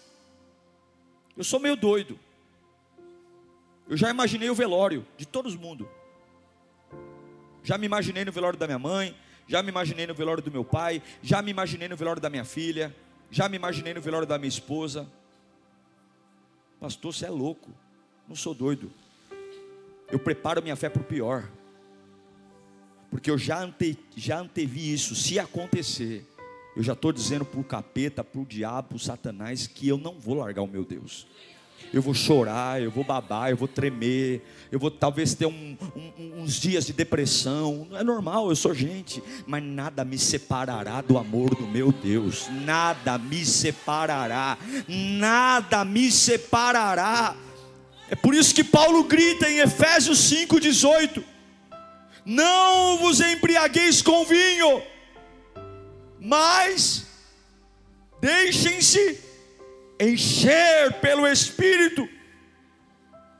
Eu 1.35 1.43
sou 1.43 1.59
meio 1.59 1.75
doido. 1.75 2.17
Eu 3.87 3.97
já 3.97 4.09
imaginei 4.09 4.49
o 4.49 4.55
velório 4.55 5.05
de 5.17 5.25
todo 5.25 5.49
mundo. 5.59 5.89
Já 7.63 7.77
me 7.77 7.85
imaginei 7.85 8.23
no 8.23 8.31
velório 8.31 8.57
da 8.57 8.65
minha 8.65 8.79
mãe, 8.79 9.15
já 9.47 9.61
me 9.61 9.69
imaginei 9.69 10.07
no 10.07 10.13
velório 10.13 10.41
do 10.41 10.51
meu 10.51 10.63
pai, 10.63 11.01
já 11.21 11.41
me 11.41 11.51
imaginei 11.51 11.87
no 11.87 11.97
velório 11.97 12.21
da 12.21 12.29
minha 12.29 12.45
filha, 12.45 12.95
já 13.29 13.49
me 13.49 13.57
imaginei 13.57 13.93
no 13.93 14.01
velório 14.01 14.27
da 14.27 14.37
minha 14.37 14.47
esposa. 14.47 15.09
Pastor, 16.79 17.13
você 17.13 17.25
é 17.25 17.29
louco. 17.29 17.69
Não 18.29 18.35
sou 18.35 18.53
doido. 18.53 18.91
Eu 20.11 20.19
preparo 20.19 20.61
minha 20.61 20.75
fé 20.75 20.87
para 20.87 21.01
o 21.01 21.05
pior. 21.05 21.49
Porque 23.09 23.31
eu 23.31 23.39
já, 23.39 23.59
ante, 23.63 23.97
já 24.15 24.39
antevi 24.39 24.93
isso. 24.93 25.15
Se 25.15 25.39
acontecer, 25.39 26.23
eu 26.77 26.83
já 26.83 26.93
estou 26.93 27.11
dizendo 27.11 27.43
para 27.43 27.59
o 27.59 27.63
capeta, 27.63 28.23
para 28.23 28.39
o 28.39 28.45
diabo, 28.45 28.89
para 28.89 28.97
o 28.97 28.99
satanás, 28.99 29.65
que 29.65 29.87
eu 29.87 29.97
não 29.97 30.19
vou 30.19 30.35
largar 30.35 30.61
o 30.61 30.67
meu 30.67 30.85
Deus. 30.85 31.25
Eu 31.91 32.03
vou 32.03 32.13
chorar, 32.13 32.79
eu 32.79 32.91
vou 32.91 33.03
babar, 33.03 33.49
eu 33.49 33.57
vou 33.57 33.67
tremer, 33.67 34.43
eu 34.71 34.77
vou 34.77 34.91
talvez 34.91 35.33
ter 35.33 35.47
um, 35.47 35.77
um, 35.95 36.41
uns 36.43 36.59
dias 36.59 36.85
de 36.85 36.93
depressão. 36.93 37.87
É 37.93 38.03
normal, 38.03 38.49
eu 38.49 38.55
sou 38.55 38.75
gente, 38.75 39.23
mas 39.47 39.63
nada 39.63 40.05
me 40.05 40.19
separará 40.19 41.01
do 41.01 41.17
amor 41.17 41.55
do 41.55 41.65
meu 41.65 41.91
Deus. 41.91 42.47
Nada 42.63 43.17
me 43.17 43.43
separará, 43.43 44.55
nada 44.87 45.83
me 45.83 46.11
separará. 46.11 47.35
É 48.11 48.15
por 48.15 48.33
isso 48.33 48.55
que 48.55 48.63
Paulo 48.63 49.03
grita 49.03 49.47
em 49.47 49.59
Efésios 49.59 50.31
5,18: 50.31 51.23
Não 52.25 52.97
vos 52.97 53.19
embriagueis 53.19 54.01
com 54.01 54.25
vinho, 54.25 54.81
mas 56.19 57.05
deixem-se 58.19 59.19
encher 59.99 60.93
pelo 61.01 61.27
Espírito. 61.27 62.09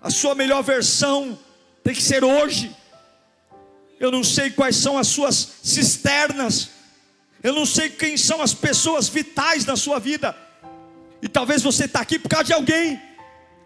A 0.02 0.12
sua 0.12 0.36
melhor 0.36 0.62
versão 0.62 1.38
tem 1.84 1.94
que 1.94 2.04
ser 2.04 2.24
hoje. 2.24 2.76
Eu 4.00 4.12
não 4.12 4.24
sei 4.24 4.52
quais 4.52 4.76
são 4.76 4.98
as 4.98 5.08
suas 5.08 5.56
cisternas, 5.64 6.70
eu 7.44 7.54
não 7.54 7.66
sei 7.66 7.90
quem 7.90 8.16
são 8.16 8.42
as 8.42 8.54
pessoas 8.54 9.10
vitais 9.10 9.66
na 9.66 9.76
sua 9.76 10.00
vida, 10.00 10.38
e 11.22 11.28
talvez 11.28 11.62
você 11.62 11.84
está 11.84 12.00
aqui 12.00 12.18
por 12.18 12.30
causa 12.30 12.46
de 12.46 12.54
alguém 12.54 13.09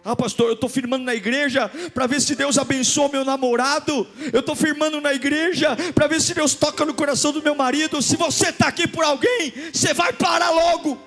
ah, 0.06 0.18
pastor, 0.18 0.48
eu 0.48 0.54
estou 0.54 0.68
firmando 0.68 1.06
na 1.06 1.16
igreja 1.16 1.70
para 1.94 2.08
ver 2.08 2.20
se 2.20 2.36
Deus 2.36 2.58
abençoa 2.58 3.08
meu 3.08 3.24
namorado. 3.24 4.06
Eu 4.34 4.42
estou 4.42 4.54
firmando 4.54 5.00
na 5.00 5.14
igreja 5.14 5.78
para 5.96 6.08
ver 6.08 6.22
se 6.22 6.34
Deus 6.34 6.54
toca 6.54 6.86
no 6.86 6.94
coração 6.94 7.32
do 7.32 7.42
meu 7.42 7.56
marido. 7.56 8.02
Se 8.02 8.18
você 8.18 8.50
está 8.50 8.68
aqui 8.68 8.86
por 8.86 9.06
alguém, 9.06 9.54
você 9.72 9.94
vai 9.94 10.12
parar 10.12 10.50
logo, 10.50 11.00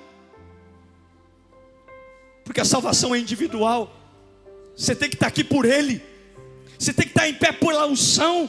porque 2.42 2.60
a 2.60 2.64
salvação 2.64 3.14
é 3.14 3.18
individual. 3.18 3.94
Você 4.74 4.94
tem 4.94 5.10
que 5.10 5.16
estar 5.16 5.26
tá 5.26 5.28
aqui 5.28 5.44
por 5.44 5.66
Ele. 5.66 6.02
Você 6.78 6.92
tem 6.92 7.04
que 7.04 7.10
estar 7.10 7.22
tá 7.22 7.28
em 7.28 7.34
pé 7.34 7.52
por 7.52 7.74
unção. 7.74 8.48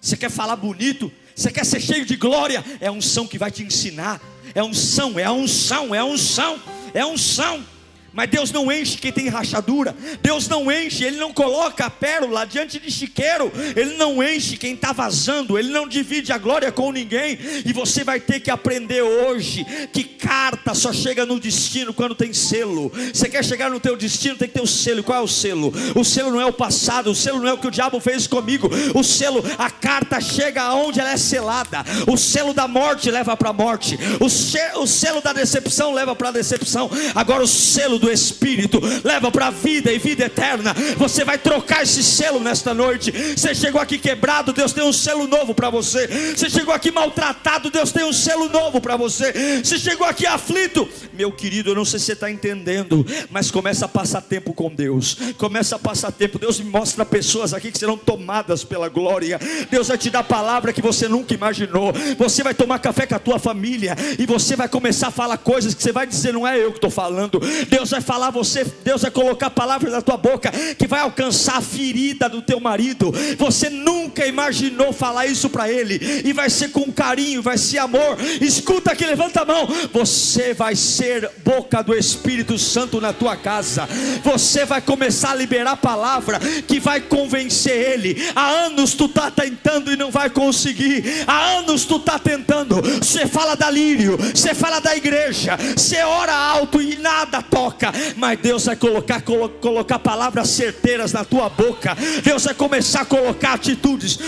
Você 0.00 0.16
quer 0.16 0.30
falar 0.30 0.56
bonito? 0.56 1.12
Você 1.34 1.50
quer 1.50 1.66
ser 1.66 1.80
cheio 1.80 2.06
de 2.06 2.16
glória? 2.16 2.64
É 2.80 2.86
a 2.86 2.92
unção 2.92 3.26
que 3.26 3.36
vai 3.36 3.50
te 3.50 3.62
ensinar. 3.62 4.20
É 4.54 4.62
unção, 4.62 5.18
é 5.18 5.24
a 5.24 5.32
unção, 5.32 5.94
é 5.94 5.98
a 5.98 6.04
unção, 6.04 6.62
é 6.94 7.00
a 7.00 7.06
unção. 7.06 7.73
Mas 8.14 8.30
Deus 8.30 8.52
não 8.52 8.70
enche 8.70 8.96
quem 8.96 9.10
tem 9.10 9.28
rachadura. 9.28 9.94
Deus 10.22 10.48
não 10.48 10.70
enche, 10.70 11.04
Ele 11.04 11.16
não 11.16 11.32
coloca 11.32 11.86
a 11.86 11.90
pérola 11.90 12.46
diante 12.46 12.78
de 12.78 12.90
chiqueiro. 12.90 13.52
Ele 13.74 13.96
não 13.96 14.22
enche 14.22 14.56
quem 14.56 14.74
está 14.74 14.92
vazando. 14.92 15.58
Ele 15.58 15.70
não 15.70 15.88
divide 15.88 16.32
a 16.32 16.38
glória 16.38 16.70
com 16.70 16.92
ninguém. 16.92 17.36
E 17.64 17.72
você 17.72 18.04
vai 18.04 18.20
ter 18.20 18.38
que 18.38 18.50
aprender 18.50 19.02
hoje 19.02 19.66
que 19.92 20.04
carta 20.04 20.74
só 20.74 20.92
chega 20.92 21.26
no 21.26 21.40
destino 21.40 21.92
quando 21.92 22.14
tem 22.14 22.32
selo. 22.32 22.92
Você 23.12 23.28
quer 23.28 23.44
chegar 23.44 23.68
no 23.68 23.80
teu 23.80 23.96
destino, 23.96 24.36
tem 24.36 24.46
que 24.46 24.54
ter 24.54 24.62
o 24.62 24.66
selo. 24.66 25.02
Qual 25.02 25.18
é 25.18 25.22
o 25.22 25.28
selo? 25.28 25.72
O 25.96 26.04
selo 26.04 26.30
não 26.30 26.40
é 26.40 26.46
o 26.46 26.52
passado. 26.52 27.10
O 27.10 27.14
selo 27.14 27.40
não 27.40 27.48
é 27.48 27.52
o 27.52 27.58
que 27.58 27.66
o 27.66 27.70
diabo 27.70 27.98
fez 27.98 28.28
comigo. 28.28 28.70
O 28.94 29.02
selo, 29.02 29.44
a 29.58 29.70
carta 29.70 30.20
chega 30.20 30.62
aonde 30.62 31.00
ela 31.00 31.10
é 31.10 31.16
selada. 31.16 31.84
O 32.06 32.16
selo 32.16 32.54
da 32.54 32.68
morte 32.68 33.10
leva 33.10 33.36
para 33.36 33.50
a 33.50 33.52
morte. 33.52 33.98
O 34.20 34.86
selo 34.86 35.20
da 35.20 35.32
decepção 35.32 35.92
leva 35.92 36.14
para 36.14 36.28
a 36.28 36.32
decepção. 36.32 36.88
Agora 37.14 37.42
o 37.42 37.48
selo 37.48 38.03
do 38.04 38.12
Espírito, 38.12 38.78
leva 39.02 39.30
para 39.30 39.46
a 39.46 39.50
vida 39.50 39.90
e 39.90 39.98
vida 39.98 40.26
eterna. 40.26 40.74
Você 40.98 41.24
vai 41.24 41.38
trocar 41.38 41.82
esse 41.82 42.02
selo 42.02 42.38
nesta 42.38 42.74
noite. 42.74 43.10
Você 43.34 43.54
chegou 43.54 43.80
aqui 43.80 43.96
quebrado, 43.96 44.52
Deus 44.52 44.74
tem 44.74 44.84
um 44.84 44.92
selo 44.92 45.26
novo 45.26 45.54
para 45.54 45.70
você. 45.70 46.06
Você 46.36 46.50
chegou 46.50 46.74
aqui 46.74 46.90
maltratado, 46.90 47.70
Deus 47.70 47.92
tem 47.92 48.04
um 48.04 48.12
selo 48.12 48.50
novo 48.50 48.78
para 48.78 48.94
você. 48.96 49.62
Você 49.64 49.78
chegou 49.78 50.06
aqui 50.06 50.26
aflito, 50.26 50.86
meu 51.14 51.32
querido, 51.32 51.70
eu 51.70 51.74
não 51.74 51.84
sei 51.84 51.98
se 51.98 52.04
você 52.04 52.12
está 52.12 52.30
entendendo, 52.30 53.06
mas 53.30 53.50
começa 53.50 53.86
a 53.86 53.88
passar 53.88 54.20
tempo 54.20 54.52
com 54.52 54.68
Deus. 54.68 55.16
Começa 55.38 55.76
a 55.76 55.78
passar 55.78 56.12
tempo. 56.12 56.38
Deus 56.38 56.60
me 56.60 56.68
mostra 56.68 57.06
pessoas 57.06 57.54
aqui 57.54 57.72
que 57.72 57.78
serão 57.78 57.96
tomadas 57.96 58.62
pela 58.64 58.90
glória. 58.90 59.40
Deus 59.70 59.88
vai 59.88 59.96
te 59.96 60.10
dar 60.10 60.24
palavra 60.24 60.74
que 60.74 60.82
você 60.82 61.08
nunca 61.08 61.32
imaginou. 61.32 61.90
Você 62.18 62.42
vai 62.42 62.52
tomar 62.52 62.80
café 62.80 63.06
com 63.06 63.14
a 63.14 63.18
tua 63.18 63.38
família 63.38 63.96
e 64.18 64.26
você 64.26 64.56
vai 64.56 64.68
começar 64.68 65.08
a 65.08 65.10
falar 65.10 65.38
coisas 65.38 65.72
que 65.72 65.82
você 65.82 65.92
vai 65.92 66.06
dizer, 66.06 66.34
não 66.34 66.46
é 66.46 66.62
eu 66.62 66.70
que 66.70 66.76
estou 66.76 66.90
falando. 66.90 67.40
Deus 67.70 67.93
vai 67.94 68.00
falar 68.00 68.30
você, 68.30 68.64
Deus 68.82 69.02
vai 69.02 69.10
colocar 69.10 69.50
palavras 69.50 69.92
na 69.92 70.02
tua 70.02 70.16
boca 70.16 70.50
que 70.76 70.86
vai 70.86 71.00
alcançar 71.00 71.58
a 71.58 71.60
ferida 71.60 72.28
do 72.28 72.42
teu 72.42 72.58
marido. 72.58 73.12
Você 73.38 73.70
nunca 73.70 74.26
imaginou 74.26 74.92
falar 74.92 75.26
isso 75.26 75.48
para 75.48 75.70
ele 75.70 76.22
e 76.24 76.32
vai 76.32 76.50
ser 76.50 76.70
com 76.70 76.92
carinho, 76.92 77.40
vai 77.40 77.56
ser 77.56 77.78
amor. 77.78 78.18
Escuta 78.40 78.90
aqui, 78.90 79.06
levanta 79.06 79.42
a 79.42 79.44
mão. 79.44 79.68
Você 79.92 80.52
vai 80.54 80.74
ser 80.74 81.30
boca 81.44 81.82
do 81.82 81.94
Espírito 81.94 82.58
Santo 82.58 83.00
na 83.00 83.12
tua 83.12 83.36
casa. 83.36 83.88
Você 84.24 84.64
vai 84.64 84.80
começar 84.80 85.30
a 85.30 85.36
liberar 85.36 85.76
palavra 85.76 86.40
que 86.66 86.80
vai 86.80 87.00
convencer 87.00 87.92
ele. 87.92 88.28
Há 88.34 88.48
anos 88.48 88.94
tu 88.94 89.08
tá 89.08 89.30
tentando 89.30 89.92
e 89.92 89.96
não 89.96 90.10
vai 90.10 90.30
conseguir. 90.30 91.24
Há 91.28 91.58
anos 91.58 91.84
tu 91.84 92.00
tá 92.00 92.18
tentando. 92.18 92.82
Você 92.82 93.26
fala 93.26 93.54
da 93.54 93.70
lírio, 93.70 94.16
você 94.16 94.52
fala 94.52 94.80
da 94.80 94.96
igreja, 94.96 95.56
você 95.76 96.02
ora 96.02 96.34
alto 96.34 96.82
e 96.82 96.96
nada 96.96 97.40
toca 97.40 97.83
mas 98.16 98.38
Deus 98.38 98.64
vai 98.64 98.76
colocar, 98.76 99.22
colo, 99.22 99.48
colocar 99.48 99.98
palavras 99.98 100.48
certeiras 100.50 101.12
na 101.12 101.24
tua 101.24 101.48
boca. 101.48 101.96
Deus 102.22 102.44
vai 102.44 102.54
começar 102.54 103.02
a 103.02 103.04
colocar 103.04 103.54
atitudes. 103.54 104.18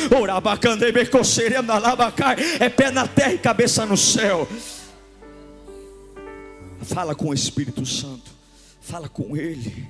É 2.60 2.68
pé 2.68 2.90
na 2.90 3.06
terra 3.06 3.32
e 3.34 3.38
cabeça 3.38 3.86
no 3.86 3.96
céu. 3.96 4.48
Fala 6.82 7.14
com 7.14 7.28
o 7.28 7.34
Espírito 7.34 7.84
Santo. 7.84 8.30
Fala 8.80 9.08
com 9.08 9.36
Ele. 9.36 9.88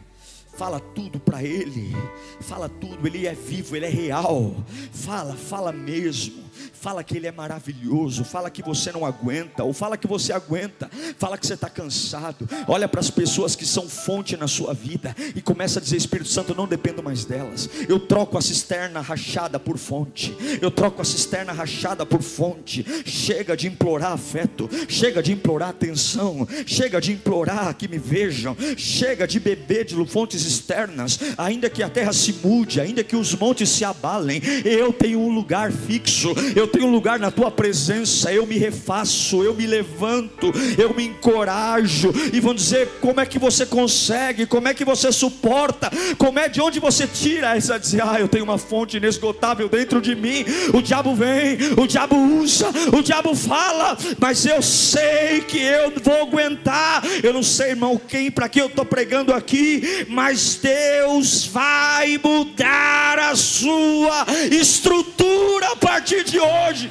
Fala 0.57 0.81
tudo 0.81 1.21
para 1.21 1.43
Ele. 1.43 1.95
Fala 2.41 2.69
tudo. 2.69 3.07
Ele 3.07 3.27
é 3.27 3.35
vivo, 3.35 3.77
Ele 3.77 3.87
é 3.87 3.91
real. 3.91 4.57
Fala, 4.93 5.35
fala 5.35 5.73
mesmo 5.73 6.45
fala 6.72 7.02
que 7.02 7.16
ele 7.16 7.26
é 7.26 7.32
maravilhoso, 7.32 8.24
fala 8.24 8.50
que 8.50 8.62
você 8.62 8.92
não 8.92 9.04
aguenta, 9.04 9.64
ou 9.64 9.72
fala 9.72 9.96
que 9.96 10.07
você 10.07 10.32
aguenta, 10.32 10.90
fala 11.18 11.38
que 11.38 11.46
você 11.46 11.54
está 11.54 11.68
cansado. 11.68 12.48
Olha 12.66 12.88
para 12.88 13.00
as 13.00 13.11
pessoas 13.11 13.54
que 13.54 13.66
são 13.66 13.88
fonte 13.88 14.36
na 14.36 14.48
sua 14.48 14.74
vida 14.74 15.14
e 15.34 15.40
começa 15.40 15.78
a 15.78 15.82
dizer: 15.82 15.96
Espírito 15.96 16.28
Santo, 16.28 16.54
não 16.54 16.66
dependo 16.66 17.02
mais 17.02 17.24
delas. 17.24 17.68
Eu 17.88 18.00
troco 18.00 18.38
a 18.38 18.42
cisterna 18.42 19.00
rachada 19.00 19.59
por 19.59 19.78
fonte, 19.78 20.36
eu 20.61 20.70
troco 20.70 21.02
a 21.02 21.04
cisterna 21.04 21.52
rachada 21.52 22.04
por 22.04 22.22
fonte. 22.22 22.84
Chega 23.04 23.57
de 23.57 23.66
implorar 23.66 24.12
afeto, 24.12 24.68
chega 24.88 25.22
de 25.22 25.32
implorar 25.32 25.70
atenção, 25.70 26.46
chega 26.66 27.00
de 27.00 27.12
implorar 27.12 27.74
que 27.74 27.88
me 27.88 27.98
vejam, 27.98 28.57
chega 28.76 29.26
de 29.26 29.38
beber 29.40 29.84
de 29.84 29.94
fontes 30.07 30.44
externas, 30.44 31.18
ainda 31.36 31.68
que 31.68 31.82
a 31.82 31.88
terra 31.88 32.12
se 32.12 32.32
mude, 32.32 32.80
ainda 32.80 33.02
que 33.02 33.16
os 33.16 33.34
montes 33.34 33.68
se 33.68 33.84
abalem, 33.84 34.40
eu 34.64 34.92
tenho 34.92 35.20
um 35.20 35.34
lugar 35.34 35.72
fixo, 35.72 36.34
eu 36.55 36.66
tenho 36.66 36.86
um 36.86 36.90
lugar 36.90 37.18
na 37.18 37.30
tua 37.30 37.51
presença, 37.51 38.32
eu 38.32 38.47
me 38.47 38.57
refaço, 38.57 39.42
eu 39.42 39.55
me 39.55 39.66
levanto, 39.66 40.53
eu 40.78 40.94
me 40.94 41.07
encorajo, 41.07 42.12
e 42.32 42.40
vão 42.40 42.55
dizer 42.55 42.88
como 43.01 43.20
é 43.20 43.26
que 43.26 43.38
você 43.38 43.64
consegue, 43.66 44.47
como 44.47 44.68
é 44.68 44.74
que 44.74 44.84
você 44.84 45.11
suporta, 45.11 45.90
como 46.18 46.38
é 46.38 46.49
de 46.49 46.61
onde 46.61 46.78
você 46.80 47.07
tira 47.07 47.57
essa 47.57 47.78
dizer, 47.78 48.03
ah, 48.03 48.20
eu 48.20 48.28
tenho 48.28 48.44
uma 48.44 48.59
fonte 48.59 48.97
inesgotável 48.97 49.68
dentro 49.68 50.01
de 50.01 50.14
mim. 50.14 50.44
O 50.72 50.82
diabo 50.82 51.14
vem, 51.14 51.59
o 51.76 51.86
diabo 51.86 52.16
usa, 52.16 52.68
o 52.92 53.03
diabo 53.03 53.34
fala, 53.34 53.97
mas 54.18 54.44
eu 54.44 54.61
sei 54.62 55.40
que 55.47 55.59
eu 55.59 55.92
vou 56.03 56.22
aguentar. 56.22 57.03
Eu 57.22 57.32
não 57.32 57.42
sei, 57.42 57.70
irmão, 57.70 58.01
quem 58.09 58.30
para 58.30 58.49
quem 58.49 58.62
eu 58.62 58.68
estou 58.68 58.84
pregando 58.84 59.32
aqui, 59.32 60.07
mas 60.09 60.59
Deus 60.61 61.47
vai 61.47 62.18
mudar 62.22 63.18
a 63.18 63.36
sua 63.36 64.26
estrutura 64.51 65.72
a 65.72 65.76
partir 65.76 66.24
de 66.24 66.36
hoje. 66.39 66.91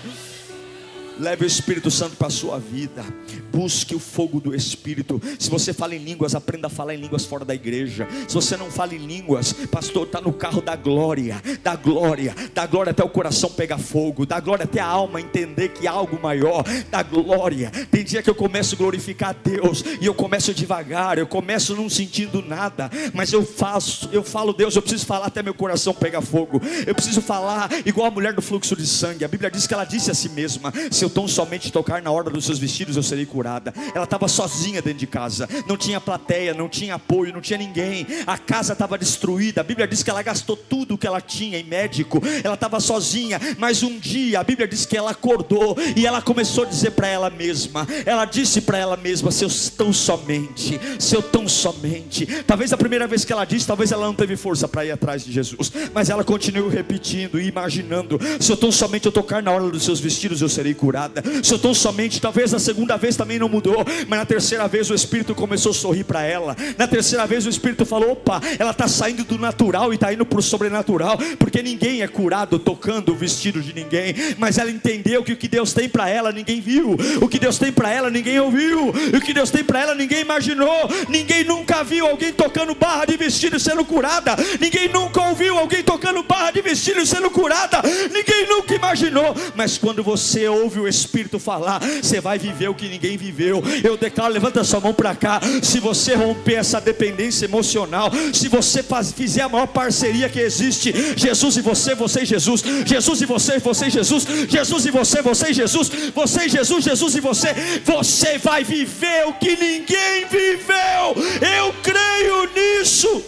Leve 1.17 1.45
o 1.45 1.47
Espírito 1.47 1.89
Santo 1.89 2.17
para 2.17 2.27
a 2.27 2.31
sua 2.31 2.59
vida. 2.59 3.03
Busque 3.51 3.95
o 3.95 3.99
fogo 3.99 4.41
do 4.41 4.53
Espírito. 4.53 5.21
Se 5.39 5.49
você 5.49 5.73
fala 5.73 5.95
em 5.95 6.03
línguas, 6.03 6.35
aprenda 6.35 6.67
a 6.67 6.69
falar 6.69 6.93
em 6.93 6.97
línguas 6.97 7.25
fora 7.25 7.45
da 7.45 7.55
igreja. 7.55 8.05
Se 8.27 8.33
você 8.33 8.57
não 8.57 8.69
fala 8.69 8.93
em 8.93 8.97
línguas, 8.97 9.53
pastor, 9.71 10.07
está 10.07 10.19
no 10.19 10.33
carro 10.33 10.61
da 10.61 10.75
glória, 10.75 11.41
da 11.63 11.75
glória, 11.75 12.35
da 12.53 12.65
glória 12.67 12.91
até 12.91 13.03
o 13.03 13.09
coração 13.09 13.49
pegar 13.49 13.77
fogo, 13.77 14.25
da 14.25 14.39
glória 14.41 14.65
até 14.65 14.81
a 14.81 14.85
alma 14.85 15.21
entender 15.21 15.69
que 15.69 15.87
há 15.87 15.91
algo 15.91 16.19
maior, 16.21 16.65
da 16.91 17.01
glória. 17.01 17.71
Tem 17.89 18.03
dia 18.03 18.21
que 18.21 18.29
eu 18.29 18.35
começo 18.35 18.75
a 18.75 18.77
glorificar 18.77 19.29
a 19.29 19.33
Deus 19.33 19.83
e 20.01 20.05
eu 20.05 20.13
começo 20.13 20.53
devagar, 20.53 21.17
eu 21.17 21.27
começo 21.27 21.75
não 21.75 21.89
sentindo 21.89 22.41
nada, 22.41 22.91
mas 23.13 23.31
eu 23.31 23.45
faço, 23.45 24.09
eu 24.11 24.23
falo, 24.23 24.51
Deus, 24.51 24.75
eu 24.75 24.81
preciso 24.81 25.05
falar 25.05 25.27
até 25.27 25.41
meu 25.41 25.53
coração 25.53 25.93
pegar 25.93 26.21
fogo. 26.21 26.61
Eu 26.85 26.93
preciso 26.93 27.21
falar 27.21 27.69
igual 27.85 28.07
a 28.07 28.11
mulher 28.11 28.33
do 28.33 28.41
fluxo 28.41 28.75
de 28.75 28.85
sangue. 28.85 29.23
A 29.23 29.27
Bíblia 29.29 29.49
diz 29.49 29.65
que 29.65 29.73
ela 29.73 29.85
disse 29.85 30.11
a 30.11 30.13
si 30.13 30.27
mesma: 30.27 30.73
se 30.91 31.04
eu 31.05 31.09
tão 31.09 31.27
somente 31.27 31.71
tocar 31.71 32.01
na 32.01 32.11
hora 32.11 32.29
dos 32.29 32.45
seus 32.45 32.57
vestidos, 32.57 32.97
eu 32.97 33.03
serei 33.03 33.25
curada. 33.25 33.73
Ela 33.93 34.03
estava 34.03 34.27
sozinha 34.27 34.81
dentro 34.81 34.99
de 34.99 35.07
casa, 35.07 35.47
não 35.67 35.77
tinha 35.77 36.01
plateia, 36.01 36.53
não 36.53 36.67
tinha 36.67 36.95
apoio, 36.95 37.31
não 37.31 37.41
tinha 37.41 37.59
ninguém. 37.59 38.05
A 38.25 38.37
casa 38.37 38.73
estava 38.73 38.97
destruída. 38.97 39.61
A 39.61 39.63
Bíblia 39.63 39.87
diz 39.87 40.01
que 40.01 40.09
ela 40.09 40.23
gastou 40.23 40.57
tudo 40.57 40.95
o 40.95 40.97
que 40.97 41.05
ela 41.05 41.21
tinha 41.21 41.59
em 41.59 41.63
médico. 41.63 42.21
Ela 42.43 42.55
estava 42.55 42.79
sozinha, 42.79 43.39
mas 43.57 43.83
um 43.83 43.99
dia 43.99 44.39
a 44.39 44.43
Bíblia 44.43 44.67
diz 44.67 44.85
que 44.85 44.97
ela 44.97 45.11
acordou 45.11 45.77
e 45.95 46.05
ela 46.05 46.21
começou 46.21 46.63
a 46.63 46.67
dizer 46.67 46.91
para 46.91 47.07
ela 47.07 47.29
mesma. 47.29 47.87
Ela 48.05 48.25
disse 48.25 48.61
para 48.61 48.77
ela 48.77 48.97
mesma: 48.97 49.31
se 49.31 49.43
eu 49.43 49.49
tão 49.77 49.93
somente, 49.93 50.79
se 50.99 51.15
eu 51.15 51.21
tão 51.21 51.47
somente. 51.47 52.25
Talvez 52.47 52.73
a 52.73 52.77
primeira 52.77 53.07
vez 53.07 53.23
que 53.23 53.31
ela 53.31 53.45
disse, 53.45 53.67
talvez 53.67 53.91
ela 53.91 54.05
não 54.05 54.15
teve 54.15 54.35
força 54.35 54.67
para 54.67 54.85
ir 54.85 54.91
atrás 54.91 55.23
de 55.23 55.31
Jesus, 55.31 55.71
mas 55.93 56.09
ela 56.09 56.23
continuou 56.23 56.67
repetindo 56.67 57.39
e 57.39 57.47
imaginando: 57.47 58.19
se 58.39 58.51
eu 58.51 58.57
tão 58.57 58.71
somente 58.71 59.05
eu 59.05 59.11
tocar 59.11 59.43
na 59.43 59.51
hora 59.51 59.69
dos 59.69 59.83
seus 59.83 59.99
vestidos, 59.99 60.41
eu 60.41 60.49
serei 60.49 60.73
curada 60.73 60.94
curada. 60.95 61.23
Se 61.43 61.53
eu 61.53 61.59
tão 61.59 61.73
somente, 61.73 62.21
talvez 62.21 62.53
na 62.53 62.59
segunda 62.59 62.95
vez 62.95 63.17
também 63.17 63.37
não 63.37 63.49
mudou, 63.49 63.85
mas 64.07 64.19
na 64.19 64.25
terceira 64.25 64.65
vez 64.67 64.89
o 64.89 64.93
Espírito 64.93 65.35
começou 65.35 65.71
a 65.71 65.75
sorrir 65.75 66.05
para 66.05 66.23
ela. 66.23 66.55
Na 66.77 66.87
terceira 66.87 67.27
vez 67.27 67.45
o 67.45 67.49
Espírito 67.49 67.85
falou: 67.85 68.13
opa, 68.13 68.41
ela 68.57 68.71
está 68.71 68.87
saindo 68.87 69.25
do 69.25 69.37
natural 69.37 69.91
e 69.91 69.95
está 69.95 70.13
indo 70.13 70.25
para 70.25 70.39
o 70.39 70.41
sobrenatural, 70.41 71.17
porque 71.37 71.61
ninguém 71.61 72.01
é 72.01 72.07
curado 72.07 72.57
tocando 72.57 73.11
o 73.11 73.15
vestido 73.15 73.61
de 73.61 73.73
ninguém. 73.73 74.15
Mas 74.37 74.57
ela 74.57 74.71
entendeu 74.71 75.21
que 75.23 75.33
o 75.33 75.37
que 75.37 75.49
Deus 75.49 75.73
tem 75.73 75.89
para 75.89 76.09
ela 76.09 76.31
ninguém 76.31 76.61
viu, 76.61 76.95
o 77.21 77.27
que 77.27 77.39
Deus 77.39 77.57
tem 77.57 77.73
para 77.73 77.91
ela 77.91 78.09
ninguém 78.09 78.39
ouviu, 78.39 78.89
o 78.89 79.21
que 79.21 79.33
Deus 79.33 79.51
tem 79.51 79.63
para 79.63 79.81
ela 79.81 79.95
ninguém 79.95 80.21
imaginou. 80.21 80.89
Ninguém 81.09 81.43
nunca 81.43 81.83
viu 81.83 82.07
alguém 82.07 82.31
tocando 82.31 82.73
barra 82.73 83.05
de 83.05 83.17
vestido 83.17 83.59
sendo 83.59 83.83
curada. 83.83 84.35
Ninguém 84.61 84.87
nunca 84.89 85.21
ouviu 85.21 85.57
alguém 85.57 85.83
tocando 85.83 86.23
barra 86.23 86.51
de 86.51 86.61
vestido 86.61 87.05
sendo 87.05 87.29
curada. 87.29 87.81
Ninguém 88.13 88.47
nunca 88.47 88.73
imaginou. 88.73 89.35
Mas 89.55 89.77
quando 89.77 90.01
você 90.01 90.47
ouve 90.47 90.79
o 90.79 90.84
Espírito 90.87 91.39
falar, 91.39 91.79
você 91.79 92.19
vai 92.19 92.37
viver 92.37 92.69
o 92.69 92.75
que 92.75 92.87
ninguém 92.87 93.17
viveu. 93.17 93.63
Eu 93.83 93.97
declaro, 93.97 94.33
levanta 94.33 94.63
sua 94.63 94.79
mão 94.79 94.93
para 94.93 95.15
cá. 95.15 95.41
Se 95.61 95.79
você 95.79 96.15
romper 96.15 96.55
essa 96.55 96.79
dependência 96.79 97.45
emocional, 97.45 98.11
se 98.33 98.47
você 98.47 98.81
faz, 98.81 99.11
fizer 99.11 99.41
a 99.41 99.49
maior 99.49 99.67
parceria 99.67 100.29
que 100.29 100.39
existe, 100.39 100.93
Jesus 101.15 101.57
e 101.57 101.61
você, 101.61 101.95
você 101.95 102.21
e 102.21 102.25
Jesus, 102.25 102.63
Jesus 102.85 103.21
e 103.21 103.25
você, 103.25 103.59
você 103.59 103.85
e 103.87 103.89
Jesus, 103.89 104.27
Jesus 104.49 104.85
e 104.85 104.91
você, 104.91 105.21
você 105.21 105.49
e 105.49 105.53
Jesus, 105.53 105.91
você 106.13 106.45
e 106.45 106.49
Jesus, 106.49 106.83
Jesus 106.83 107.15
e 107.15 107.19
você, 107.19 107.53
você 107.83 108.37
vai 108.37 108.63
viver 108.63 109.27
o 109.27 109.33
que 109.33 109.55
ninguém 109.55 110.25
viveu. 110.29 111.15
Eu 111.41 111.73
creio 111.81 112.49
nisso. 112.53 113.23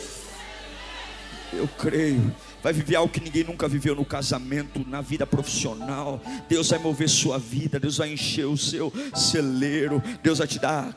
Eu 1.54 1.68
creio 1.78 2.34
vai 2.68 2.74
viver 2.74 2.98
algo 2.98 3.14
que 3.14 3.22
ninguém 3.22 3.46
nunca 3.46 3.66
viveu 3.66 3.96
no 3.96 4.04
casamento, 4.04 4.86
na 4.90 5.00
vida 5.00 5.26
profissional. 5.26 6.22
Deus 6.50 6.70
vai 6.70 6.78
mover 6.78 7.08
sua 7.08 7.40
vida, 7.40 7.80
Deus 7.80 7.96
vai 7.96 8.12
encher 8.12 8.46
o 8.46 8.58
seu 8.58 8.92
celeiro, 9.16 10.04
Deus 10.22 10.40
vai 10.40 10.48
te 10.48 10.60
dar 10.60 10.94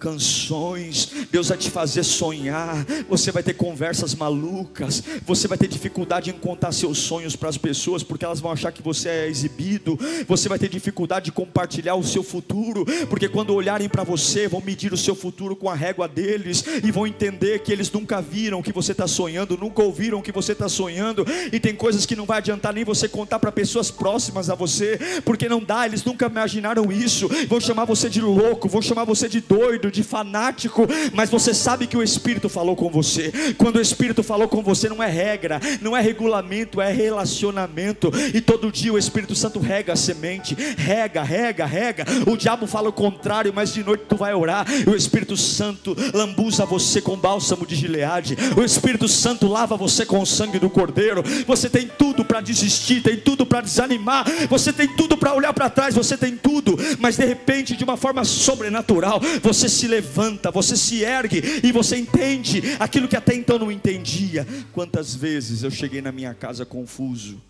canções, 0.00 1.28
Deus 1.30 1.46
vai 1.50 1.56
te 1.56 1.70
fazer 1.70 2.02
sonhar. 2.02 2.84
Você 3.08 3.30
vai 3.30 3.40
ter 3.40 3.54
conversas 3.54 4.16
malucas, 4.16 5.00
você 5.24 5.46
vai 5.46 5.56
ter 5.56 5.68
dificuldade 5.68 6.28
em 6.28 6.32
contar 6.32 6.72
seus 6.72 6.98
sonhos 6.98 7.36
para 7.36 7.48
as 7.48 7.56
pessoas, 7.56 8.02
porque 8.02 8.24
elas 8.24 8.40
vão 8.40 8.50
achar 8.50 8.72
que 8.72 8.82
você 8.82 9.08
é 9.08 9.28
exibido. 9.28 9.96
Você 10.26 10.48
vai 10.48 10.58
ter 10.58 10.68
dificuldade 10.68 11.26
de 11.26 11.32
compartilhar 11.32 11.94
o 11.94 12.02
seu 12.02 12.24
futuro, 12.24 12.84
porque 13.08 13.28
quando 13.28 13.54
olharem 13.54 13.88
para 13.88 14.02
você, 14.02 14.48
vão 14.48 14.60
medir 14.60 14.92
o 14.92 14.98
seu 14.98 15.14
futuro 15.14 15.54
com 15.54 15.70
a 15.70 15.74
régua 15.76 16.08
deles 16.08 16.64
e 16.82 16.90
vão 16.90 17.06
entender 17.06 17.60
que 17.60 17.70
eles 17.70 17.92
nunca 17.92 18.20
viram 18.20 18.58
o 18.58 18.62
que 18.62 18.72
você 18.72 18.90
está 18.90 19.06
sonhando, 19.06 19.56
nunca 19.56 19.80
ouviram 19.84 20.18
o 20.18 20.22
que 20.22 20.32
você 20.32 20.50
está 20.50 20.68
sonhando, 20.68 21.11
e 21.52 21.60
tem 21.60 21.74
coisas 21.74 22.06
que 22.06 22.16
não 22.16 22.24
vai 22.24 22.38
adiantar 22.38 22.72
nem 22.72 22.84
você 22.84 23.08
contar 23.08 23.38
para 23.38 23.52
pessoas 23.52 23.90
próximas 23.90 24.50
a 24.50 24.54
você, 24.54 24.98
porque 25.24 25.48
não 25.48 25.62
dá, 25.62 25.86
eles 25.86 26.04
nunca 26.04 26.26
imaginaram 26.26 26.90
isso. 26.90 27.28
Vão 27.48 27.60
chamar 27.60 27.84
você 27.84 28.08
de 28.08 28.20
louco, 28.20 28.68
vão 28.68 28.82
chamar 28.82 29.04
você 29.04 29.28
de 29.28 29.40
doido, 29.40 29.90
de 29.90 30.02
fanático, 30.02 30.86
mas 31.12 31.30
você 31.30 31.52
sabe 31.54 31.86
que 31.86 31.96
o 31.96 32.02
Espírito 32.02 32.48
falou 32.48 32.76
com 32.76 32.90
você. 32.90 33.32
Quando 33.58 33.76
o 33.76 33.80
Espírito 33.80 34.22
falou 34.22 34.48
com 34.48 34.62
você, 34.62 34.88
não 34.88 35.02
é 35.02 35.08
regra, 35.08 35.60
não 35.80 35.96
é 35.96 36.00
regulamento, 36.00 36.80
é 36.80 36.92
relacionamento, 36.92 38.10
e 38.34 38.40
todo 38.40 38.72
dia 38.72 38.92
o 38.92 38.98
Espírito 38.98 39.34
Santo 39.34 39.58
rega 39.58 39.92
a 39.92 39.96
semente, 39.96 40.54
rega, 40.76 41.22
rega, 41.22 41.66
rega. 41.66 42.04
O 42.26 42.36
diabo 42.36 42.66
fala 42.66 42.88
o 42.88 42.92
contrário, 42.92 43.52
mas 43.54 43.72
de 43.72 43.82
noite 43.84 44.04
tu 44.08 44.16
vai 44.16 44.34
orar, 44.34 44.66
e 44.70 44.88
o 44.88 44.96
Espírito 44.96 45.36
Santo 45.36 45.96
lambuza 46.14 46.64
você 46.64 47.00
com 47.00 47.16
bálsamo 47.16 47.66
de 47.66 47.74
gileade, 47.74 48.36
o 48.56 48.62
Espírito 48.62 49.08
Santo 49.08 49.46
lava 49.46 49.76
você 49.76 50.06
com 50.06 50.20
o 50.20 50.26
sangue 50.26 50.58
do 50.58 50.70
Cordeiro. 50.70 51.01
Você 51.46 51.68
tem 51.68 51.86
tudo 51.86 52.24
para 52.24 52.40
desistir, 52.40 53.02
tem 53.02 53.16
tudo 53.16 53.44
para 53.44 53.60
desanimar, 53.60 54.24
você 54.48 54.72
tem 54.72 54.88
tudo 54.96 55.16
para 55.16 55.34
olhar 55.34 55.52
para 55.52 55.70
trás, 55.70 55.94
você 55.94 56.16
tem 56.16 56.36
tudo, 56.36 56.76
mas 56.98 57.16
de 57.16 57.24
repente, 57.24 57.76
de 57.76 57.84
uma 57.84 57.96
forma 57.96 58.24
sobrenatural, 58.24 59.20
você 59.42 59.68
se 59.68 59.86
levanta, 59.86 60.50
você 60.50 60.76
se 60.76 61.02
ergue 61.02 61.42
e 61.62 61.72
você 61.72 61.96
entende 61.96 62.62
aquilo 62.78 63.08
que 63.08 63.16
até 63.16 63.34
então 63.34 63.58
não 63.58 63.70
entendia. 63.70 64.46
Quantas 64.72 65.14
vezes 65.14 65.62
eu 65.62 65.70
cheguei 65.70 66.00
na 66.00 66.12
minha 66.12 66.34
casa 66.34 66.64
confuso 66.64 67.40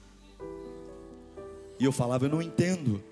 e 1.78 1.84
eu 1.84 1.92
falava, 1.92 2.26
eu 2.26 2.30
não 2.30 2.40
entendo, 2.40 3.02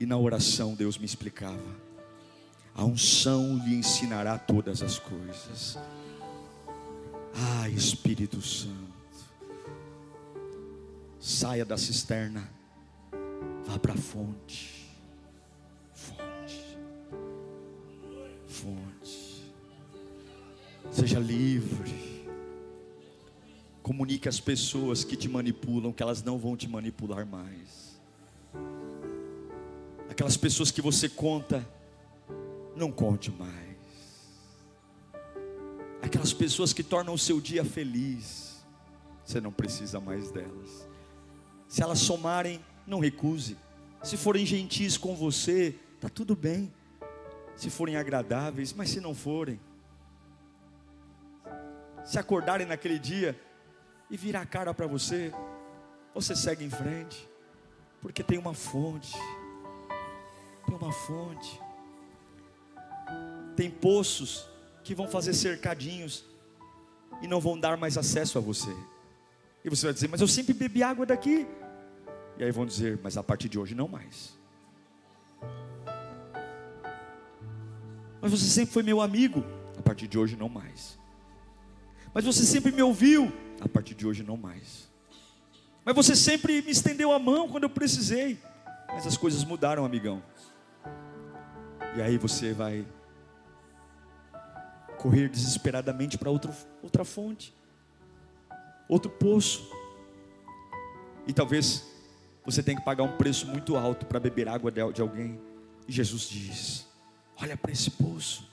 e 0.00 0.06
na 0.06 0.16
oração 0.16 0.74
Deus 0.74 0.98
me 0.98 1.04
explicava. 1.04 1.84
A 2.74 2.84
unção 2.84 3.62
lhe 3.64 3.76
ensinará 3.76 4.36
todas 4.36 4.82
as 4.82 4.98
coisas. 4.98 5.78
Ah, 7.32 7.68
Espírito 7.68 8.42
Santo. 8.42 8.83
Saia 11.24 11.64
da 11.64 11.78
cisterna. 11.78 12.46
Vá 13.64 13.78
para 13.78 13.94
a 13.94 13.96
fonte. 13.96 14.94
Fonte. 15.94 16.78
Fonte. 18.46 19.50
Seja 20.90 21.18
livre. 21.18 22.26
Comunique 23.82 24.28
às 24.28 24.38
pessoas 24.38 25.02
que 25.02 25.16
te 25.16 25.26
manipulam 25.26 25.94
que 25.94 26.02
elas 26.02 26.22
não 26.22 26.36
vão 26.36 26.58
te 26.58 26.68
manipular 26.68 27.24
mais. 27.24 27.98
Aquelas 30.10 30.36
pessoas 30.36 30.70
que 30.70 30.82
você 30.82 31.08
conta, 31.08 31.66
não 32.76 32.92
conte 32.92 33.30
mais 33.30 33.64
aquelas 36.02 36.34
pessoas 36.34 36.74
que 36.74 36.82
tornam 36.82 37.14
o 37.14 37.18
seu 37.18 37.40
dia 37.40 37.64
feliz, 37.64 38.62
você 39.24 39.40
não 39.40 39.50
precisa 39.50 39.98
mais 39.98 40.30
delas. 40.30 40.93
Se 41.68 41.82
elas 41.82 41.98
somarem, 41.98 42.64
não 42.86 43.00
recuse. 43.00 43.56
Se 44.02 44.16
forem 44.16 44.44
gentis 44.44 44.96
com 44.96 45.16
você, 45.16 45.74
está 45.94 46.08
tudo 46.08 46.36
bem. 46.36 46.72
Se 47.56 47.70
forem 47.70 47.96
agradáveis, 47.96 48.72
mas 48.72 48.90
se 48.90 49.00
não 49.00 49.14
forem, 49.14 49.60
se 52.04 52.18
acordarem 52.18 52.66
naquele 52.66 52.98
dia 52.98 53.40
e 54.10 54.16
virar 54.16 54.42
a 54.42 54.46
cara 54.46 54.74
para 54.74 54.86
você, 54.86 55.32
você 56.14 56.36
segue 56.36 56.64
em 56.64 56.70
frente, 56.70 57.28
porque 58.00 58.22
tem 58.22 58.38
uma 58.38 58.52
fonte. 58.52 59.12
Tem 60.66 60.76
uma 60.76 60.92
fonte. 60.92 61.60
Tem 63.56 63.70
poços 63.70 64.46
que 64.82 64.94
vão 64.94 65.08
fazer 65.08 65.32
cercadinhos 65.32 66.24
e 67.22 67.26
não 67.26 67.40
vão 67.40 67.58
dar 67.58 67.76
mais 67.76 67.96
acesso 67.96 68.36
a 68.36 68.40
você. 68.40 68.74
E 69.64 69.70
você 69.70 69.86
vai 69.86 69.94
dizer, 69.94 70.08
mas 70.08 70.20
eu 70.20 70.28
sempre 70.28 70.52
bebi 70.52 70.82
água 70.82 71.06
daqui. 71.06 71.46
E 72.36 72.44
aí 72.44 72.50
vão 72.50 72.66
dizer, 72.66 73.00
mas 73.02 73.16
a 73.16 73.22
partir 73.22 73.48
de 73.48 73.58
hoje 73.58 73.74
não 73.74 73.88
mais. 73.88 74.38
Mas 78.20 78.30
você 78.30 78.44
sempre 78.44 78.72
foi 78.72 78.82
meu 78.82 79.00
amigo. 79.00 79.42
A 79.78 79.82
partir 79.82 80.06
de 80.06 80.18
hoje 80.18 80.36
não 80.36 80.48
mais. 80.48 80.98
Mas 82.12 82.24
você 82.24 82.44
sempre 82.44 82.72
me 82.72 82.82
ouviu. 82.82 83.32
A 83.60 83.68
partir 83.68 83.94
de 83.94 84.06
hoje 84.06 84.22
não 84.22 84.36
mais. 84.36 84.90
Mas 85.84 85.94
você 85.94 86.14
sempre 86.14 86.60
me 86.62 86.70
estendeu 86.70 87.12
a 87.12 87.18
mão 87.18 87.48
quando 87.48 87.64
eu 87.64 87.70
precisei. 87.70 88.38
Mas 88.88 89.06
as 89.06 89.16
coisas 89.16 89.44
mudaram, 89.44 89.84
amigão. 89.84 90.22
E 91.96 92.02
aí 92.02 92.18
você 92.18 92.52
vai 92.52 92.86
correr 94.98 95.28
desesperadamente 95.28 96.16
para 96.16 96.30
outra 96.30 97.04
fonte, 97.04 97.54
outro 98.88 99.10
poço. 99.10 99.70
E 101.26 101.32
talvez 101.32 101.94
você 102.44 102.62
tenha 102.62 102.78
que 102.78 102.84
pagar 102.84 103.02
um 103.04 103.16
preço 103.16 103.46
muito 103.46 103.76
alto 103.76 104.06
para 104.06 104.20
beber 104.20 104.48
água 104.48 104.70
de 104.70 105.00
alguém. 105.00 105.40
E 105.88 105.92
Jesus 105.92 106.28
diz: 106.28 106.86
Olha 107.40 107.56
para 107.56 107.72
esse 107.72 107.90
poço, 107.90 108.48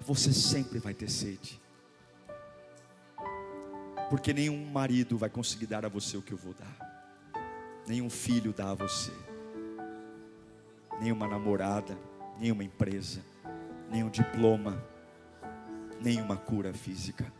você 0.00 0.32
sempre 0.32 0.78
vai 0.78 0.92
ter 0.92 1.08
sede, 1.08 1.60
porque 4.10 4.32
nenhum 4.32 4.66
marido 4.66 5.16
vai 5.16 5.30
conseguir 5.30 5.66
dar 5.66 5.86
a 5.86 5.88
você 5.88 6.16
o 6.16 6.22
que 6.22 6.32
eu 6.32 6.38
vou 6.38 6.54
dar, 6.54 7.32
nenhum 7.86 8.10
filho 8.10 8.52
dá 8.52 8.70
a 8.70 8.74
você, 8.74 9.12
nenhuma 11.00 11.28
namorada, 11.28 11.96
nenhuma 12.38 12.64
empresa, 12.64 13.20
nenhum 13.90 14.10
diploma, 14.10 14.82
nenhuma 16.00 16.36
cura 16.36 16.72
física. 16.72 17.32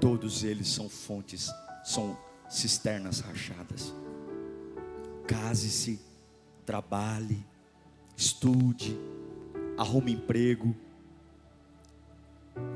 Todos 0.00 0.44
eles 0.44 0.68
são 0.68 0.88
fontes, 0.88 1.50
são 1.84 2.16
cisternas 2.48 3.20
rachadas. 3.20 3.94
Case-se, 5.26 6.00
trabalhe, 6.64 7.44
estude, 8.16 8.96
arrume 9.76 10.12
emprego, 10.12 10.74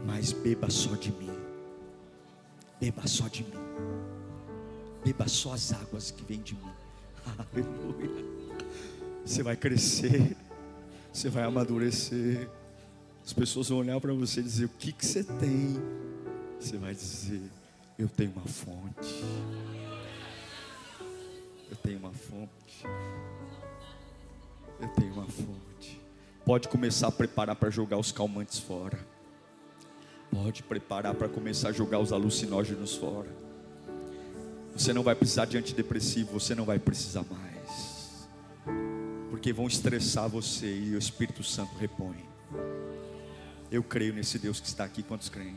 mas 0.06 0.32
beba 0.32 0.70
só 0.70 0.94
de 0.94 1.12
mim. 1.12 1.30
Beba 2.80 3.06
só 3.06 3.28
de 3.28 3.44
mim. 3.44 3.60
Beba 5.04 5.28
só 5.28 5.52
as 5.54 5.72
águas 5.72 6.10
que 6.10 6.24
vêm 6.24 6.40
de 6.40 6.54
mim. 6.54 6.72
Aleluia. 7.52 8.24
Você 9.24 9.42
vai 9.42 9.56
crescer, 9.56 10.36
você 11.12 11.28
vai 11.28 11.44
amadurecer. 11.44 12.48
As 13.24 13.32
pessoas 13.32 13.68
vão 13.68 13.78
olhar 13.78 14.00
para 14.00 14.12
você 14.12 14.40
e 14.40 14.42
dizer: 14.42 14.64
O 14.64 14.70
que, 14.70 14.92
que 14.92 15.04
você 15.04 15.22
tem? 15.22 15.78
Você 16.60 16.76
vai 16.76 16.94
dizer: 16.94 17.40
Eu 17.98 18.08
tenho 18.08 18.32
uma 18.32 18.46
fonte. 18.46 19.24
Eu 21.70 21.76
tenho 21.76 21.98
uma 21.98 22.12
fonte. 22.12 22.84
Eu 24.78 24.88
tenho 24.88 25.12
uma 25.14 25.26
fonte. 25.26 26.00
Pode 26.44 26.68
começar 26.68 27.08
a 27.08 27.12
preparar 27.12 27.56
para 27.56 27.70
jogar 27.70 27.96
os 27.96 28.12
calmantes 28.12 28.58
fora. 28.58 28.98
Pode 30.30 30.62
preparar 30.62 31.14
para 31.14 31.28
começar 31.28 31.70
a 31.70 31.72
jogar 31.72 31.98
os 31.98 32.12
alucinógenos 32.12 32.94
fora. 32.94 33.28
Você 34.74 34.92
não 34.92 35.02
vai 35.02 35.14
precisar 35.14 35.46
de 35.46 35.56
antidepressivo, 35.56 36.32
você 36.32 36.54
não 36.54 36.64
vai 36.64 36.78
precisar 36.78 37.24
mais. 37.24 38.28
Porque 39.30 39.52
vão 39.52 39.66
estressar 39.66 40.28
você 40.28 40.66
e 40.66 40.94
o 40.94 40.98
Espírito 40.98 41.42
Santo 41.42 41.74
repõe. 41.76 42.28
Eu 43.70 43.82
creio 43.82 44.12
nesse 44.12 44.38
Deus 44.38 44.60
que 44.60 44.66
está 44.66 44.84
aqui. 44.84 45.02
Quantos 45.02 45.28
creem? 45.28 45.56